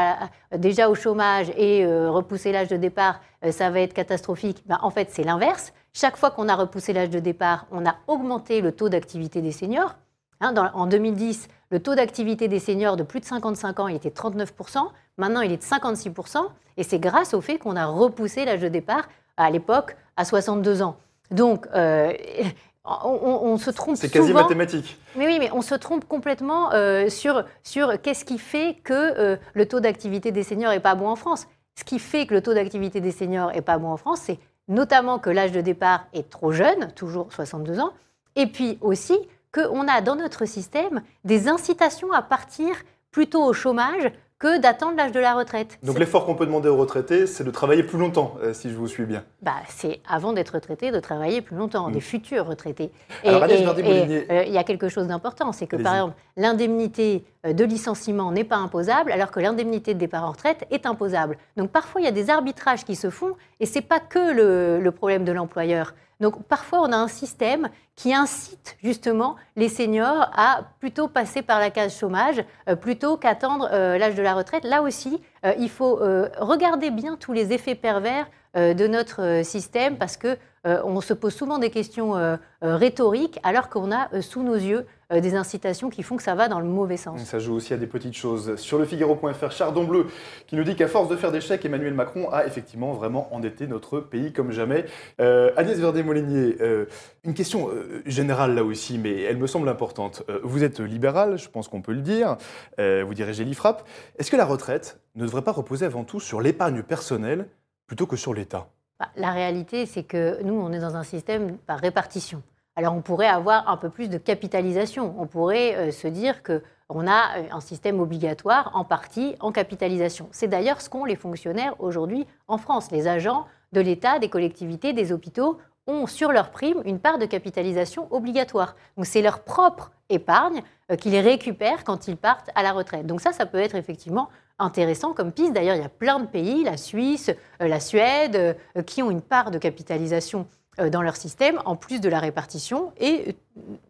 déjà 0.56 0.90
au 0.90 0.96
chômage 0.96 1.52
et 1.58 1.84
euh, 1.84 2.10
repousser 2.10 2.54
l'âge 2.54 2.70
de 2.70 2.78
départ, 2.78 3.20
ça 3.52 3.70
va 3.70 3.82
être 3.82 3.94
catastrophique, 3.94 4.64
ben, 4.66 4.80
en 4.82 4.90
fait, 4.90 5.10
c'est 5.12 5.24
l'inverse. 5.24 5.74
Chaque 5.92 6.16
fois 6.16 6.32
qu'on 6.32 6.48
a 6.48 6.56
repoussé 6.56 6.94
l'âge 6.94 7.10
de 7.10 7.20
départ, 7.20 7.66
on 7.72 7.86
a 7.86 7.96
augmenté 8.08 8.62
le 8.62 8.72
taux 8.72 8.88
d'activité 8.88 9.42
des 9.42 9.52
seniors. 9.52 9.96
Hein, 10.40 10.54
en 10.74 10.86
2010, 10.86 11.50
le 11.70 11.80
taux 11.80 11.96
d'activité 11.96 12.48
des 12.48 12.60
seniors 12.60 12.96
de 12.96 13.04
plus 13.04 13.20
de 13.20 13.26
55 13.26 13.80
ans 13.80 13.88
il 13.88 13.96
était 13.96 14.10
39%, 14.10 14.90
maintenant 15.18 15.42
il 15.42 15.52
est 15.52 15.58
de 15.58 15.62
56%, 15.62 16.38
et 16.78 16.84
c'est 16.84 17.00
grâce 17.00 17.34
au 17.34 17.42
fait 17.42 17.58
qu'on 17.58 17.76
a 17.76 17.86
repoussé 17.86 18.46
l'âge 18.46 18.62
de 18.62 18.68
départ 18.68 19.08
à 19.38 19.50
l'époque 19.50 19.96
à 20.16 20.26
62 20.26 20.82
ans. 20.82 20.98
Donc, 21.32 21.68
euh, 21.76 22.14
on, 22.86 23.58
se 23.58 23.70
trompe 23.70 23.98
C'est 23.98 24.10
quasi 24.10 24.34
mathématique. 24.34 24.98
Mais 25.16 25.28
oui, 25.28 25.38
mais 25.40 25.52
on 25.52 25.62
se 25.62 25.76
trompe 25.76 26.06
complètement 26.06 26.74
euh, 26.74 27.10
sur, 27.10 27.44
sur 27.64 28.02
qu'est-ce 28.02 28.26
qui 28.26 28.38
fait 28.38 28.76
que 28.84 28.94
euh, 28.94 29.38
le 29.54 29.68
taux 29.68 29.80
d'activité 29.80 30.32
des 30.32 30.44
seniors 30.44 30.72
n'est 30.72 30.80
pas 30.80 30.96
bon 30.96 31.08
en 31.08 31.16
France. 31.16 31.48
Ce 31.78 31.84
qui 31.84 32.00
fait 32.00 32.26
que 32.26 32.34
le 32.34 32.42
taux 32.42 32.54
d'activité 32.54 33.02
des 33.02 33.12
seniors 33.12 33.52
n'est 33.52 33.62
pas 33.62 33.78
bon 33.78 33.90
en 33.90 33.98
France, 33.98 34.22
c'est 34.24 34.40
notamment 34.68 35.20
que 35.20 35.30
l'âge 35.30 35.52
de 35.52 35.62
départ 35.62 36.06
est 36.14 36.30
trop 36.30 36.52
jeune, 36.52 36.92
toujours 36.96 37.32
62 37.32 37.80
ans, 37.80 37.92
et 38.36 38.48
puis 38.48 38.78
aussi 38.82 39.18
qu'on 39.58 39.88
a 39.88 40.02
dans 40.02 40.16
notre 40.16 40.46
système 40.46 41.02
des 41.24 41.48
incitations 41.48 42.12
à 42.12 42.22
partir 42.22 42.76
plutôt 43.12 43.44
au 43.44 43.54
chômage 43.54 44.12
que 44.40 44.60
d'attendre 44.60 44.98
l'âge 44.98 45.12
de 45.12 45.20
la 45.20 45.34
retraite. 45.34 45.80
Donc 45.82 45.98
l'effort 45.98 46.26
qu'on 46.26 46.36
peut 46.36 46.46
demander 46.46 46.70
aux 46.70 46.78
retraités, 46.78 47.26
c'est 47.26 47.44
de 47.44 47.50
travailler 47.50 47.82
plus 47.82 47.98
longtemps, 47.98 48.36
euh, 48.44 48.54
si 48.54 48.70
je 48.70 48.76
vous 48.76 48.88
suis 48.88 49.06
bien. 49.06 49.24
Bah, 49.42 49.56
c'est 49.68 50.00
avant 50.08 50.32
d'être 50.32 50.52
retraité, 50.52 50.92
de 50.92 51.00
travailler 51.00 51.42
plus 51.42 51.56
longtemps, 51.56 51.90
des 51.90 51.98
mm. 51.98 52.02
futurs 52.02 52.46
retraités. 52.46 52.92
Et, 53.24 53.30
euh, 53.30 54.44
il 54.46 54.54
y 54.54 54.60
a 54.60 54.64
quelque 54.64 54.90
chose 54.90 55.08
d'important, 55.08 55.52
c'est 55.54 55.66
que 55.66 55.76
par 55.76 55.96
exemple, 55.96 56.16
l'indemnité 56.36 57.26
euh, 57.48 57.54
de 57.54 57.64
licenciement 57.64 58.32
n'est 58.32 58.44
pas 58.44 58.58
imposable, 58.58 59.12
alors 59.12 59.32
que 59.32 59.40
l'indemnité 59.40 59.96
de 59.96 60.00
départ 60.00 60.24
en 60.24 60.32
retraite 60.34 60.68
est 60.70 60.86
imposable. 60.86 61.38
Donc 61.56 61.72
parfois, 61.72 62.02
il 62.02 62.04
y 62.04 62.08
a 62.08 62.12
des 62.12 62.30
arbitrages 62.30 62.86
qui 62.86 62.96
se 62.96 63.10
font, 63.10 63.32
et 63.60 63.66
c'est 63.66 63.82
pas 63.82 64.00
que 64.00 64.34
le, 64.34 64.80
le 64.80 64.92
problème 64.92 65.24
de 65.24 65.32
l'employeur. 65.32 65.96
Donc 66.20 66.44
parfois, 66.44 66.82
on 66.82 66.92
a 66.92 66.98
un 66.98 67.08
système 67.08 67.70
qui 67.96 68.14
incite 68.14 68.78
justement 68.84 69.36
les 69.56 69.70
seniors 69.70 70.30
à 70.36 70.62
plutôt 70.80 71.08
passer 71.08 71.42
par 71.42 71.60
la 71.60 71.70
case 71.70 71.98
chômage 71.98 72.44
euh, 72.70 72.76
plutôt 72.76 73.18
qu'attendre 73.18 73.70
euh, 73.72 73.98
l'âge 73.98 74.16
de 74.16 74.22
la 74.22 74.34
retraite. 74.34 74.64
Là 74.64 74.82
aussi, 74.82 75.22
euh, 75.46 75.54
il 75.60 75.70
faut 75.70 75.98
regarder 76.40 76.92
bien 76.92 77.18
tous 77.18 77.34
les 77.34 77.54
effets 77.54 77.76
pervers 77.76 78.28
de 78.56 78.88
notre 78.88 79.44
système 79.44 79.98
parce 79.98 80.18
que 80.18 80.38
on 80.64 81.00
se 81.02 81.14
pose 81.14 81.34
souvent 81.34 81.60
des 81.60 81.70
questions 81.70 82.38
rhétoriques 82.62 83.40
alors 83.44 83.70
qu'on 83.70 83.92
a 83.92 84.22
sous 84.22 84.44
nos 84.44 84.56
yeux 84.56 84.86
euh, 85.14 85.22
des 85.22 85.36
incitations 85.36 85.90
qui 85.90 86.04
font 86.04 86.18
que 86.18 86.24
ça 86.24 86.36
va 86.36 86.50
dans 86.50 86.60
le 86.60 86.68
mauvais 86.68 86.98
sens. 86.98 87.24
Ça 87.24 87.40
joue 87.40 87.54
aussi 87.54 87.74
à 87.74 87.78
des 87.78 87.88
petites 87.88 88.14
choses. 88.14 88.58
Sur 88.58 88.78
le 88.78 88.84
Figaro.fr, 88.84 89.52
Chardon 89.52 89.86
Bleu 89.86 90.08
qui 90.48 90.58
nous 90.58 90.66
dit 90.66 90.76
qu'à 90.76 90.90
force 90.90 91.08
de 91.08 91.16
faire 91.16 91.32
des 91.32 91.40
chèques, 91.40 91.64
Emmanuel 91.64 91.94
Macron 91.94 92.30
a 92.30 92.46
effectivement 92.46 92.92
vraiment 92.92 93.34
endetté 93.34 93.68
notre 93.68 94.02
pays 94.02 94.34
comme 94.34 94.52
jamais. 94.52 94.86
Euh, 95.22 95.52
Agnès 95.56 95.78
Verdet-Molinier, 95.78 96.58
euh, 96.60 96.88
une 97.24 97.34
question 97.34 97.70
générale 98.06 98.54
là 98.56 98.66
aussi, 98.66 98.98
mais 98.98 99.22
elle 99.22 99.38
me 99.38 99.48
semble 99.48 99.70
importante. 99.70 100.24
vous 100.44 100.64
êtes 100.66 100.82
libéral, 100.82 101.38
je 101.38 101.48
pense 101.48 101.70
qu'on 101.70 101.82
peut 101.82 101.94
le 101.94 102.02
dire. 102.02 102.36
vous 102.78 103.14
dirigez 103.14 103.46
l'IFRAP. 103.46 103.88
Est-ce 104.18 104.30
que 104.30 104.38
la 104.38 104.46
retraite 104.46 105.00
ne 105.16 105.26
devrait 105.26 105.42
pas 105.42 105.52
reposer 105.54 105.86
avant 105.86 106.04
tout 106.04 106.20
sur 106.20 106.42
l'épargne 106.42 106.84
personnelle 106.84 107.48
plutôt 107.86 108.08
que 108.08 108.18
sur 108.18 108.34
l'État? 108.34 108.68
Bah, 109.00 109.10
La 109.16 109.32
réalité, 109.32 109.86
c'est 109.86 110.04
que 110.04 110.42
nous, 110.44 110.54
on 110.54 110.72
est 110.74 110.80
dans 110.80 110.96
un 110.96 111.04
système 111.04 111.58
par 111.58 111.80
répartition 111.80 112.44
alors 112.78 112.94
on 112.94 113.02
pourrait 113.02 113.28
avoir 113.28 113.68
un 113.70 113.76
peu 113.76 113.90
plus 113.90 114.08
de 114.08 114.20
capitalisation. 114.20 115.16
On 115.18 115.26
pourrait 115.26 115.76
euh, 115.76 115.92
se 115.92 116.08
dire 116.08 116.44
qu'on 116.44 117.08
a 117.08 117.40
euh, 117.40 117.48
un 117.52 117.60
système 117.60 118.00
obligatoire 118.00 118.72
en 118.76 118.86
partie 118.86 119.36
en 119.40 119.52
capitalisation. 119.52 120.30
C'est 120.32 120.48
d'ailleurs 120.48 120.80
ce 120.80 120.88
qu'ont 120.88 121.04
les 121.04 121.16
fonctionnaires 121.16 121.74
aujourd'hui 121.80 122.28
en 122.48 122.60
France. 122.60 122.92
Les 122.92 123.08
agents 123.08 123.48
de 123.74 123.82
l'État, 123.82 124.20
des 124.20 124.30
collectivités, 124.30 124.94
des 124.94 125.12
hôpitaux 125.12 125.58
ont 125.88 126.06
sur 126.06 126.32
leur 126.32 126.52
prime 126.52 126.84
une 126.86 127.00
part 127.00 127.18
de 127.18 127.26
capitalisation 127.26 128.08
obligatoire. 128.12 128.76
Donc 128.96 129.08
c'est 129.08 129.24
leur 129.24 129.40
propre 129.40 129.92
épargne 130.10 130.62
euh, 130.92 130.96
qui 130.98 131.10
les 131.10 131.22
récupère 131.22 131.84
quand 131.84 132.08
ils 132.08 132.16
partent 132.16 132.52
à 132.54 132.62
la 132.62 132.74
retraite. 132.74 133.08
Donc 133.08 133.22
ça, 133.22 133.34
ça 133.34 133.48
peut 133.48 133.60
être 133.60 133.76
effectivement 133.76 134.30
intéressant 134.60 135.14
comme 135.14 135.32
piste. 135.32 135.54
D'ailleurs, 135.54 135.78
il 135.78 135.82
y 135.82 135.86
a 135.86 135.90
plein 135.90 136.20
de 136.20 136.28
pays, 136.28 136.64
la 136.64 136.78
Suisse, 136.78 137.32
la 137.60 137.80
Suède, 137.80 138.58
qui 138.88 139.04
ont 139.04 139.12
une 139.12 139.22
part 139.22 139.52
de 139.52 139.60
capitalisation 139.60 140.48
dans 140.78 141.02
leur 141.02 141.16
système, 141.16 141.60
en 141.66 141.76
plus 141.76 142.02
de 142.02 142.10
la 142.10 142.20
répartition, 142.20 142.92
et 143.00 143.36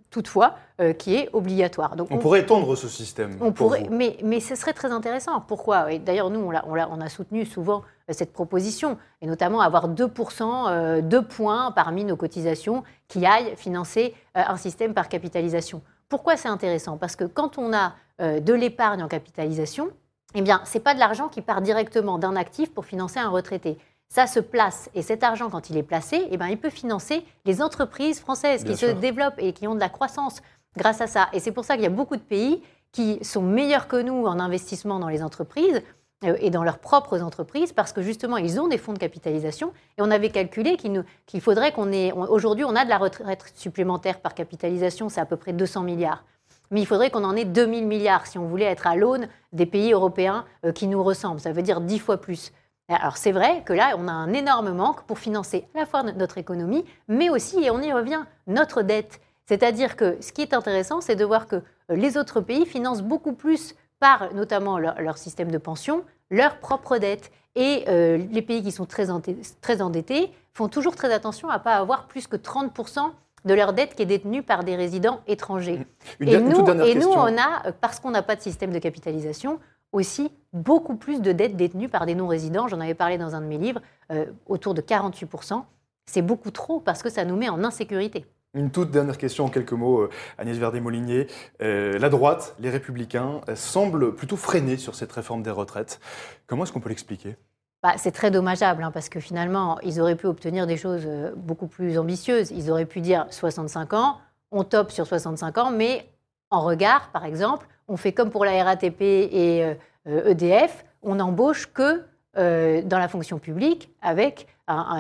toutefois, 0.09 0.55
qui 0.97 1.15
est 1.15 1.29
obligatoire. 1.33 1.95
Donc 1.95 2.07
on, 2.11 2.17
pourrait 2.17 2.39
étendre 2.39 2.75
ce 2.77 2.87
système. 2.87 3.35
On 3.41 3.51
pourrait, 3.51 3.87
mais, 3.91 4.17
mais 4.23 4.39
ce 4.39 4.55
serait 4.55 4.73
très 4.73 4.91
intéressant. 4.91 5.41
Pourquoi? 5.41 5.97
D'ailleurs, 5.97 6.29
nous, 6.29 6.39
on 6.39 6.55
a, 6.55 6.63
on 6.65 7.01
a 7.01 7.09
soutenu 7.09 7.45
souvent 7.45 7.83
cette 8.09 8.31
proposition, 8.31 8.97
et 9.21 9.27
notamment 9.27 9.59
avoir 9.59 9.89
2%, 9.89 11.01
2 11.01 11.21
points 11.23 11.71
parmi 11.71 12.05
nos 12.05 12.15
cotisations 12.15 12.83
qui 13.09 13.25
aillent 13.25 13.55
financer 13.57 14.13
un 14.33 14.55
système 14.55 14.93
par 14.93 15.09
capitalisation. 15.09 15.81
Pourquoi 16.09 16.37
c'est 16.37 16.47
intéressant? 16.47 16.97
Parce 16.97 17.15
que 17.15 17.25
quand 17.25 17.57
on 17.57 17.73
a 17.73 17.93
euh, 18.21 18.39
de 18.39 18.53
l'épargne 18.53 19.03
en 19.03 19.07
capitalisation, 19.07 19.89
eh 20.35 20.41
bien, 20.41 20.61
ce 20.65 20.77
n'est 20.77 20.83
pas 20.83 20.93
de 20.93 20.99
l'argent 20.99 21.27
qui 21.27 21.41
part 21.41 21.61
directement 21.61 22.17
d'un 22.17 22.35
actif 22.35 22.73
pour 22.73 22.85
financer 22.85 23.19
un 23.19 23.29
retraité. 23.29 23.77
Ça 24.09 24.25
se 24.25 24.39
place, 24.39 24.89
et 24.95 25.01
cet 25.01 25.23
argent, 25.23 25.49
quand 25.49 25.69
il 25.69 25.77
est 25.77 25.83
placé, 25.83 26.27
eh 26.31 26.37
bien, 26.37 26.47
il 26.47 26.57
peut 26.57 26.69
financer 26.69 27.25
les 27.45 27.61
entreprises 27.61 28.19
françaises 28.19 28.63
qui 28.63 28.77
se 28.77 28.85
développent 28.85 29.37
et 29.37 29.51
qui 29.53 29.67
ont 29.67 29.75
de 29.75 29.79
la 29.79 29.89
croissance 29.89 30.41
grâce 30.77 31.01
à 31.01 31.07
ça. 31.07 31.27
Et 31.33 31.39
c'est 31.39 31.51
pour 31.51 31.65
ça 31.65 31.73
qu'il 31.73 31.83
y 31.83 31.87
a 31.87 31.89
beaucoup 31.89 32.15
de 32.15 32.21
pays 32.21 32.61
qui 32.91 33.23
sont 33.23 33.41
meilleurs 33.41 33.87
que 33.87 34.01
nous 34.01 34.25
en 34.25 34.39
investissement 34.39 34.99
dans 34.99 35.09
les 35.09 35.21
entreprises 35.21 35.81
euh, 36.23 36.35
et 36.39 36.49
dans 36.49 36.63
leurs 36.63 36.79
propres 36.79 37.21
entreprises 37.21 37.73
parce 37.73 37.93
que 37.93 38.01
justement, 38.01 38.37
ils 38.37 38.59
ont 38.59 38.67
des 38.67 38.77
fonds 38.77 38.93
de 38.93 38.97
capitalisation. 38.97 39.73
Et 39.97 40.01
on 40.01 40.09
avait 40.09 40.29
calculé 40.29 40.77
qu'il 40.77 41.41
faudrait 41.41 41.71
qu'on 41.71 41.91
ait. 41.91 42.11
Aujourd'hui, 42.11 42.63
on 42.65 42.75
a 42.75 42.85
de 42.85 42.89
la 42.89 42.97
retraite 42.97 43.51
supplémentaire 43.55 44.19
par 44.19 44.33
capitalisation, 44.33 45.09
c'est 45.09 45.21
à 45.21 45.25
peu 45.25 45.37
près 45.37 45.53
200 45.53 45.83
milliards. 45.83 46.23
Mais 46.71 46.81
il 46.81 46.85
faudrait 46.85 47.11
qu'on 47.11 47.23
en 47.23 47.35
ait 47.35 47.45
2000 47.45 47.85
milliards 47.85 48.25
si 48.25 48.37
on 48.37 48.45
voulait 48.45 48.65
être 48.65 48.87
à 48.87 48.95
l'aune 48.95 49.27
des 49.53 49.65
pays 49.65 49.93
européens 49.93 50.45
euh, 50.65 50.71
qui 50.71 50.87
nous 50.87 51.03
ressemblent. 51.03 51.39
Ça 51.39 51.51
veut 51.51 51.61
dire 51.61 51.81
10 51.81 51.99
fois 51.99 52.17
plus. 52.17 52.51
Alors 52.89 53.17
c'est 53.17 53.33
vrai 53.33 53.63
que 53.65 53.73
là, 53.73 53.95
on 53.97 54.07
a 54.07 54.11
un 54.11 54.33
énorme 54.33 54.71
manque 54.71 55.03
pour 55.03 55.19
financer 55.19 55.67
à 55.75 55.79
la 55.79 55.85
fois 55.85 56.03
notre 56.03 56.37
économie, 56.37 56.85
mais 57.09 57.29
aussi, 57.29 57.61
et 57.63 57.69
on 57.69 57.81
y 57.81 57.91
revient, 57.91 58.23
notre 58.47 58.81
dette. 58.81 59.19
C'est-à-dire 59.45 59.95
que 59.95 60.17
ce 60.21 60.31
qui 60.31 60.41
est 60.41 60.53
intéressant, 60.53 61.01
c'est 61.01 61.15
de 61.15 61.25
voir 61.25 61.47
que 61.47 61.57
euh, 61.57 61.61
les 61.89 62.17
autres 62.17 62.39
pays 62.39 62.65
financent 62.65 63.01
beaucoup 63.01 63.33
plus 63.33 63.75
par 63.99 64.33
notamment 64.33 64.77
leur, 64.77 65.17
système 65.17 65.51
de 65.51 65.57
pension, 65.57 66.03
leurs 66.29 66.59
propres 66.59 66.97
dettes. 66.97 67.31
Et 67.55 67.85
euh, 67.87 68.17
les 68.31 68.41
pays 68.41 68.61
qui 68.61 68.71
sont 68.71 68.85
très, 68.85 69.09
endettés 69.09 70.31
font 70.53 70.67
toujours 70.69 70.95
très 70.95 71.11
attention 71.11 71.49
à 71.49 71.57
ne 71.57 71.63
pas 71.63 71.75
avoir 71.75 72.05
plus 72.05 72.27
que 72.27 72.35
30% 72.37 73.09
de 73.45 73.53
leur 73.53 73.73
dette 73.73 73.95
qui 73.95 74.03
est 74.03 74.07
détenue 74.07 74.43
par 74.43 74.63
des 74.63 74.75
résidents 74.75 75.21
étrangers. 75.27 75.85
et 76.19 76.37
nous, 76.37 76.65
et 76.81 76.95
nous, 76.95 77.07
on 77.07 77.37
a, 77.37 77.71
parce 77.81 77.99
qu'on 77.99 78.11
n'a 78.11 78.21
pas 78.21 78.35
de 78.35 78.41
système 78.41 78.71
de 78.71 78.79
capitalisation, 78.79 79.59
aussi 79.91 80.31
beaucoup 80.53 80.95
plus 80.95 81.21
de 81.21 81.31
dettes 81.31 81.55
détenues 81.55 81.89
par 81.89 82.05
des 82.05 82.15
non-résidents. 82.15 82.67
J'en 82.67 82.79
avais 82.79 82.93
parlé 82.93 83.17
dans 83.17 83.35
un 83.35 83.41
de 83.41 83.45
mes 83.45 83.57
livres, 83.57 83.81
euh, 84.11 84.25
autour 84.47 84.73
de 84.73 84.81
48%. 84.81 85.63
C'est 86.05 86.21
beaucoup 86.21 86.51
trop 86.51 86.79
parce 86.79 87.03
que 87.03 87.09
ça 87.09 87.25
nous 87.25 87.35
met 87.35 87.49
en 87.49 87.63
insécurité. 87.63 88.25
Une 88.53 88.71
toute 88.71 88.91
dernière 88.91 89.17
question 89.17 89.45
en 89.45 89.49
quelques 89.49 89.73
mots, 89.73 90.01
euh, 90.01 90.09
Agnès 90.37 90.57
Verdet-Molinier. 90.57 91.27
Euh, 91.61 91.99
la 91.99 92.09
droite, 92.09 92.55
les 92.59 92.69
républicains, 92.69 93.41
semblent 93.55 94.15
plutôt 94.15 94.37
freinés 94.37 94.77
sur 94.77 94.95
cette 94.95 95.11
réforme 95.11 95.43
des 95.43 95.51
retraites. 95.51 95.99
Comment 96.47 96.63
est-ce 96.63 96.71
qu'on 96.71 96.79
peut 96.79 96.89
l'expliquer? 96.89 97.35
Bah, 97.83 97.93
c'est 97.97 98.11
très 98.11 98.31
dommageable 98.31 98.83
hein, 98.83 98.91
parce 98.91 99.09
que 99.09 99.19
finalement, 99.19 99.79
ils 99.81 100.01
auraient 100.01 100.15
pu 100.15 100.25
obtenir 100.25 100.65
des 100.65 100.77
choses 100.77 101.07
beaucoup 101.35 101.67
plus 101.67 101.99
ambitieuses. 101.99 102.51
Ils 102.51 102.71
auraient 102.71 102.85
pu 102.85 103.01
dire 103.01 103.27
65 103.29 103.93
ans, 103.93 104.17
on 104.51 104.63
top 104.63 104.91
sur 104.91 105.05
65 105.05 105.57
ans, 105.57 105.71
mais 105.71 106.09
en 106.49 106.61
regard, 106.61 107.09
par 107.11 107.25
exemple, 107.25 107.67
on 107.87 107.97
fait 107.97 108.11
comme 108.11 108.29
pour 108.29 108.45
la 108.45 108.63
RATP 108.63 109.01
et 109.01 109.75
EDF, 110.05 110.83
e 110.83 110.85
on 111.03 111.15
n'embauche 111.15 111.67
que 111.73 112.03
dans 112.35 112.99
la 112.99 113.07
fonction 113.07 113.39
publique 113.39 113.89
avec 114.01 114.47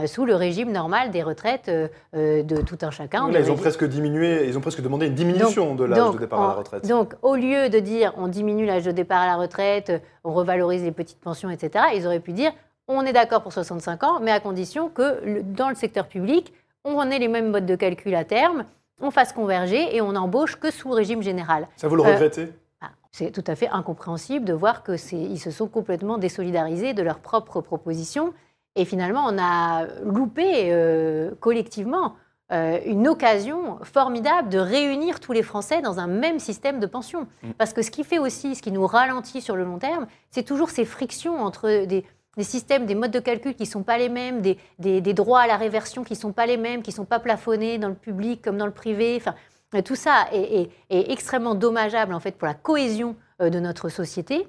sous 0.05 0.25
le 0.25 0.35
régime 0.35 0.71
normal 0.71 1.11
des 1.11 1.23
retraites 1.23 1.67
euh, 1.67 1.87
euh, 2.15 2.41
de 2.41 2.61
tout 2.61 2.77
un 2.81 2.91
chacun. 2.91 3.29
ils 3.29 3.51
ont 3.51 3.57
presque 3.57 3.83
diminué, 3.83 4.47
ils 4.47 4.57
ont 4.57 4.61
presque 4.61 4.81
demandé 4.81 5.07
une 5.07 5.13
diminution 5.13 5.75
de 5.75 5.83
l'âge 5.83 6.13
de 6.13 6.19
départ 6.19 6.41
à 6.41 6.47
la 6.47 6.53
retraite. 6.53 6.87
Donc, 6.87 7.15
au 7.21 7.35
lieu 7.35 7.69
de 7.69 7.79
dire 7.79 8.13
on 8.17 8.27
diminue 8.27 8.65
l'âge 8.65 8.85
de 8.85 8.91
départ 8.91 9.21
à 9.21 9.25
la 9.25 9.35
retraite, 9.35 9.91
on 10.23 10.33
revalorise 10.33 10.83
les 10.83 10.91
petites 10.91 11.19
pensions, 11.19 11.49
etc., 11.49 11.85
ils 11.95 12.05
auraient 12.05 12.21
pu 12.21 12.31
dire 12.31 12.51
on 12.87 13.01
est 13.01 13.11
d'accord 13.11 13.43
pour 13.43 13.51
65 13.51 14.03
ans, 14.03 14.19
mais 14.21 14.31
à 14.31 14.39
condition 14.39 14.87
que 14.87 15.41
dans 15.41 15.67
le 15.67 15.75
secteur 15.75 16.07
public, 16.07 16.53
on 16.85 17.01
ait 17.11 17.19
les 17.19 17.27
mêmes 17.27 17.51
modes 17.51 17.65
de 17.65 17.75
calcul 17.75 18.15
à 18.15 18.23
terme, 18.23 18.63
on 19.01 19.11
fasse 19.11 19.33
converger 19.33 19.95
et 19.95 20.01
on 20.01 20.13
n'embauche 20.13 20.55
que 20.55 20.71
sous 20.71 20.89
régime 20.89 21.21
général. 21.21 21.67
Ça 21.75 21.87
vous 21.87 21.95
le 21.95 22.03
euh, 22.03 22.13
regrettez? 22.13 22.49
bah, 22.81 22.89
c'est 23.11 23.31
tout 23.31 23.43
à 23.47 23.55
fait 23.55 23.69
incompréhensible 23.69 24.45
de 24.45 24.53
voir 24.53 24.83
qu'ils 24.83 25.39
se 25.39 25.51
sont 25.51 25.67
complètement 25.67 26.17
désolidarisés 26.17 26.93
de 26.93 27.03
leurs 27.03 27.19
propres 27.19 27.61
propositions 27.61 28.33
et 28.77 28.85
finalement, 28.85 29.25
on 29.27 29.37
a 29.39 29.87
loupé 30.03 30.71
euh, 30.71 31.31
collectivement 31.39 32.13
euh, 32.51 32.79
une 32.85 33.07
occasion 33.07 33.79
formidable 33.81 34.49
de 34.49 34.59
réunir 34.59 35.19
tous 35.19 35.33
les 35.33 35.41
Français 35.41 35.81
dans 35.81 35.99
un 35.99 36.05
même 36.05 36.37
système 36.37 36.79
de 36.79 36.85
pension. 36.85 37.27
Mm. 37.41 37.51
Parce 37.57 37.73
que 37.73 37.81
ce 37.81 37.89
qui 37.89 38.03
fait 38.03 38.19
aussi, 38.19 38.53
ce 38.53 38.61
qui 38.61 38.71
nous 38.71 38.85
ralentit 38.85 39.41
sur 39.41 39.55
le 39.55 39.63
long 39.63 39.79
terme, 39.79 40.05
c'est 40.29 40.43
toujours 40.43 40.69
ces 40.69 40.85
frictions 40.85 41.41
entre 41.41 41.85
des, 41.85 42.05
systèmes, 42.43 42.85
des 42.85 42.95
modes 42.95 43.11
de 43.11 43.19
calcul 43.19 43.55
qui 43.55 43.63
ne 43.63 43.67
sont 43.67 43.83
pas 43.83 43.97
les 43.97 44.09
mêmes, 44.09 44.41
des, 44.41 45.01
droits 45.13 45.41
à 45.41 45.47
la 45.47 45.57
réversion 45.57 46.03
qui 46.03 46.13
ne 46.13 46.17
sont 46.17 46.33
pas 46.33 46.45
les 46.45 46.57
mêmes, 46.57 46.81
qui 46.81 46.91
ne 46.91 46.95
sont 46.95 47.05
pas 47.05 47.19
plafonnés 47.19 47.77
dans 47.77 47.89
le 47.89 47.95
public 47.95 48.41
comme 48.41 48.57
dans 48.57 48.65
le 48.65 48.71
privé. 48.71 49.17
Enfin, 49.17 49.35
tout 49.81 49.95
ça 49.95 50.27
est, 50.31 50.69
est, 50.89 51.11
extrêmement 51.11 51.55
dommageable 51.55 52.13
en 52.13 52.19
fait 52.19 52.37
pour 52.37 52.47
la 52.47 52.53
cohésion 52.53 53.15
euh, 53.41 53.49
de 53.49 53.59
notre 53.59 53.89
société. 53.89 54.47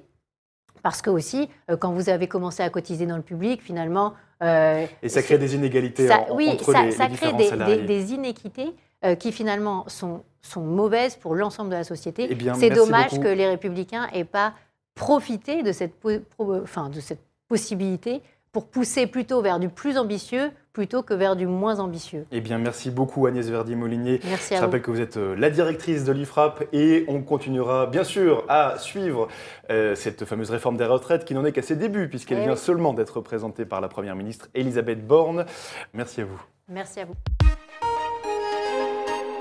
Parce 0.81 1.01
que 1.01 1.09
aussi, 1.09 1.49
euh, 1.69 1.77
quand 1.77 1.91
vous 1.91 2.09
avez 2.09 2.27
commencé 2.27 2.63
à 2.63 2.69
cotiser 2.69 3.05
dans 3.05 3.17
le 3.17 3.23
public, 3.23 3.61
finalement... 3.61 4.13
Euh, 4.41 4.85
et 5.01 5.09
ça 5.09 5.21
crée 5.21 5.37
des 5.37 5.55
inégalités 5.55 6.07
ça, 6.07 6.25
oui, 6.31 6.49
entre 6.49 6.71
ça, 6.71 6.89
ça 6.91 7.07
crée 7.07 7.33
des, 7.33 7.51
des, 7.51 7.77
des, 7.83 8.13
inéquités 8.13 8.73
euh, 9.03 9.15
qui 9.15 9.33
finalement 9.33 9.83
sont, 9.89 10.23
sont 10.41 10.61
mauvaises 10.61 11.17
pour 11.17 11.35
l'ensemble 11.35 11.69
de 11.69 11.75
la 11.75 11.83
société. 11.83 12.29
Eh 12.31 12.53
C'est 12.57 12.69
dommage 12.69 13.19
que 13.19 13.27
les 13.27 13.47
républicains 13.47 14.07
n'aient 14.13 14.23
pas 14.23 14.53
profité 14.95 15.61
de 15.63 15.71
cette, 15.71 15.93
enfin, 16.37 16.89
de 16.89 16.99
cette 17.01 17.21
possibilité 17.49 18.21
pour 18.51 18.67
pousser 18.67 19.05
plutôt 19.05 19.41
vers 19.41 19.59
du 19.59 19.69
plus 19.69 19.97
ambitieux 19.97 20.51
plutôt 20.73 21.03
que 21.03 21.13
vers 21.13 21.35
du 21.35 21.45
moins 21.45 21.79
ambitieux. 21.79 22.25
Eh 22.31 22.41
bien, 22.41 22.57
merci 22.57 22.89
beaucoup 22.89 23.25
Agnès 23.27 23.47
Verdier-Molinier. 23.47 24.21
Merci 24.23 24.55
Je 24.55 24.61
rappelle 24.61 24.81
que 24.81 24.91
vous 24.91 25.01
êtes 25.01 25.17
euh, 25.17 25.35
la 25.35 25.49
directrice 25.49 26.05
de 26.05 26.11
l'IFRAP 26.11 26.63
et 26.73 27.05
on 27.07 27.21
continuera 27.21 27.87
bien 27.87 28.03
sûr 28.03 28.45
à 28.47 28.77
suivre 28.77 29.27
euh, 29.69 29.93
cette 29.95 30.25
fameuse 30.25 30.49
réforme 30.51 30.77
des 30.77 30.85
retraites 30.85 31.25
qui 31.25 31.33
n'en 31.33 31.43
est 31.43 31.51
qu'à 31.51 31.61
ses 31.63 31.75
débuts 31.75 32.07
puisqu'elle 32.07 32.39
eh 32.39 32.45
vient 32.45 32.55
seulement 32.55 32.93
d'être 32.93 33.19
présentée 33.19 33.65
par 33.65 33.81
la 33.81 33.89
Première 33.89 34.15
ministre 34.15 34.47
Elisabeth 34.53 35.05
Borne. 35.05 35.45
Merci 35.93 36.21
à 36.21 36.25
vous. 36.25 36.41
Merci 36.69 37.01
à 37.01 37.05
vous. 37.05 37.15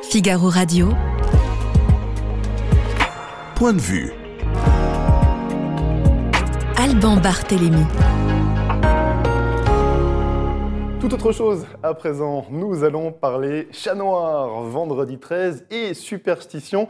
Figaro 0.02 0.48
Radio. 0.48 0.88
Point 3.54 3.74
de 3.74 3.80
vue. 3.80 4.12
Alban 6.80 7.16
Barthélémy. 7.16 7.82
Tout 11.00 11.12
autre 11.12 11.32
chose 11.32 11.66
à 11.82 11.92
présent, 11.92 12.46
nous 12.52 12.84
allons 12.84 13.10
parler 13.10 13.66
chat 13.72 13.96
noir, 13.96 14.62
vendredi 14.62 15.18
13 15.18 15.66
et 15.72 15.92
superstition. 15.92 16.86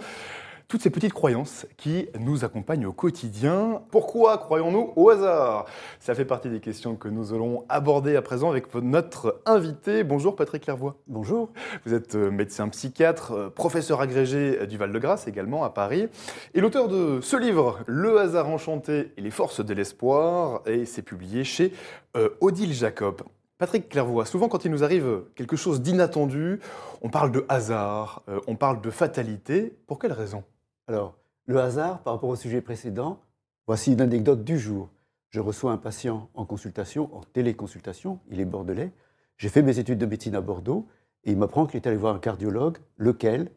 Toutes 0.70 0.82
ces 0.82 0.90
petites 0.90 1.14
croyances 1.14 1.64
qui 1.78 2.10
nous 2.20 2.44
accompagnent 2.44 2.84
au 2.84 2.92
quotidien. 2.92 3.80
Pourquoi 3.90 4.36
croyons-nous 4.36 4.92
au 4.96 5.08
hasard? 5.08 5.64
Ça 5.98 6.14
fait 6.14 6.26
partie 6.26 6.50
des 6.50 6.60
questions 6.60 6.94
que 6.94 7.08
nous 7.08 7.32
allons 7.32 7.64
aborder 7.70 8.16
à 8.16 8.20
présent 8.20 8.50
avec 8.50 8.74
notre 8.74 9.40
invité. 9.46 10.04
Bonjour 10.04 10.36
Patrick 10.36 10.64
Clairvoy. 10.64 10.92
Bonjour. 11.06 11.48
Vous 11.86 11.94
êtes 11.94 12.16
euh, 12.16 12.30
médecin 12.30 12.68
psychiatre, 12.68 13.32
euh, 13.32 13.48
professeur 13.48 14.02
agrégé 14.02 14.66
du 14.66 14.76
Val-de-Grâce 14.76 15.26
également 15.26 15.64
à 15.64 15.70
Paris, 15.70 16.08
et 16.52 16.60
l'auteur 16.60 16.88
de 16.88 17.20
ce 17.22 17.38
livre, 17.38 17.78
Le 17.86 18.18
hasard 18.18 18.50
enchanté 18.50 19.12
et 19.16 19.22
les 19.22 19.30
forces 19.30 19.64
de 19.64 19.72
l'espoir, 19.72 20.60
et 20.66 20.84
c'est 20.84 21.00
publié 21.00 21.44
chez 21.44 21.72
euh, 22.14 22.28
Odile 22.42 22.74
Jacob. 22.74 23.22
Patrick 23.56 23.88
Clairvoy, 23.88 24.26
souvent 24.26 24.48
quand 24.48 24.66
il 24.66 24.70
nous 24.70 24.84
arrive 24.84 25.22
quelque 25.34 25.56
chose 25.56 25.80
d'inattendu, 25.80 26.60
on 27.00 27.08
parle 27.08 27.32
de 27.32 27.46
hasard, 27.48 28.22
euh, 28.28 28.38
on 28.46 28.54
parle 28.54 28.82
de 28.82 28.90
fatalité. 28.90 29.74
Pour 29.86 29.98
quelle 29.98 30.12
raison? 30.12 30.44
Alors, 30.88 31.18
le 31.44 31.60
hasard, 31.60 32.02
par 32.02 32.14
rapport 32.14 32.30
au 32.30 32.36
sujet 32.36 32.62
précédent, 32.62 33.20
voici 33.66 33.92
une 33.92 34.00
anecdote 34.00 34.42
du 34.42 34.58
jour. 34.58 34.88
Je 35.28 35.40
reçois 35.40 35.70
un 35.70 35.76
patient 35.76 36.30
en 36.32 36.46
consultation, 36.46 37.14
en 37.14 37.22
téléconsultation, 37.22 38.20
il 38.30 38.40
est 38.40 38.46
bordelais. 38.46 38.92
J'ai 39.36 39.50
fait 39.50 39.60
mes 39.60 39.78
études 39.78 39.98
de 39.98 40.06
médecine 40.06 40.34
à 40.34 40.40
Bordeaux 40.40 40.88
et 41.24 41.32
il 41.32 41.36
m'apprend 41.36 41.66
qu'il 41.66 41.76
est 41.76 41.86
allé 41.86 41.98
voir 41.98 42.14
un 42.14 42.18
cardiologue, 42.18 42.78
lequel 42.96 43.50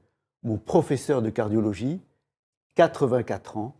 Mon 0.44 0.58
professeur 0.58 1.22
de 1.22 1.30
cardiologie, 1.30 2.02
84 2.76 3.58
ans, 3.58 3.76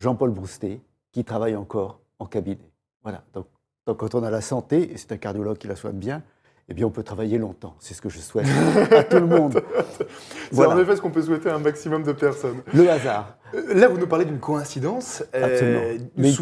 Jean-Paul 0.00 0.30
Broustet, 0.30 0.80
qui 1.12 1.24
travaille 1.24 1.54
encore 1.54 2.00
en 2.18 2.26
cabinet. 2.26 2.72
Voilà, 3.02 3.22
donc 3.32 3.46
donc 3.86 3.98
quand 3.98 4.16
on 4.16 4.24
a 4.24 4.30
la 4.30 4.40
santé, 4.40 4.92
et 4.92 4.96
c'est 4.96 5.12
un 5.12 5.16
cardiologue 5.16 5.58
qui 5.58 5.68
la 5.68 5.76
soigne 5.76 5.96
bien, 5.96 6.22
eh 6.68 6.74
bien, 6.74 6.86
on 6.86 6.90
peut 6.90 7.04
travailler 7.04 7.38
longtemps. 7.38 7.76
C'est 7.78 7.94
ce 7.94 8.02
que 8.02 8.08
je 8.08 8.18
souhaite 8.18 8.46
à 8.90 9.04
tout 9.04 9.18
le 9.18 9.26
monde. 9.26 9.62
C'est 10.52 10.66
en 10.66 10.78
effet 10.78 10.96
ce 10.96 11.00
qu'on 11.00 11.10
peut 11.12 11.22
souhaiter 11.22 11.48
à 11.48 11.54
un 11.54 11.60
maximum 11.60 12.02
de 12.02 12.12
personnes. 12.12 12.62
Le 12.74 12.90
hasard. 12.90 13.36
Euh, 13.54 13.74
là, 13.74 13.88
vous 13.88 13.98
nous 13.98 14.08
parlez 14.08 14.24
d'une 14.24 14.40
coïncidence. 14.40 15.22
Absolument. 15.32 15.80
Mais 16.16 16.32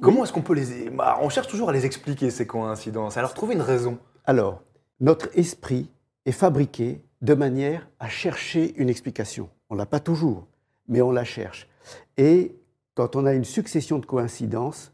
comment 0.00 0.24
est-ce 0.24 0.32
qu'on 0.32 0.42
peut 0.42 0.54
les... 0.54 0.88
Bah, 0.90 1.18
on 1.20 1.28
cherche 1.28 1.48
toujours 1.48 1.68
à 1.68 1.72
les 1.72 1.84
expliquer, 1.84 2.30
ces 2.30 2.46
coïncidences, 2.46 3.18
à 3.18 3.20
leur 3.20 3.34
trouver 3.34 3.54
une 3.54 3.60
raison. 3.60 3.98
Alors, 4.24 4.62
notre 5.00 5.28
esprit 5.38 5.90
est 6.24 6.32
fabriqué 6.32 7.02
de 7.20 7.34
manière 7.34 7.86
à 8.00 8.08
chercher 8.08 8.74
une 8.76 8.88
explication. 8.88 9.50
On 9.68 9.74
ne 9.74 9.80
l'a 9.80 9.86
pas 9.86 10.00
toujours, 10.00 10.46
mais 10.88 11.02
on 11.02 11.12
la 11.12 11.24
cherche. 11.24 11.68
Et 12.16 12.56
quand 12.94 13.14
on 13.14 13.26
a 13.26 13.34
une 13.34 13.44
succession 13.44 13.98
de 13.98 14.06
coïncidences, 14.06 14.92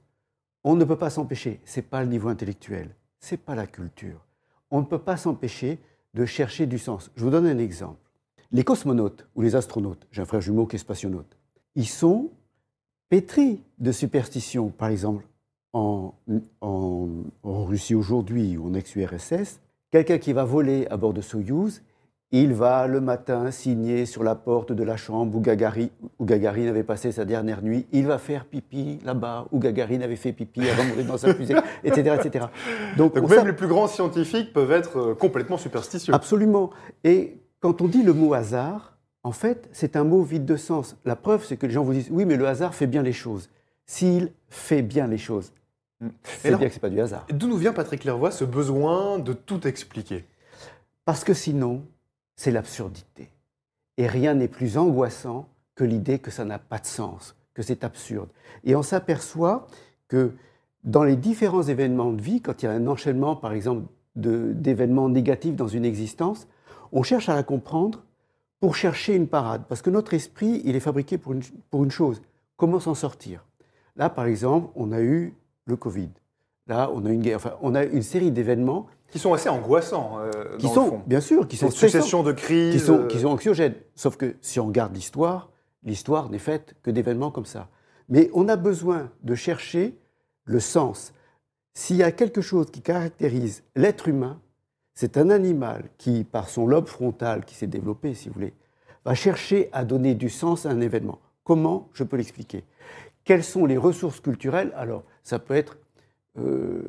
on 0.64 0.74
ne 0.74 0.84
peut 0.84 0.96
pas 0.96 1.10
s'empêcher. 1.10 1.60
Ce 1.64 1.78
n'est 1.78 1.86
pas 1.86 2.02
le 2.02 2.08
niveau 2.08 2.28
intellectuel, 2.28 2.96
ce 3.20 3.34
n'est 3.34 3.38
pas 3.38 3.54
la 3.54 3.66
culture. 3.66 4.24
On 4.72 4.80
ne 4.80 4.86
peut 4.86 4.98
pas 4.98 5.16
s'empêcher 5.16 5.78
de 6.14 6.24
chercher 6.26 6.66
du 6.66 6.78
sens. 6.78 7.12
Je 7.14 7.22
vous 7.22 7.30
donne 7.30 7.46
un 7.46 7.58
exemple. 7.58 8.00
Les 8.50 8.64
cosmonautes 8.64 9.26
ou 9.36 9.42
les 9.42 9.54
astronautes, 9.54 10.06
j'ai 10.10 10.22
un 10.22 10.24
frère 10.24 10.40
jumeau 10.40 10.66
qui 10.66 10.76
est 10.76 10.78
spationaute, 10.80 11.38
ils 11.74 11.88
sont 11.88 12.30
pétris 13.08 13.62
de 13.78 13.92
superstitions. 13.92 14.70
Par 14.70 14.88
exemple, 14.88 15.24
en, 15.72 16.14
en 16.60 17.64
Russie 17.64 17.94
aujourd'hui 17.94 18.56
ou 18.56 18.66
en 18.66 18.74
ex-URSS, 18.74 19.60
quelqu'un 19.90 20.18
qui 20.18 20.32
va 20.32 20.44
voler 20.44 20.86
à 20.88 20.96
bord 20.96 21.12
de 21.12 21.20
Soyouz, 21.20 21.82
il 22.32 22.54
va 22.54 22.86
le 22.86 23.02
matin 23.02 23.50
signer 23.50 24.06
sur 24.06 24.24
la 24.24 24.34
porte 24.34 24.72
de 24.72 24.82
la 24.82 24.96
chambre 24.96 25.36
où, 25.36 25.40
Gagarine 25.40 26.68
avait 26.68 26.82
passé 26.82 27.12
sa 27.12 27.26
dernière 27.26 27.62
nuit. 27.62 27.86
Il 27.92 28.06
va 28.06 28.16
faire 28.16 28.46
pipi 28.46 28.98
là-bas 29.04 29.48
où 29.52 29.58
Gagarine 29.58 30.02
avait 30.02 30.16
fait 30.16 30.32
pipi 30.32 30.66
avant 30.68 30.82
de 30.82 30.88
mourir 30.88 31.06
dans 31.06 31.18
sa 31.18 31.34
fusée, 31.34 31.54
etc. 31.84 32.16
etc. 32.24 32.46
Donc, 32.96 33.14
même 33.16 33.46
les 33.46 33.52
plus 33.52 33.66
grands 33.68 33.86
scientifiques 33.86 34.54
peuvent 34.54 34.72
être 34.72 34.98
euh, 34.98 35.14
complètement 35.14 35.58
superstitieux. 35.58 36.14
Absolument. 36.14 36.70
Et 37.04 37.36
quand 37.60 37.82
on 37.82 37.86
dit 37.86 38.02
le 38.02 38.14
mot 38.14 38.32
hasard, 38.32 38.96
en 39.24 39.32
fait, 39.32 39.68
c'est 39.72 39.94
un 39.94 40.04
mot 40.04 40.22
vide 40.22 40.46
de 40.46 40.56
sens. 40.56 40.96
La 41.04 41.16
preuve, 41.16 41.44
c'est 41.44 41.58
que 41.58 41.66
les 41.66 41.72
gens 41.72 41.84
vous 41.84 41.92
disent 41.92 42.08
oui, 42.10 42.24
mais 42.24 42.36
le 42.36 42.46
hasard 42.46 42.74
fait 42.74 42.86
bien 42.86 43.02
les 43.02 43.12
choses. 43.12 43.50
S'il 43.84 44.32
fait 44.48 44.80
bien 44.80 45.06
les 45.06 45.18
choses, 45.18 45.52
hmm. 46.00 46.08
c'est 46.24 46.48
bien 46.48 46.66
que 46.66 46.70
ce 46.70 46.76
n'est 46.76 46.80
pas 46.80 46.88
du 46.88 47.00
hasard. 47.00 47.26
D'où 47.30 47.46
nous 47.46 47.58
vient, 47.58 47.74
Patrick 47.74 48.04
Lervois, 48.04 48.30
ce 48.30 48.44
besoin 48.44 49.18
de 49.18 49.34
tout 49.34 49.66
expliquer? 49.66 50.24
Parce 51.04 51.24
que 51.24 51.34
sinon, 51.34 51.82
c'est 52.36 52.50
l'absurdité. 52.50 53.30
Et 53.96 54.06
rien 54.06 54.34
n'est 54.34 54.48
plus 54.48 54.78
angoissant 54.78 55.48
que 55.74 55.84
l'idée 55.84 56.18
que 56.18 56.30
ça 56.30 56.44
n'a 56.44 56.58
pas 56.58 56.78
de 56.78 56.86
sens, 56.86 57.36
que 57.54 57.62
c'est 57.62 57.84
absurde. 57.84 58.28
Et 58.64 58.74
on 58.74 58.82
s'aperçoit 58.82 59.66
que 60.08 60.32
dans 60.84 61.04
les 61.04 61.16
différents 61.16 61.62
événements 61.62 62.12
de 62.12 62.20
vie, 62.20 62.40
quand 62.40 62.62
il 62.62 62.66
y 62.66 62.68
a 62.68 62.72
un 62.72 62.86
enchaînement, 62.86 63.36
par 63.36 63.52
exemple, 63.52 63.86
d'événements 64.14 65.08
négatifs 65.08 65.56
dans 65.56 65.68
une 65.68 65.84
existence, 65.84 66.48
on 66.90 67.02
cherche 67.02 67.28
à 67.28 67.34
la 67.34 67.42
comprendre 67.42 68.02
pour 68.60 68.76
chercher 68.76 69.14
une 69.14 69.28
parade. 69.28 69.62
Parce 69.68 69.82
que 69.82 69.90
notre 69.90 70.14
esprit, 70.14 70.60
il 70.64 70.76
est 70.76 70.80
fabriqué 70.80 71.18
pour 71.18 71.32
une, 71.32 71.42
pour 71.70 71.84
une 71.84 71.90
chose, 71.90 72.22
comment 72.56 72.80
s'en 72.80 72.94
sortir? 72.94 73.44
Là, 73.96 74.10
par 74.10 74.26
exemple, 74.26 74.70
on 74.74 74.92
a 74.92 75.00
eu 75.00 75.34
le 75.64 75.76
Covid. 75.76 76.10
Là, 76.66 76.90
on 76.94 77.04
a 77.04 77.10
une 77.10 77.22
guerre. 77.22 77.36
Enfin, 77.36 77.54
on 77.60 77.74
a 77.74 77.84
une 77.84 78.02
série 78.02 78.30
d'événements 78.30 78.86
qui 79.12 79.18
sont 79.18 79.34
assez 79.34 79.50
angoissants. 79.50 80.18
Euh, 80.18 80.56
qui 80.56 80.68
sont, 80.68 81.02
bien 81.06 81.20
sûr, 81.20 81.46
qui 81.46 81.58
sont 81.58 81.70
succession 81.70 82.22
de 82.22 82.32
crises, 82.32 82.72
qui 82.72 82.80
sont, 82.80 83.06
qui 83.06 83.20
sont 83.20 83.28
anxiogènes. 83.28 83.74
Sauf 83.94 84.16
que 84.16 84.36
si 84.40 84.58
on 84.58 84.66
regarde 84.66 84.94
l'histoire, 84.94 85.50
l'histoire 85.84 86.30
n'est 86.30 86.38
faite 86.38 86.74
que 86.82 86.90
d'événements 86.90 87.30
comme 87.30 87.44
ça. 87.44 87.68
Mais 88.08 88.30
on 88.32 88.48
a 88.48 88.56
besoin 88.56 89.10
de 89.22 89.34
chercher 89.34 89.98
le 90.44 90.60
sens. 90.60 91.12
S'il 91.74 91.96
y 91.96 92.02
a 92.02 92.10
quelque 92.10 92.40
chose 92.40 92.70
qui 92.70 92.80
caractérise 92.80 93.64
l'être 93.76 94.08
humain, 94.08 94.40
c'est 94.94 95.18
un 95.18 95.28
animal 95.28 95.84
qui, 95.98 96.24
par 96.24 96.48
son 96.48 96.66
lobe 96.66 96.88
frontal 96.88 97.44
qui 97.44 97.54
s'est 97.54 97.66
développé, 97.66 98.14
si 98.14 98.28
vous 98.28 98.34
voulez, 98.34 98.54
va 99.04 99.14
chercher 99.14 99.68
à 99.72 99.84
donner 99.84 100.14
du 100.14 100.30
sens 100.30 100.64
à 100.64 100.70
un 100.70 100.80
événement. 100.80 101.18
Comment? 101.44 101.90
Je 101.92 102.04
peux 102.04 102.16
l'expliquer 102.16 102.64
Quelles 103.24 103.44
sont 103.44 103.66
les 103.66 103.76
ressources 103.76 104.20
culturelles? 104.20 104.72
Alors, 104.74 105.04
ça 105.22 105.38
peut 105.38 105.54
être 105.54 105.76
euh, 106.38 106.82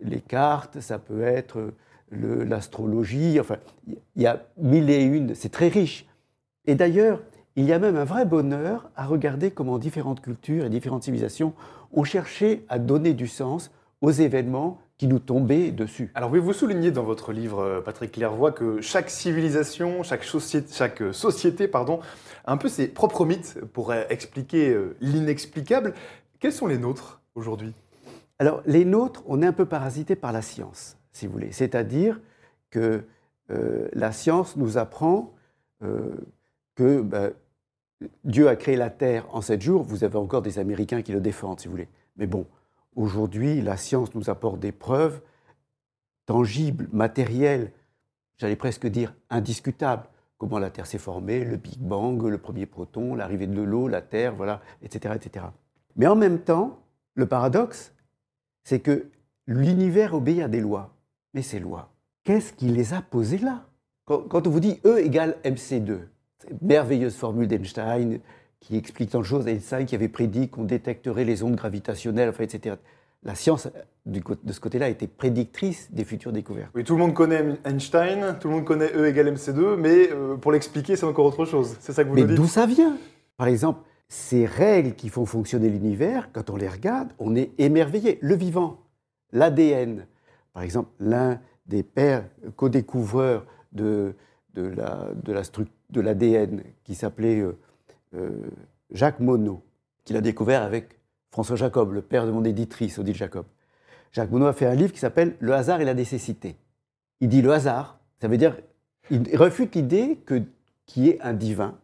les 0.00 0.20
cartes, 0.20 0.80
ça 0.80 0.98
peut 0.98 1.22
être 1.22 1.72
l'astrologie, 2.10 3.38
enfin, 3.38 3.56
il 3.86 4.22
y 4.22 4.26
a 4.26 4.44
mille 4.56 4.88
et 4.90 5.02
une, 5.02 5.34
c'est 5.34 5.50
très 5.50 5.68
riche. 5.68 6.06
Et 6.66 6.74
d'ailleurs, 6.74 7.20
il 7.56 7.64
y 7.64 7.72
a 7.72 7.78
même 7.78 7.96
un 7.96 8.04
vrai 8.04 8.24
bonheur 8.24 8.90
à 8.96 9.06
regarder 9.06 9.50
comment 9.50 9.78
différentes 9.78 10.20
cultures 10.20 10.64
et 10.64 10.70
différentes 10.70 11.02
civilisations 11.02 11.54
ont 11.92 12.04
cherché 12.04 12.64
à 12.68 12.78
donner 12.78 13.14
du 13.14 13.26
sens 13.26 13.70
aux 14.00 14.10
événements 14.10 14.78
qui 14.96 15.06
nous 15.06 15.18
tombaient 15.18 15.70
dessus. 15.70 16.10
Alors 16.14 16.30
oui, 16.30 16.38
vous 16.38 16.52
soulignez 16.52 16.90
dans 16.90 17.04
votre 17.04 17.32
livre, 17.32 17.60
euh, 17.60 17.80
Patrick 17.80 18.12
Clairvoy, 18.12 18.52
que 18.52 18.80
chaque 18.80 19.10
civilisation, 19.10 20.02
chaque 20.02 20.24
société, 20.24 20.72
chaque 20.72 21.02
société 21.12 21.68
pardon, 21.68 22.00
a 22.44 22.52
un 22.52 22.56
peu 22.56 22.68
ses 22.68 22.88
propres 22.88 23.24
mythes 23.24 23.58
pour 23.72 23.92
euh, 23.92 24.02
expliquer 24.10 24.70
euh, 24.70 24.96
l'inexplicable? 25.00 25.94
Quels 26.40 26.52
sont 26.52 26.66
les 26.66 26.78
nôtres 26.78 27.20
aujourd'hui? 27.34 27.74
Alors, 28.38 28.62
les 28.66 28.84
nôtres, 28.84 29.22
on 29.26 29.42
est 29.42 29.46
un 29.46 29.52
peu 29.52 29.66
parasités 29.66 30.14
par 30.14 30.32
la 30.32 30.42
science, 30.42 30.96
si 31.12 31.26
vous 31.26 31.32
voulez. 31.32 31.50
C'est-à-dire 31.50 32.20
que 32.70 33.04
euh, 33.50 33.88
la 33.92 34.12
science 34.12 34.56
nous 34.56 34.78
apprend 34.78 35.34
euh, 35.82 36.14
que 36.76 37.00
ben, 37.00 37.32
Dieu 38.24 38.48
a 38.48 38.54
créé 38.54 38.76
la 38.76 38.90
Terre 38.90 39.26
en 39.34 39.40
sept 39.40 39.60
jours. 39.60 39.82
Vous 39.82 40.04
avez 40.04 40.16
encore 40.16 40.42
des 40.42 40.60
Américains 40.60 41.02
qui 41.02 41.12
le 41.12 41.20
défendent, 41.20 41.58
si 41.58 41.66
vous 41.66 41.72
voulez. 41.72 41.88
Mais 42.16 42.26
bon, 42.26 42.46
aujourd'hui, 42.94 43.60
la 43.60 43.76
science 43.76 44.14
nous 44.14 44.30
apporte 44.30 44.60
des 44.60 44.72
preuves 44.72 45.20
tangibles, 46.26 46.88
matérielles, 46.92 47.72
j'allais 48.36 48.56
presque 48.56 48.86
dire 48.86 49.14
indiscutables. 49.30 50.06
Comment 50.36 50.60
la 50.60 50.70
Terre 50.70 50.86
s'est 50.86 50.98
formée, 50.98 51.42
le 51.42 51.56
Big 51.56 51.80
Bang, 51.80 52.22
le 52.22 52.38
premier 52.38 52.66
proton, 52.66 53.16
l'arrivée 53.16 53.48
de 53.48 53.60
l'eau, 53.60 53.88
la 53.88 54.02
Terre, 54.02 54.36
voilà, 54.36 54.60
etc., 54.82 55.14
etc. 55.16 55.46
Mais 55.96 56.06
en 56.06 56.14
même 56.14 56.38
temps, 56.38 56.78
le 57.14 57.26
paradoxe, 57.26 57.92
c'est 58.68 58.80
que 58.80 59.06
l'univers 59.46 60.12
obéit 60.12 60.42
à 60.42 60.48
des 60.48 60.60
lois. 60.60 60.94
Mais 61.32 61.40
ces 61.40 61.58
lois, 61.58 61.90
qu'est-ce 62.24 62.52
qui 62.52 62.66
les 62.66 62.92
a 62.92 63.00
posées 63.00 63.38
là? 63.38 63.64
Quand, 64.04 64.46
on 64.46 64.50
vous 64.50 64.60
dit 64.60 64.78
E 64.84 64.98
égale 64.98 65.36
MC2, 65.42 66.00
merveilleuse 66.60 67.14
formule 67.14 67.48
d'Einstein 67.48 68.20
qui 68.60 68.76
explique 68.76 69.08
tant 69.08 69.20
de 69.20 69.24
choses, 69.24 69.48
Einstein 69.48 69.86
qui 69.86 69.94
avait 69.94 70.10
prédit 70.10 70.50
qu'on 70.50 70.64
détecterait 70.64 71.24
les 71.24 71.42
ondes 71.42 71.56
gravitationnelles, 71.56 72.28
enfin, 72.28 72.44
etc. 72.44 72.76
La 73.22 73.34
science, 73.34 73.68
de 74.04 74.52
ce 74.52 74.60
côté-là, 74.60 74.90
était 74.90 75.06
prédictrice 75.06 75.90
des 75.90 76.04
futures 76.04 76.32
découvertes. 76.32 76.70
Oui, 76.74 76.84
tout 76.84 76.92
le 76.92 77.00
monde 77.00 77.14
connaît 77.14 77.42
Einstein, 77.64 78.36
tout 78.38 78.48
le 78.48 78.54
monde 78.54 78.64
connaît 78.66 78.92
E 78.94 79.06
égale 79.06 79.32
MC2, 79.32 79.76
mais 79.76 80.10
euh, 80.12 80.36
pour 80.36 80.52
l'expliquer, 80.52 80.94
c'est 80.96 81.06
encore 81.06 81.24
autre 81.24 81.46
chose. 81.46 81.76
C'est 81.80 81.94
ça 81.94 82.04
que 82.04 82.10
vous 82.10 82.14
mais 82.14 82.20
nous 82.20 82.28
dites 82.28 82.36
d'où 82.36 82.46
ça 82.46 82.66
vient? 82.66 82.98
Par 83.38 83.46
exemple, 83.46 83.80
ces 84.08 84.46
règles 84.46 84.94
qui 84.94 85.10
font 85.10 85.26
fonctionner 85.26 85.68
l'univers, 85.68 86.30
quand 86.32 86.50
on 86.50 86.56
les 86.56 86.68
regarde, 86.68 87.10
on 87.18 87.36
est 87.36 87.52
émerveillé. 87.58 88.18
Le 88.22 88.34
vivant, 88.34 88.78
l'ADN, 89.32 90.06
par 90.52 90.62
exemple, 90.62 90.90
l'un 90.98 91.40
des 91.66 91.82
pères 91.82 92.24
co-découvreurs 92.56 93.46
de, 93.72 94.14
de 94.54 96.00
l'ADN, 96.00 96.56
de 96.56 96.62
qui 96.84 96.94
s'appelait 96.94 97.40
euh, 97.40 97.58
euh, 98.14 98.50
Jacques 98.90 99.20
Monod, 99.20 99.58
qu'il 100.04 100.16
a 100.16 100.22
découvert 100.22 100.62
avec 100.62 100.98
François 101.30 101.56
Jacob, 101.56 101.92
le 101.92 102.00
père 102.00 102.26
de 102.26 102.30
mon 102.30 102.44
éditrice, 102.44 102.98
Odile 102.98 103.14
Jacob. 103.14 103.44
Jacques 104.12 104.30
Monod 104.30 104.48
a 104.48 104.52
fait 104.54 104.66
un 104.66 104.74
livre 104.74 104.92
qui 104.92 105.00
s'appelle 105.00 105.36
Le 105.40 105.52
hasard 105.52 105.82
et 105.82 105.84
la 105.84 105.92
nécessité. 105.92 106.56
Il 107.20 107.28
dit 107.28 107.42
le 107.42 107.52
hasard, 107.52 108.00
ça 108.20 108.28
veut 108.28 108.38
dire, 108.38 108.56
il 109.10 109.36
refute 109.36 109.74
l'idée 109.74 110.18
qu'il 110.86 111.04
y 111.04 111.10
ait 111.10 111.20
un 111.20 111.34
divin, 111.34 111.78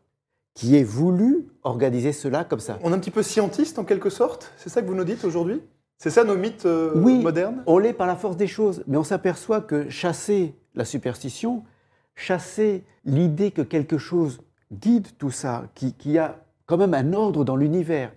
qui 0.55 0.77
ait 0.77 0.85
voulu 0.85 1.49
organiser 1.63 2.13
cela 2.13 2.45
comme 2.45 2.61
ça. 2.61 2.79
On 2.83 2.93
est 2.93 2.95
un 2.95 2.99
petit 2.99 3.11
peu 3.11 3.23
scientiste 3.23 3.79
en 3.79 3.85
quelque 3.85 4.11
sorte? 4.11 4.53
C'est 4.57 4.69
ça 4.69 4.83
que 4.83 4.87
vous 4.87 4.95
nous 4.95 5.05
dites 5.05 5.25
aujourd'hui? 5.25 5.61
C'est 5.99 6.11
ça 6.11 6.25
nos 6.25 6.37
mythes 6.37 6.67
euh, 6.67 6.93
oui, 6.97 7.21
modernes? 7.21 7.63
On 7.67 7.79
l'est 7.79 7.93
par 7.93 8.07
la 8.07 8.17
force 8.17 8.37
des 8.37 8.47
choses, 8.47 8.85
mais 8.87 8.97
on 8.97 9.05
s'aperçoit 9.05 9.61
que 9.61 9.89
chasser 9.91 10.55
la 10.75 10.85
superstition, 10.85 11.65
chasser 12.15 12.85
l'idée 13.05 13.51
que 13.51 13.63
quelque 13.63 13.99
chose 13.99 14.41
guide 14.73 15.09
tout 15.19 15.31
ça, 15.31 15.69
qui, 15.75 15.93
qui 15.95 16.19
a 16.19 16.41
quand 16.67 16.77
même 16.77 16.95
un 16.95 17.13
ordre 17.13 17.45
dans 17.45 17.57
l'univers, 17.57 18.13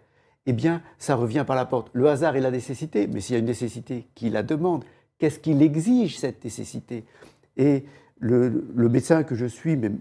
eh 0.46 0.54
bien, 0.54 0.82
ça 0.98 1.16
revient 1.16 1.44
par 1.46 1.56
la 1.56 1.66
porte. 1.66 1.90
Le 1.94 2.08
hasard 2.08 2.36
et 2.36 2.42
la 2.42 2.52
nécessité, 2.52 3.08
mais 3.08 3.20
s'il 3.20 3.34
y 3.34 3.36
a 3.36 3.40
une 3.40 3.46
nécessité 3.46 4.08
qui 4.16 4.30
la 4.30 4.44
demande, 4.44 4.86
qu'est-ce 5.20 5.40
qui 5.40 5.54
l'exige, 5.54 6.18
cette 6.18 6.44
nécessité? 6.44 7.04
Et 7.58 7.84
le, 8.20 8.66
le, 8.74 8.90
médecin 8.90 9.24
que 9.24 9.36
je 9.36 9.46
suis, 9.46 9.76
mais 9.76 9.92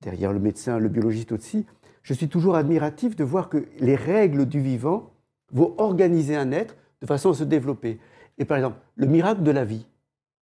derrière 0.00 0.32
le 0.32 0.38
médecin, 0.38 0.78
le 0.78 0.88
biologiste 0.88 1.32
aussi, 1.32 1.66
je 2.02 2.14
suis 2.14 2.28
toujours 2.28 2.56
admiratif 2.56 3.16
de 3.16 3.24
voir 3.24 3.48
que 3.48 3.66
les 3.80 3.96
règles 3.96 4.46
du 4.46 4.60
vivant 4.60 5.10
vont 5.52 5.74
organiser 5.78 6.36
un 6.36 6.52
être 6.52 6.76
de 7.00 7.06
façon 7.06 7.30
à 7.30 7.34
se 7.34 7.44
développer. 7.44 7.98
Et 8.38 8.44
par 8.44 8.56
exemple, 8.56 8.78
le 8.96 9.06
miracle 9.06 9.42
de 9.42 9.50
la 9.50 9.64
vie, 9.64 9.86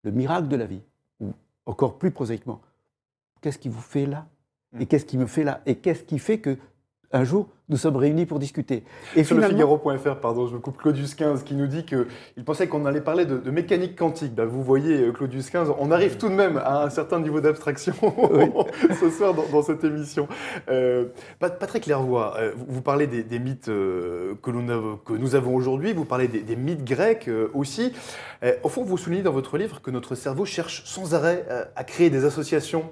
le 0.03 0.11
miracle 0.11 0.47
de 0.47 0.55
la 0.55 0.65
vie, 0.65 0.81
ou 1.19 1.31
encore 1.65 1.97
plus 1.97 2.11
prosaïquement, 2.11 2.61
qu'est-ce 3.41 3.59
qui 3.59 3.69
vous 3.69 3.81
fait 3.81 4.05
là? 4.05 4.27
Et 4.79 4.87
qu'est-ce 4.87 5.05
qui 5.05 5.17
me 5.17 5.27
fait 5.27 5.43
là? 5.43 5.61
Et 5.65 5.75
qu'est-ce 5.75 6.03
qui 6.03 6.19
fait 6.19 6.39
que 6.39 6.57
un 7.11 7.23
jour 7.23 7.47
nous 7.69 7.77
sommes 7.77 7.95
réunis 7.95 8.25
pour 8.25 8.39
discuter. 8.39 8.83
Et 9.15 9.23
Sur 9.23 9.37
le 9.37 9.43
Figaro.fr, 9.43 10.15
pardon, 10.17 10.47
je 10.47 10.55
me 10.55 10.59
coupe 10.59 10.77
Claudius 10.77 11.15
15 11.15 11.43
qui 11.43 11.55
nous 11.55 11.67
dit 11.67 11.85
qu'il 11.85 12.43
pensait 12.45 12.67
qu'on 12.67 12.85
allait 12.85 12.99
parler 12.99 13.25
de, 13.25 13.49
mécanique 13.51 13.97
quantique. 13.97 14.35
Ben, 14.35 14.43
vous 14.43 14.61
voyez, 14.61 14.97
euh, 14.97 15.11
Claudius 15.13 15.49
15, 15.49 15.71
on 15.79 15.89
arrive 15.89 16.17
tout 16.17 16.27
de 16.27 16.33
même 16.33 16.57
à 16.57 16.83
un 16.83 16.89
certain 16.89 17.21
niveau 17.21 17.39
d'abstraction 17.39 17.93
ce 18.99 19.09
soir 19.09 19.33
dans, 19.33 19.61
cette 19.61 19.83
émission. 19.85 20.27
Euh, 20.69 21.05
Patrick 21.39 21.85
Lervois, 21.85 22.35
euh, 22.37 22.51
vous, 22.67 22.81
parlez 22.81 23.07
des, 23.07 23.39
mythes 23.39 23.67
que, 23.67 24.51
nous, 24.51 24.97
que, 24.97 25.13
nous, 25.13 25.35
avons 25.35 25.55
aujourd'hui, 25.55 25.93
vous 25.93 26.05
parlez 26.05 26.27
des, 26.27 26.55
mythes 26.57 26.83
grecs 26.83 27.29
aussi. 27.53 27.93
au 28.63 28.69
fond, 28.69 28.83
vous 28.83 28.97
soulignez 28.97 29.23
dans 29.23 29.31
votre 29.31 29.57
livre 29.57 29.81
que 29.81 29.89
notre 29.89 30.15
cerveau 30.15 30.43
cherche 30.43 30.83
sans 30.83 31.15
arrêt 31.15 31.45
à 31.75 31.83
créer 31.85 32.09
des 32.09 32.25
associations, 32.25 32.91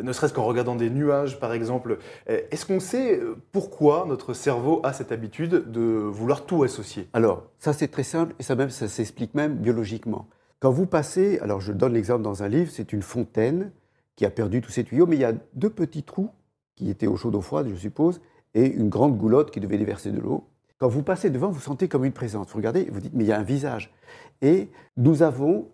ne 0.00 0.12
serait-ce 0.12 0.32
qu'en 0.32 0.44
regardant 0.44 0.76
des 0.76 0.90
nuages, 0.90 1.40
par 1.40 1.52
exemple. 1.52 1.98
Est-ce 2.26 2.66
qu'on 2.66 2.80
sait 2.80 3.20
pourquoi 3.50 4.06
notre 4.12 4.34
cerveau 4.34 4.80
a 4.84 4.92
cette 4.92 5.10
habitude 5.10 5.72
de 5.72 5.80
vouloir 5.80 6.44
tout 6.44 6.62
associer 6.64 7.08
Alors, 7.14 7.44
ça 7.58 7.72
c'est 7.72 7.88
très 7.88 8.02
simple 8.02 8.34
et 8.38 8.42
ça 8.42 8.54
même 8.54 8.68
ça 8.68 8.86
s'explique 8.86 9.32
même 9.34 9.56
biologiquement. 9.56 10.28
Quand 10.60 10.70
vous 10.70 10.84
passez, 10.84 11.38
alors 11.38 11.62
je 11.62 11.72
donne 11.72 11.94
l'exemple 11.94 12.22
dans 12.22 12.42
un 12.42 12.48
livre, 12.48 12.70
c'est 12.70 12.92
une 12.92 13.00
fontaine 13.00 13.72
qui 14.14 14.26
a 14.26 14.30
perdu 14.30 14.60
tous 14.60 14.70
ses 14.70 14.84
tuyaux, 14.84 15.06
mais 15.06 15.16
il 15.16 15.20
y 15.20 15.24
a 15.24 15.32
deux 15.54 15.70
petits 15.70 16.02
trous 16.02 16.28
qui 16.74 16.90
étaient 16.90 17.06
au 17.06 17.16
chaud 17.16 17.30
d'eau 17.30 17.40
froide, 17.40 17.68
je 17.70 17.74
suppose, 17.74 18.20
et 18.52 18.66
une 18.66 18.90
grande 18.90 19.16
goulotte 19.16 19.50
qui 19.50 19.60
devait 19.60 19.78
déverser 19.78 20.10
de 20.10 20.20
l'eau. 20.20 20.46
Quand 20.76 20.88
vous 20.88 21.02
passez 21.02 21.30
devant, 21.30 21.48
vous 21.48 21.60
sentez 21.60 21.88
comme 21.88 22.04
une 22.04 22.12
présence. 22.12 22.48
Vous 22.48 22.58
regardez, 22.58 22.90
vous 22.92 23.00
dites, 23.00 23.14
mais 23.14 23.24
il 23.24 23.28
y 23.28 23.32
a 23.32 23.38
un 23.38 23.44
visage. 23.44 23.94
Et 24.42 24.68
nous 24.98 25.22
avons 25.22 25.68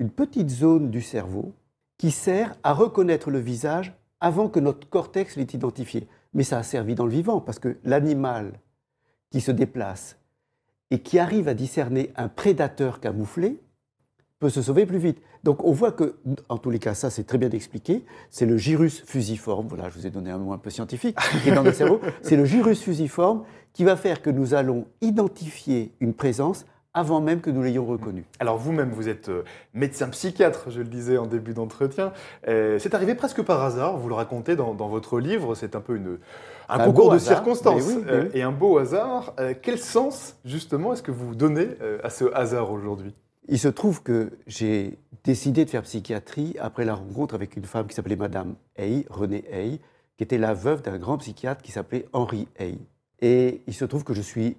une 0.00 0.10
petite 0.10 0.50
zone 0.50 0.90
du 0.90 1.02
cerveau 1.02 1.52
qui 1.98 2.10
sert 2.10 2.56
à 2.64 2.72
reconnaître 2.72 3.30
le 3.30 3.38
visage 3.38 3.96
avant 4.20 4.48
que 4.48 4.58
notre 4.58 4.88
cortex 4.88 5.36
l'ait 5.36 5.44
identifié. 5.44 6.08
Mais 6.34 6.42
ça 6.42 6.58
a 6.58 6.62
servi 6.62 6.94
dans 6.94 7.06
le 7.06 7.12
vivant, 7.12 7.40
parce 7.40 7.58
que 7.58 7.76
l'animal 7.84 8.52
qui 9.30 9.40
se 9.40 9.50
déplace 9.50 10.18
et 10.90 11.00
qui 11.00 11.18
arrive 11.18 11.48
à 11.48 11.54
discerner 11.54 12.12
un 12.16 12.28
prédateur 12.28 13.00
camouflé 13.00 13.60
peut 14.38 14.50
se 14.50 14.62
sauver 14.62 14.86
plus 14.86 14.98
vite. 14.98 15.20
Donc 15.44 15.64
on 15.64 15.72
voit 15.72 15.92
que, 15.92 16.16
en 16.48 16.58
tous 16.58 16.70
les 16.70 16.78
cas, 16.78 16.94
ça 16.94 17.08
c'est 17.10 17.24
très 17.24 17.38
bien 17.38 17.50
expliqué, 17.50 18.04
c'est 18.30 18.46
le 18.46 18.56
gyrus 18.56 19.02
fusiforme, 19.04 19.66
voilà, 19.68 19.88
je 19.88 19.98
vous 19.98 20.06
ai 20.06 20.10
donné 20.10 20.30
un 20.30 20.38
mot 20.38 20.52
un 20.52 20.58
peu 20.58 20.70
scientifique, 20.70 21.16
qui 21.42 21.48
est 21.48 21.54
dans 21.54 21.62
le 21.62 21.72
cerveau, 21.72 22.00
c'est 22.22 22.36
le 22.36 22.44
gyrus 22.44 22.82
fusiforme 22.82 23.44
qui 23.72 23.84
va 23.84 23.96
faire 23.96 24.22
que 24.22 24.30
nous 24.30 24.54
allons 24.54 24.86
identifier 25.00 25.94
une 26.00 26.14
présence 26.14 26.66
avant 26.96 27.20
même 27.20 27.42
que 27.42 27.50
nous 27.50 27.62
l'ayons 27.62 27.84
reconnu. 27.84 28.24
Alors 28.40 28.56
vous-même, 28.56 28.90
vous 28.90 29.08
êtes 29.08 29.28
euh, 29.28 29.44
médecin 29.74 30.08
psychiatre, 30.08 30.70
je 30.70 30.78
le 30.78 30.88
disais 30.88 31.18
en 31.18 31.26
début 31.26 31.52
d'entretien. 31.52 32.10
Euh, 32.48 32.78
c'est 32.78 32.94
arrivé 32.94 33.14
presque 33.14 33.42
par 33.42 33.62
hasard, 33.62 33.98
vous 33.98 34.08
le 34.08 34.14
racontez 34.14 34.56
dans, 34.56 34.72
votre 34.72 35.20
livre, 35.20 35.54
c'est 35.54 35.76
un 35.76 35.82
peu 35.82 35.96
une, 35.96 36.18
un, 36.70 36.84
concours 36.86 37.12
de 37.12 37.18
circonstances 37.18 37.84
euh, 38.08 38.30
et 38.32 38.42
un 38.42 38.50
beau 38.50 38.78
hasard. 38.78 39.34
quel 39.62 39.78
sens, 39.78 40.36
justement, 40.46 40.94
est-ce 40.94 41.02
que 41.02 41.10
vous 41.10 41.34
donnez 41.34 41.68
à 42.02 42.08
ce 42.08 42.32
hasard 42.32 42.72
aujourd'hui? 42.72 43.14
Il 43.48 43.58
se 43.58 43.68
trouve 43.68 44.02
que 44.02 44.30
j'ai 44.46 44.98
décidé 45.22 45.66
de 45.66 45.70
faire 45.70 45.82
psychiatrie 45.82 46.56
après 46.58 46.86
la 46.86 46.94
rencontre 46.94 47.34
avec 47.34 47.56
une 47.56 47.64
femme 47.64 47.86
qui 47.86 47.94
s'appelait 47.94 48.16
Madame 48.16 48.54
Hay, 48.78 49.04
René 49.10 49.44
Hay, 49.52 49.80
qui 50.16 50.24
était 50.24 50.38
la 50.38 50.54
veuve 50.54 50.80
d'un 50.80 50.96
grand 50.96 51.18
psychiatre 51.18 51.60
qui 51.60 51.72
s'appelait 51.72 52.08
Henri 52.14 52.48
Hay. 52.58 52.78
Et 53.20 53.62
il 53.66 53.74
se 53.74 53.84
trouve 53.84 54.02
que 54.02 54.14
je 54.14 54.22
suis 54.22 54.56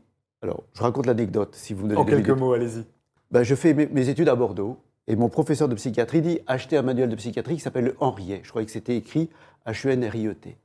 alors, 0.47 0.63
je 0.73 0.81
raconte 0.81 1.07
l'anecdote, 1.07 1.55
si 1.55 1.73
vous 1.73 1.83
me 1.83 1.89
donnez 1.89 1.99
En 1.99 2.05
quelques 2.05 2.29
mots, 2.29 2.53
allez-y. 2.53 2.85
Ben, 3.31 3.43
je 3.43 3.53
fais 3.53 3.73
mes, 3.73 4.07
études 4.07 4.29
à 4.29 4.35
Bordeaux, 4.35 4.77
et 5.07 5.17
mon 5.17 5.27
professeur 5.27 5.67
de 5.67 5.75
psychiatrie 5.75 6.21
dit 6.21 6.39
achetez 6.47 6.77
un 6.77 6.83
manuel 6.83 7.09
de 7.09 7.15
psychiatrie 7.15 7.55
qui 7.55 7.59
s'appelle 7.59 7.83
le 7.83 7.95
Henriet. 7.99 8.39
Je 8.43 8.49
croyais 8.49 8.65
que 8.65 8.71
c'était 8.71 8.95
écrit 8.95 9.29
H-E-N-R-I-E-T. 9.65 10.55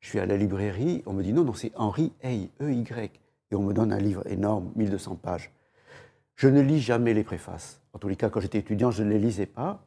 Je 0.00 0.08
suis 0.08 0.18
à 0.18 0.26
la 0.26 0.36
librairie, 0.36 1.04
on 1.06 1.12
me 1.12 1.22
dit 1.22 1.32
non, 1.32 1.44
non, 1.44 1.54
c'est 1.54 1.70
Henri 1.76 2.12
E-Y. 2.24 3.20
Et 3.52 3.54
on 3.54 3.62
me 3.62 3.72
donne 3.72 3.92
un 3.92 3.98
livre 3.98 4.26
énorme, 4.26 4.72
1200 4.74 5.14
pages. 5.16 5.52
Je 6.34 6.48
ne 6.48 6.60
lis 6.60 6.80
jamais 6.80 7.14
les 7.14 7.22
préfaces. 7.22 7.80
En 7.92 8.00
tous 8.00 8.08
les 8.08 8.16
cas, 8.16 8.30
quand 8.30 8.40
j'étais 8.40 8.58
étudiant, 8.58 8.90
je 8.90 9.04
ne 9.04 9.10
les 9.10 9.18
lisais 9.20 9.46
pas. 9.46 9.84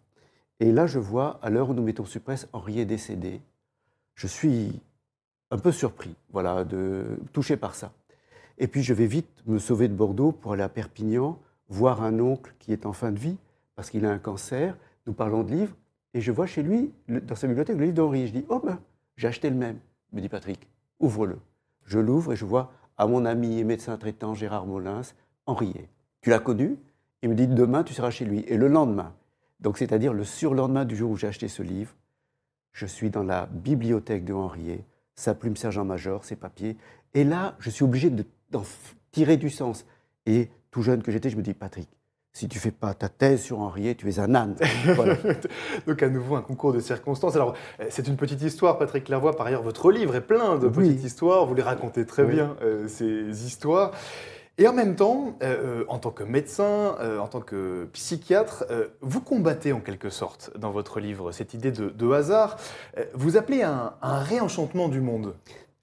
Et 0.61 0.71
là, 0.71 0.87
je 0.87 0.99
vois, 0.99 1.39
à 1.41 1.49
l'heure 1.49 1.69
où 1.69 1.73
nous 1.73 1.83
mettons 1.83 2.05
sur 2.05 2.21
presse, 2.21 2.47
Henri 2.53 2.79
est 2.79 2.85
décédé. 2.85 3.41
Je 4.15 4.27
suis 4.27 4.79
un 5.51 5.57
peu 5.57 5.73
surpris, 5.73 6.15
voilà, 6.31 6.63
de, 6.63 7.17
touché 7.33 7.57
par 7.57 7.75
ça. 7.75 7.91
Et 8.57 8.67
puis 8.67 8.83
je 8.83 8.93
vais 8.93 9.07
vite 9.07 9.29
me 9.45 9.59
sauver 9.59 9.87
de 9.87 9.93
Bordeaux 9.93 10.31
pour 10.31 10.53
aller 10.53 10.63
à 10.63 10.69
Perpignan, 10.69 11.39
voir 11.69 12.03
un 12.03 12.19
oncle 12.19 12.53
qui 12.59 12.71
est 12.71 12.85
en 12.85 12.93
fin 12.93 13.11
de 13.11 13.19
vie, 13.19 13.37
parce 13.75 13.89
qu'il 13.89 14.05
a 14.05 14.11
un 14.11 14.19
cancer. 14.19 14.77
Nous 15.07 15.13
parlons 15.13 15.43
de 15.43 15.51
livres, 15.51 15.75
et 16.13 16.21
je 16.21 16.31
vois 16.31 16.45
chez 16.45 16.63
lui, 16.63 16.91
dans 17.07 17.35
sa 17.35 17.47
bibliothèque, 17.47 17.77
le 17.77 17.85
livre 17.85 17.95
d'Henri. 17.95 18.27
Je 18.27 18.33
dis, 18.33 18.45
oh 18.49 18.61
ben, 18.63 18.79
j'ai 19.17 19.27
acheté 19.27 19.49
le 19.49 19.55
même. 19.55 19.77
me 20.11 20.21
dit 20.21 20.29
Patrick, 20.29 20.67
ouvre-le. 20.99 21.39
Je 21.85 21.99
l'ouvre 21.99 22.33
et 22.33 22.35
je 22.35 22.45
vois 22.45 22.71
à 22.97 23.07
mon 23.07 23.25
ami 23.25 23.59
et 23.59 23.63
médecin 23.63 23.97
traitant 23.97 24.33
Gérard 24.33 24.65
Molins, 24.65 25.01
Henriet. 25.45 25.89
Tu 26.21 26.29
l'as 26.29 26.39
connu? 26.39 26.77
Il 27.21 27.29
me 27.29 27.35
dit, 27.35 27.47
demain, 27.47 27.83
tu 27.83 27.93
seras 27.93 28.11
chez 28.11 28.25
lui. 28.25 28.45
Et 28.47 28.57
le 28.57 28.67
lendemain, 28.67 29.13
donc 29.59 29.77
c'est-à-dire 29.77 30.13
le 30.13 30.23
surlendemain 30.23 30.85
du 30.85 30.95
jour 30.95 31.11
où 31.11 31.15
j'ai 31.15 31.27
acheté 31.27 31.47
ce 31.47 31.63
livre, 31.63 31.95
je 32.73 32.85
suis 32.85 33.09
dans 33.09 33.23
la 33.23 33.47
bibliothèque 33.47 34.25
de 34.25 34.33
Henriet, 34.33 34.83
sa 35.15 35.33
plume 35.33 35.55
sergent-major, 35.55 36.25
ses 36.25 36.35
papiers. 36.35 36.77
Et 37.13 37.23
là, 37.23 37.55
je 37.59 37.69
suis 37.69 37.83
obligé 37.83 38.09
de 38.09 38.25
d'en 38.53 38.63
tirer 39.11 39.37
du 39.37 39.49
sens. 39.49 39.85
Et 40.25 40.49
tout 40.71 40.81
jeune 40.81 41.03
que 41.03 41.11
j'étais, 41.11 41.29
je 41.29 41.37
me 41.37 41.41
dis, 41.41 41.53
Patrick, 41.53 41.89
si 42.35 42.47
tu 42.47 42.57
fais 42.57 42.71
pas 42.71 42.95
ta 42.95 43.09
thèse 43.09 43.43
sur 43.43 43.59
Henriet, 43.59 43.93
tu 43.93 44.09
es 44.09 44.19
un 44.19 44.33
âne. 44.33 44.55
Donc 45.87 46.01
à 46.01 46.09
nouveau 46.09 46.35
un 46.35 46.41
concours 46.41 46.73
de 46.73 46.79
circonstances. 46.79 47.35
Alors 47.35 47.53
c'est 47.89 48.07
une 48.07 48.17
petite 48.17 48.41
histoire, 48.41 48.79
Patrick 48.79 49.07
Lervois. 49.07 49.35
Par 49.35 49.45
ailleurs, 49.45 49.61
votre 49.61 49.91
livre 49.91 50.15
est 50.15 50.21
plein 50.21 50.57
de 50.57 50.67
petites 50.67 51.03
histoires. 51.03 51.45
Vous 51.45 51.53
les 51.53 51.61
racontez 51.61 52.07
très 52.07 52.23
bien 52.23 52.55
euh, 52.63 52.87
ces 52.87 53.45
histoires. 53.45 53.91
Et 54.57 54.67
en 54.67 54.73
même 54.73 54.95
temps, 54.95 55.37
euh, 55.41 55.81
euh, 55.81 55.85
en 55.87 55.99
tant 55.99 56.11
que 56.11 56.23
médecin, 56.23 56.95
en 57.19 57.27
tant 57.27 57.41
que 57.41 57.87
psychiatre, 57.93 58.65
vous 59.01 59.21
combattez 59.21 59.71
en 59.71 59.79
quelque 59.79 60.09
sorte 60.09 60.51
dans 60.57 60.71
votre 60.71 60.99
livre 60.99 61.31
cette 61.31 61.53
idée 61.53 61.71
de, 61.71 62.11
hasard. 62.11 62.57
vous 63.13 63.37
appelez 63.37 63.61
un, 63.61 63.93
un 64.01 64.19
réenchantement 64.19 64.89
du 64.89 65.01
monde. 65.01 65.35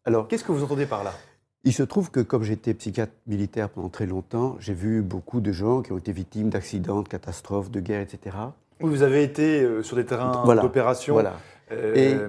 Alors, 0.05 0.27
qu'est-ce 0.27 0.45
que 0.45 0.53
vous 0.53 0.65
entendez 0.65 0.87
par 0.87 1.05
là? 1.05 1.13
Il 1.65 1.73
se 1.73 1.83
trouve 1.83 2.11
que 2.11 2.21
comme 2.21 2.43
j'étais 2.43 2.75
psychiatre 2.75 3.13
militaire 3.27 3.69
pendant 3.69 3.89
très 3.89 4.07
longtemps, 4.07 4.57
j'ai 4.61 4.75
vu 4.75 5.03
beaucoup 5.03 5.41
de 5.41 5.53
gens 5.53 5.83
qui 5.83 5.93
ont 5.93 5.99
été 5.99 6.13
victimes 6.13 6.49
d'accidents, 6.49 7.03
de 7.03 7.09
catastrophes, 7.09 7.71
de 7.71 7.81
guerres, 7.81 8.01
etc. 8.01 8.37
Vous 8.81 9.03
avez 9.03 9.23
été 9.23 9.63
euh, 9.63 9.83
sur 9.83 9.97
des 9.97 10.07
terrains 10.07 10.45
d'opération. 10.57 11.15
Voilà. 11.15 11.39
Euh, 11.73 12.29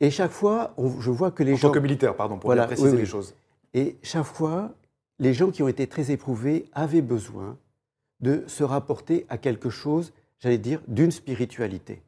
et, 0.00 0.10
chaque 0.10 0.32
fois, 0.32 0.74
je 0.98 1.10
vois 1.10 1.30
que 1.30 1.42
les 1.42 1.54
en 1.54 1.56
gens... 1.56 1.68
En 1.68 1.70
tant 1.70 1.74
que 1.74 1.82
militaire, 1.82 2.16
pardon, 2.16 2.36
pour 2.38 2.52
bien 2.52 2.66
préciser 2.66 2.96
les 2.96 3.06
choses. 3.06 3.34
Et 3.72 3.96
chaque 4.02 4.24
fois, 4.24 4.72
les 5.18 5.32
gens 5.32 5.50
qui 5.50 5.62
ont 5.62 5.68
été 5.68 5.86
très 5.86 6.10
éprouvés 6.10 6.66
avaient 6.72 7.00
besoin 7.00 7.56
de 8.20 8.44
se 8.46 8.62
rapporter 8.64 9.24
à 9.28 9.38
quelque 9.38 9.70
chose, 9.70 10.12
j'allais 10.40 10.58
dire, 10.58 10.80
d'une 10.88 11.10
spiritualité. 11.10 12.02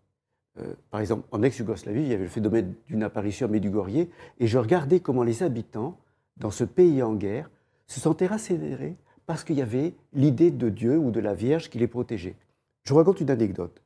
Euh, 0.58 0.74
par 0.90 1.00
exemple, 1.00 1.26
en 1.30 1.42
ex-Yougoslavie, 1.42 2.02
il 2.02 2.08
y 2.08 2.14
avait 2.14 2.24
le 2.24 2.28
phénomène 2.28 2.74
d'une 2.88 3.02
apparition 3.02 3.46
à 3.46 3.50
Medjugorje, 3.50 4.06
et 4.40 4.46
je 4.46 4.58
regardais 4.58 5.00
comment 5.00 5.22
les 5.22 5.42
habitants 5.42 5.96
dans 6.36 6.50
ce 6.50 6.64
pays 6.64 7.02
en 7.02 7.14
guerre, 7.14 7.50
se 7.86 8.00
sentaient 8.00 8.26
rassérénés 8.26 8.96
parce 9.26 9.44
qu'il 9.44 9.56
y 9.56 9.62
avait 9.62 9.94
l'idée 10.12 10.50
de 10.50 10.68
Dieu 10.68 10.98
ou 10.98 11.10
de 11.10 11.20
la 11.20 11.34
Vierge 11.34 11.68
qui 11.68 11.78
les 11.78 11.88
protégeait. 11.88 12.36
Je 12.84 12.90
vous 12.92 12.98
raconte 12.98 13.20
une 13.20 13.30
anecdote. 13.30 13.82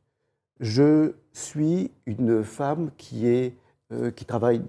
Je 0.60 1.14
suis 1.32 1.90
une 2.04 2.44
femme 2.44 2.90
qui, 2.98 3.52
euh, 3.92 4.10
travaille 4.26 4.62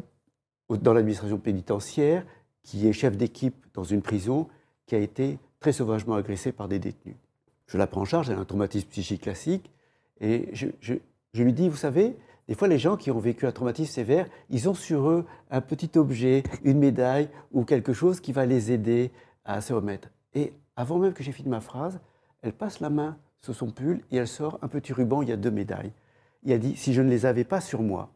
dans 0.69 0.93
l'administration 0.93 1.37
pénitentiaire, 1.37 2.25
qui 2.63 2.87
est 2.87 2.93
chef 2.93 3.17
d'équipe 3.17 3.65
dans 3.73 3.83
une 3.83 4.01
prison, 4.01 4.47
qui 4.85 4.95
a 4.95 4.99
été 4.99 5.37
très 5.59 5.73
sauvagement 5.73 6.15
agressée 6.15 6.53
par 6.53 6.69
des 6.69 6.79
détenus. 6.79 7.17
Je 7.67 7.77
la 7.77 7.87
prends 7.87 8.01
en 8.01 8.05
charge, 8.05 8.29
elle 8.29 8.37
a 8.37 8.41
un 8.41 8.45
traumatisme 8.45 8.87
psychique 8.87 9.23
classique, 9.23 9.69
et 10.21 10.49
je 10.53 11.43
lui 11.43 11.51
dis, 11.51 11.67
vous 11.67 11.77
savez, 11.77 12.15
des 12.47 12.55
fois, 12.55 12.67
les 12.67 12.79
gens 12.79 12.97
qui 12.97 13.11
ont 13.11 13.19
vécu 13.19 13.45
un 13.45 13.51
traumatisme 13.51 13.91
sévère, 13.91 14.27
ils 14.49 14.67
ont 14.67 14.73
sur 14.73 15.09
eux 15.09 15.25
un 15.49 15.61
petit 15.61 15.97
objet, 15.97 16.43
une 16.63 16.79
médaille 16.79 17.29
ou 17.51 17.63
quelque 17.63 17.93
chose 17.93 18.19
qui 18.19 18.31
va 18.33 18.45
les 18.45 18.71
aider 18.71 19.11
à 19.45 19.61
se 19.61 19.73
remettre. 19.73 20.09
Et 20.33 20.53
avant 20.75 20.97
même 20.97 21.13
que 21.13 21.23
j'ai 21.23 21.31
fini 21.31 21.49
ma 21.49 21.61
phrase, 21.61 21.99
elle 22.41 22.53
passe 22.53 22.79
la 22.79 22.89
main 22.89 23.17
sur 23.39 23.55
son 23.55 23.67
pull 23.67 24.01
et 24.11 24.17
elle 24.17 24.27
sort 24.27 24.59
un 24.61 24.67
petit 24.67 24.93
ruban, 24.93 25.21
il 25.21 25.29
y 25.29 25.31
a 25.31 25.37
deux 25.37 25.51
médailles. 25.51 25.91
Il 26.43 26.51
a 26.51 26.57
dit, 26.57 26.75
si 26.75 26.93
je 26.93 27.01
ne 27.01 27.09
les 27.09 27.25
avais 27.25 27.43
pas 27.43 27.61
sur 27.61 27.81
moi, 27.81 28.11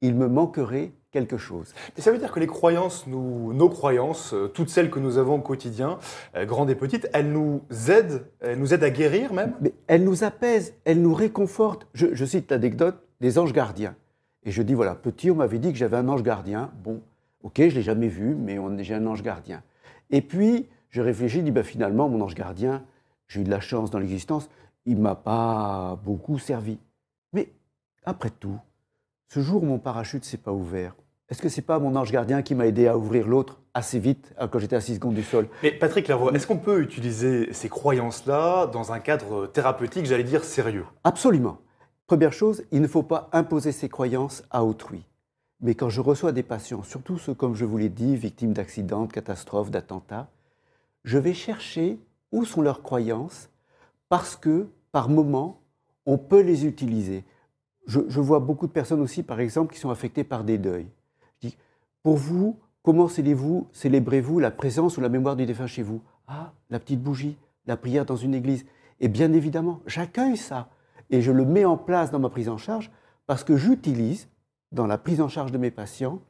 il 0.00 0.14
me 0.14 0.28
manquerait 0.28 0.92
quelque 1.10 1.38
chose. 1.38 1.74
Et 1.96 2.00
ça 2.00 2.12
veut 2.12 2.18
dire 2.18 2.32
que 2.32 2.40
les 2.40 2.46
croyances, 2.46 3.06
nous, 3.06 3.52
nos 3.52 3.68
croyances, 3.68 4.34
euh, 4.34 4.48
toutes 4.48 4.68
celles 4.68 4.90
que 4.90 4.98
nous 4.98 5.18
avons 5.18 5.36
au 5.36 5.40
quotidien, 5.40 5.98
euh, 6.36 6.44
grandes 6.44 6.70
et 6.70 6.74
petites, 6.74 7.08
elles 7.12 7.32
nous 7.32 7.62
aident, 7.88 8.26
elles 8.40 8.58
nous 8.58 8.74
aident 8.74 8.84
à 8.84 8.90
guérir 8.90 9.32
même? 9.32 9.54
Mais 9.60 9.72
Elles 9.86 10.04
nous 10.04 10.22
apaisent, 10.22 10.74
elles 10.84 11.00
nous 11.00 11.14
réconfortent. 11.14 11.86
Je, 11.94 12.08
je 12.12 12.24
cite 12.24 12.50
l'anecdote 12.50 13.02
des 13.20 13.38
anges 13.38 13.52
gardiens. 13.52 13.96
Et 14.44 14.50
je 14.50 14.62
dis, 14.62 14.74
voilà, 14.74 14.94
petit, 14.94 15.30
on 15.30 15.36
m'avait 15.36 15.58
dit 15.58 15.72
que 15.72 15.78
j'avais 15.78 15.96
un 15.96 16.08
ange 16.08 16.22
gardien. 16.22 16.70
Bon, 16.82 17.02
ok, 17.42 17.56
je 17.58 17.62
ne 17.64 17.70
l'ai 17.70 17.82
jamais 17.82 18.08
vu, 18.08 18.34
mais 18.34 18.58
j'ai 18.84 18.94
un 18.94 19.06
ange 19.06 19.22
gardien. 19.22 19.62
Et 20.10 20.22
puis, 20.22 20.68
je 20.90 21.02
réfléchis, 21.02 21.38
je 21.38 21.44
dis, 21.44 21.50
bah, 21.50 21.62
finalement, 21.62 22.08
mon 22.08 22.20
ange 22.20 22.34
gardien, 22.34 22.84
j'ai 23.26 23.40
eu 23.40 23.44
de 23.44 23.50
la 23.50 23.60
chance 23.60 23.90
dans 23.90 23.98
l'existence, 23.98 24.48
il 24.86 24.96
ne 24.96 25.02
m'a 25.02 25.14
pas 25.14 26.00
beaucoup 26.04 26.38
servi. 26.38 26.78
Mais 27.32 27.52
après 28.04 28.30
tout, 28.30 28.58
ce 29.28 29.40
jour 29.40 29.62
où 29.62 29.66
mon 29.66 29.78
parachute 29.78 30.22
ne 30.22 30.26
s'est 30.26 30.38
pas 30.38 30.52
ouvert, 30.52 30.94
est-ce 31.28 31.42
que 31.42 31.50
ce 31.50 31.60
n'est 31.60 31.66
pas 31.66 31.78
mon 31.78 31.94
ange 31.94 32.10
gardien 32.10 32.40
qui 32.40 32.54
m'a 32.54 32.66
aidé 32.66 32.86
à 32.86 32.96
ouvrir 32.96 33.28
l'autre 33.28 33.60
assez 33.74 33.98
vite 33.98 34.32
euh, 34.40 34.48
quand 34.48 34.58
j'étais 34.58 34.76
à 34.76 34.80
6 34.80 34.94
secondes 34.94 35.14
du 35.14 35.22
sol? 35.22 35.48
Mais 35.62 35.72
Patrick 35.72 36.08
Lavoie, 36.08 36.32
est-ce 36.32 36.46
qu'on 36.46 36.56
peut 36.56 36.80
utiliser 36.80 37.52
ces 37.52 37.68
croyances-là 37.68 38.66
dans 38.68 38.92
un 38.92 38.98
cadre 38.98 39.46
thérapeutique, 39.46 40.06
j'allais 40.06 40.24
dire 40.24 40.42
sérieux? 40.42 40.86
Absolument. 41.04 41.58
Première 42.08 42.32
chose, 42.32 42.64
il 42.72 42.80
ne 42.80 42.88
faut 42.88 43.02
pas 43.02 43.28
imposer 43.34 43.70
ses 43.70 43.90
croyances 43.90 44.42
à 44.50 44.64
autrui. 44.64 45.04
Mais 45.60 45.74
quand 45.74 45.90
je 45.90 46.00
reçois 46.00 46.32
des 46.32 46.42
patients, 46.42 46.82
surtout 46.82 47.18
ceux, 47.18 47.34
comme 47.34 47.54
je 47.54 47.66
vous 47.66 47.76
l'ai 47.76 47.90
dit, 47.90 48.16
victimes 48.16 48.54
d'accidents, 48.54 49.04
de 49.04 49.12
catastrophes, 49.12 49.70
d'attentats, 49.70 50.30
je 51.04 51.18
vais 51.18 51.34
chercher 51.34 52.00
où 52.32 52.46
sont 52.46 52.62
leurs 52.62 52.82
croyances 52.82 53.50
parce 54.08 54.36
que, 54.36 54.68
par 54.90 55.10
moment, 55.10 55.60
on 56.06 56.16
peut 56.16 56.40
les 56.40 56.64
utiliser. 56.64 57.24
Je, 57.86 58.20
vois 58.20 58.40
beaucoup 58.40 58.66
de 58.66 58.72
personnes 58.72 59.02
aussi, 59.02 59.22
par 59.22 59.38
exemple, 59.38 59.74
qui 59.74 59.78
sont 59.78 59.90
affectées 59.90 60.24
par 60.24 60.44
des 60.44 60.56
deuils. 60.56 60.88
Je 61.42 61.48
dis, 61.48 61.58
pour 62.02 62.16
vous, 62.16 62.58
comment 62.82 63.08
célébrez-vous 63.08 63.68
célébrez 63.74 64.24
la 64.40 64.50
présence 64.50 64.96
ou 64.96 65.02
la 65.02 65.10
mémoire 65.10 65.36
du 65.36 65.44
défunt 65.44 65.66
chez 65.66 65.82
vous? 65.82 66.00
Ah, 66.26 66.54
la 66.70 66.80
petite 66.80 67.02
bougie, 67.02 67.36
la 67.66 67.76
prière 67.76 68.06
dans 68.06 68.16
une 68.16 68.34
église. 68.34 68.64
Et 68.98 69.08
bien 69.08 69.30
évidemment, 69.34 69.80
j'accueille 69.84 70.38
ça 70.38 70.70
et 71.10 71.22
je 71.22 71.32
le 71.32 71.44
mets 71.44 71.64
en 71.64 71.76
place 71.76 72.10
dans 72.10 72.18
ma 72.18 72.28
prise 72.28 72.48
en 72.48 72.58
charge 72.58 72.90
parce 73.26 73.44
que 73.44 73.56
j'utilise 73.56 74.28
dans 74.72 74.86
la 74.86 74.98
prise 74.98 75.20
en 75.20 75.28
charge 75.28 75.52
de 75.52 75.58
mes 75.58 75.70
patients 75.70 76.20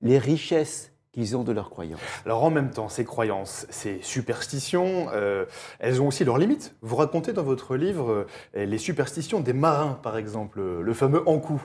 les 0.00 0.18
richesses 0.18 0.92
qu'ils 1.12 1.36
ont 1.36 1.44
de 1.44 1.52
leurs 1.52 1.70
croyances. 1.70 2.00
Alors 2.24 2.44
en 2.44 2.50
même 2.50 2.70
temps, 2.70 2.88
ces 2.88 3.04
croyances, 3.04 3.66
ces 3.70 4.00
superstitions, 4.02 5.08
euh, 5.12 5.46
elles 5.78 6.02
ont 6.02 6.08
aussi 6.08 6.24
leurs 6.24 6.36
limites. 6.36 6.74
Vous 6.82 6.96
racontez 6.96 7.32
dans 7.32 7.42
votre 7.42 7.76
livre 7.76 8.26
euh, 8.54 8.66
les 8.66 8.78
superstitions 8.78 9.40
des 9.40 9.54
marins, 9.54 9.98
par 10.02 10.18
exemple, 10.18 10.60
le 10.60 10.92
fameux 10.92 11.26
encou. 11.26 11.62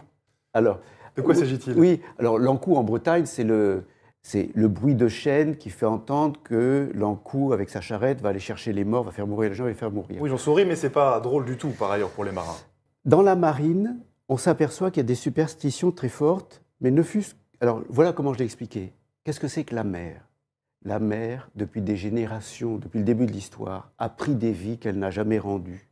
Alors, 0.53 0.79
de 1.17 1.21
quoi 1.21 1.35
s'agit-il? 1.35 1.77
Oui, 1.77 2.01
alors 2.17 2.39
l'encou 2.39 2.75
en 2.75 2.83
Bretagne, 2.83 3.25
c'est 3.25 3.43
le, 3.43 3.83
c'est 4.23 4.49
le 4.53 4.67
bruit 4.67 4.95
de 4.95 5.07
chaîne 5.07 5.57
qui 5.57 5.69
fait 5.69 5.85
entendre 5.85 6.39
que 6.43 6.91
l'encou, 6.93 7.53
avec 7.53 7.69
sa 7.69 7.81
charrette, 7.81 8.21
va 8.21 8.29
aller 8.29 8.39
chercher 8.39 8.71
les 8.71 8.83
morts, 8.83 9.03
va 9.03 9.11
faire 9.11 9.27
mourir 9.27 9.49
les 9.49 9.55
gens 9.55 9.65
et 9.65 9.69
les 9.69 9.75
faire 9.75 9.91
mourir. 9.91 10.21
Oui, 10.21 10.29
j'en 10.29 10.37
souris, 10.37 10.65
mais 10.65 10.75
c'est 10.75 10.91
pas 10.91 11.19
drôle 11.19 11.45
du 11.45 11.57
tout, 11.57 11.69
par 11.69 11.91
ailleurs, 11.91 12.11
pour 12.11 12.23
les 12.23 12.31
marins. 12.31 12.57
Dans 13.03 13.21
la 13.21 13.35
marine, 13.35 13.99
on 14.29 14.37
s'aperçoit 14.37 14.91
qu'il 14.91 15.01
y 15.01 15.05
a 15.05 15.07
des 15.07 15.15
superstitions 15.15 15.91
très 15.91 16.09
fortes, 16.09 16.61
mais 16.81 16.91
ne 16.91 17.01
fût 17.01 17.25
Alors, 17.59 17.81
voilà 17.89 18.13
comment 18.13 18.33
je 18.33 18.39
l'ai 18.39 18.45
expliqué. 18.45 18.93
Qu'est-ce 19.23 19.39
que 19.39 19.47
c'est 19.47 19.63
que 19.63 19.75
la 19.75 19.83
mer? 19.83 20.27
La 20.83 20.99
mer, 20.99 21.49
depuis 21.55 21.81
des 21.81 21.95
générations, 21.95 22.77
depuis 22.77 22.99
le 22.99 23.05
début 23.05 23.25
de 23.25 23.31
l'histoire, 23.31 23.91
a 23.97 24.09
pris 24.09 24.35
des 24.35 24.51
vies 24.51 24.77
qu'elle 24.77 24.97
n'a 24.97 25.11
jamais 25.11 25.39
rendues. 25.39 25.89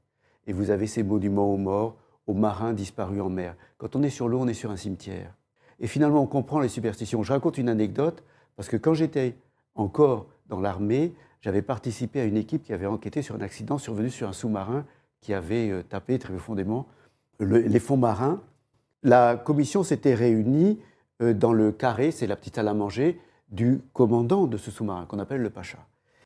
Et 0.47 0.53
vous 0.53 0.71
avez 0.71 0.87
ces 0.87 1.03
monuments 1.03 1.53
aux 1.53 1.57
morts, 1.57 1.97
aux 2.27 2.33
marins 2.33 2.73
disparus 2.73 3.21
en 3.21 3.29
mer. 3.29 3.55
Quand 3.77 3.95
on 3.95 4.03
est 4.03 4.09
sur 4.09 4.27
l'eau, 4.27 4.39
on 4.39 4.47
est 4.47 4.53
sur 4.53 4.71
un 4.71 4.77
cimetière. 4.77 5.35
Et 5.79 5.87
finalement, 5.87 6.21
on 6.21 6.27
comprend 6.27 6.59
les 6.59 6.69
superstitions. 6.69 7.23
Je 7.23 7.31
raconte 7.31 7.57
une 7.57 7.69
anecdote, 7.69 8.23
parce 8.55 8.69
que 8.69 8.77
quand 8.77 8.93
j'étais 8.93 9.35
encore 9.75 10.27
dans 10.47 10.59
l'armée, 10.59 11.13
j'avais 11.41 11.61
participé 11.61 12.19
à 12.19 12.25
une 12.25 12.37
équipe 12.37 12.63
qui 12.63 12.73
avait 12.73 12.85
enquêté 12.85 13.21
sur 13.21 13.35
un 13.35 13.41
accident 13.41 13.77
survenu 13.77 14.09
sur 14.09 14.27
un 14.27 14.33
sous-marin 14.33 14.85
qui 15.21 15.33
avait 15.33 15.69
euh, 15.69 15.83
tapé 15.83 16.19
très 16.19 16.33
profondément 16.33 16.87
les 17.39 17.79
fonds 17.79 17.97
marins. 17.97 18.41
La 19.03 19.37
commission 19.37 19.83
s'était 19.83 20.13
réunie 20.13 20.79
euh, 21.21 21.33
dans 21.33 21.53
le 21.53 21.71
carré, 21.71 22.11
c'est 22.11 22.27
la 22.27 22.35
petite 22.35 22.55
salle 22.55 22.67
à 22.67 22.73
manger, 22.73 23.19
du 23.49 23.81
commandant 23.93 24.45
de 24.45 24.57
ce 24.57 24.71
sous-marin, 24.71 25.05
qu'on 25.05 25.19
appelle 25.19 25.41
le 25.41 25.49
Pacha. 25.49 25.79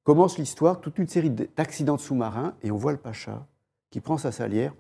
Commence 0.04 0.38
l'histoire, 0.38 0.82
toute 0.82 0.98
une 0.98 1.08
série 1.08 1.30
d'accidents 1.30 1.96
de 1.96 2.02
sous-marins, 2.02 2.56
et 2.64 2.72
on 2.72 2.78
voit 2.78 2.92
le 2.92 2.98
Pacha 2.98 3.46
qui 3.92 4.02
prend 4.02 4.18
sa 4.18 4.32
salière 4.32 4.74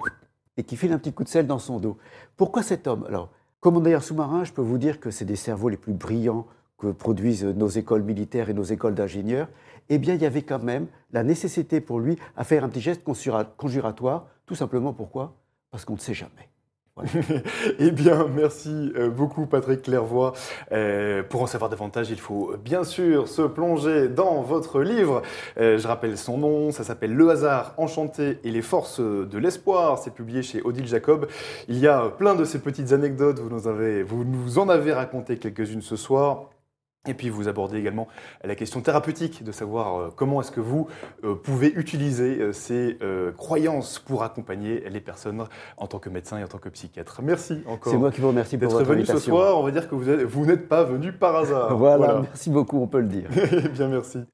et 0.57 0.63
qui 0.63 0.76
file 0.76 0.91
un 0.91 0.97
petit 0.97 1.13
coup 1.13 1.24
de 1.24 1.30
sel 1.30 1.45
dans 1.45 1.59
son 1.59 1.80
dos. 1.80 1.97
Pourquoi 2.36 2.63
cet 2.63 2.88
homme? 2.88 3.05
Alors, 3.07 3.30
Commandeur 3.64 4.03
sous-marin, 4.03 4.43
je 4.43 4.51
peux 4.51 4.61
vous 4.61 4.78
dire 4.78 4.99
que 4.99 5.09
c'est 5.09 5.24
des 5.24 5.38
cerveaux 5.38 5.70
les 5.70 5.78
plus 5.78 5.93
brillants 5.93 6.47
que 6.78 6.88
produisent 6.88 7.45
nos 7.45 7.70
écoles 7.70 8.03
militaires 8.03 8.49
et 8.49 8.53
nos 8.53 8.66
écoles 8.66 8.93
d'ingénieurs. 8.93 9.47
Eh 9.88 9.99
bien, 9.99 10.16
il 10.16 10.22
y 10.22 10.26
avait 10.26 10.41
quand 10.41 10.61
même 10.61 10.88
la 11.14 11.24
nécessité 11.24 11.80
pour 11.80 12.01
lui 12.01 12.18
à 12.36 12.43
faire 12.43 12.66
un 12.66 12.68
petit 12.68 12.82
geste 12.82 13.05
conjuratoire, 13.05 14.28
tout 14.45 14.55
simplement 14.55 14.91
pourquoi? 14.91 15.38
Parce 15.72 15.86
qu'on 15.86 15.93
ne 15.93 15.99
sait 15.99 16.14
jamais. 16.14 16.49
eh 17.79 17.89
bien, 17.89 18.27
merci 18.27 18.93
euh, 18.95 19.09
beaucoup 19.09 19.47
Patrick 19.47 19.81
Clairvoy. 19.81 20.33
Euh, 20.71 21.23
pour 21.23 21.41
en 21.41 21.47
savoir 21.47 21.71
davantage, 21.71 22.11
il 22.11 22.19
faut 22.19 22.51
euh, 22.51 22.57
bien 22.57 22.83
sûr 22.83 23.27
se 23.27 23.41
plonger 23.41 24.09
dans 24.09 24.43
votre 24.43 24.81
livre. 24.81 25.23
je 25.57 25.87
rappelle 25.87 26.17
son 26.17 26.37
nom, 26.37 26.71
ça 26.71 26.83
s'appelle 26.83 27.15
Le 27.15 27.29
hasard 27.29 27.73
enchanté 27.77 28.37
et 28.43 28.51
les 28.51 28.61
forces 28.61 28.99
de 28.99 29.37
l'espoir. 29.39 29.97
C'est 29.97 30.13
publié 30.13 30.43
chez 30.43 30.61
Odile 30.61 30.85
Jacob. 30.85 31.27
Il 31.67 31.79
y 31.79 31.87
a 31.87 32.09
plein 32.09 32.35
de 32.35 32.45
ces 32.45 32.59
petites 32.59 32.93
anecdotes, 32.93 33.39
vous 33.39 34.23
nous 34.23 34.59
en 34.59 34.69
avez 34.69 34.93
raconté 34.93 35.37
quelques-unes 35.37 35.81
ce 35.81 35.95
soir. 35.95 36.53
Et 37.06 37.14
puis 37.14 37.30
vous 37.30 37.49
abordez 37.49 37.78
également 37.78 38.08
la 38.45 38.56
question 38.56 38.80
thérapeutique 38.80 39.43
de 39.43 39.51
savoir 39.51 39.99
euh, 39.99 40.10
comment 40.16 40.39
est-ce 40.39 40.51
que 40.51 40.62
vous 40.62 40.88
euh, 41.26 41.36
pouvez 41.36 41.68
utiliser 41.74 42.39
euh, 42.39 42.54
ces 42.54 42.97
croyances 43.36 43.99
pour 43.99 44.24
accompagner 44.24 44.89
les 44.89 45.01
personnes 45.01 45.43
en 45.76 45.88
tant 45.88 45.99
que 45.99 46.10
médecin 46.10 46.38
et 46.38 46.45
en 46.45 46.47
tant 46.47 46.60
que 46.60 46.70
psychiatre. 46.70 47.22
Merci 47.22 47.62
encore. 47.68 47.91
C'est 47.91 47.99
moi 47.99 48.10
qui 48.10 48.22
vous 48.22 48.30
remercie 48.30 48.58
pour 48.58 48.72
votre 48.72 48.86
venu 48.86 49.06
ce 49.06 49.18
soir. 49.18 49.60
On 49.60 49.64
va 49.64 49.72
dire 49.72 49.89
que 49.89 49.95
vous, 49.95 50.06
vous 50.30 50.45
n'êtes 50.45 50.70
pas 50.70 50.86
venu 50.86 51.12
par 51.12 51.36
hasard. 51.36 51.76
voilà, 51.76 52.22
merci 52.22 52.49
beaucoup, 52.49 52.82
on 52.82 52.88
peut 52.88 53.01
le 53.01 53.08
dire. 53.08 53.30
Eh 53.66 53.70
bien, 53.70 53.88
merci. 53.89 54.20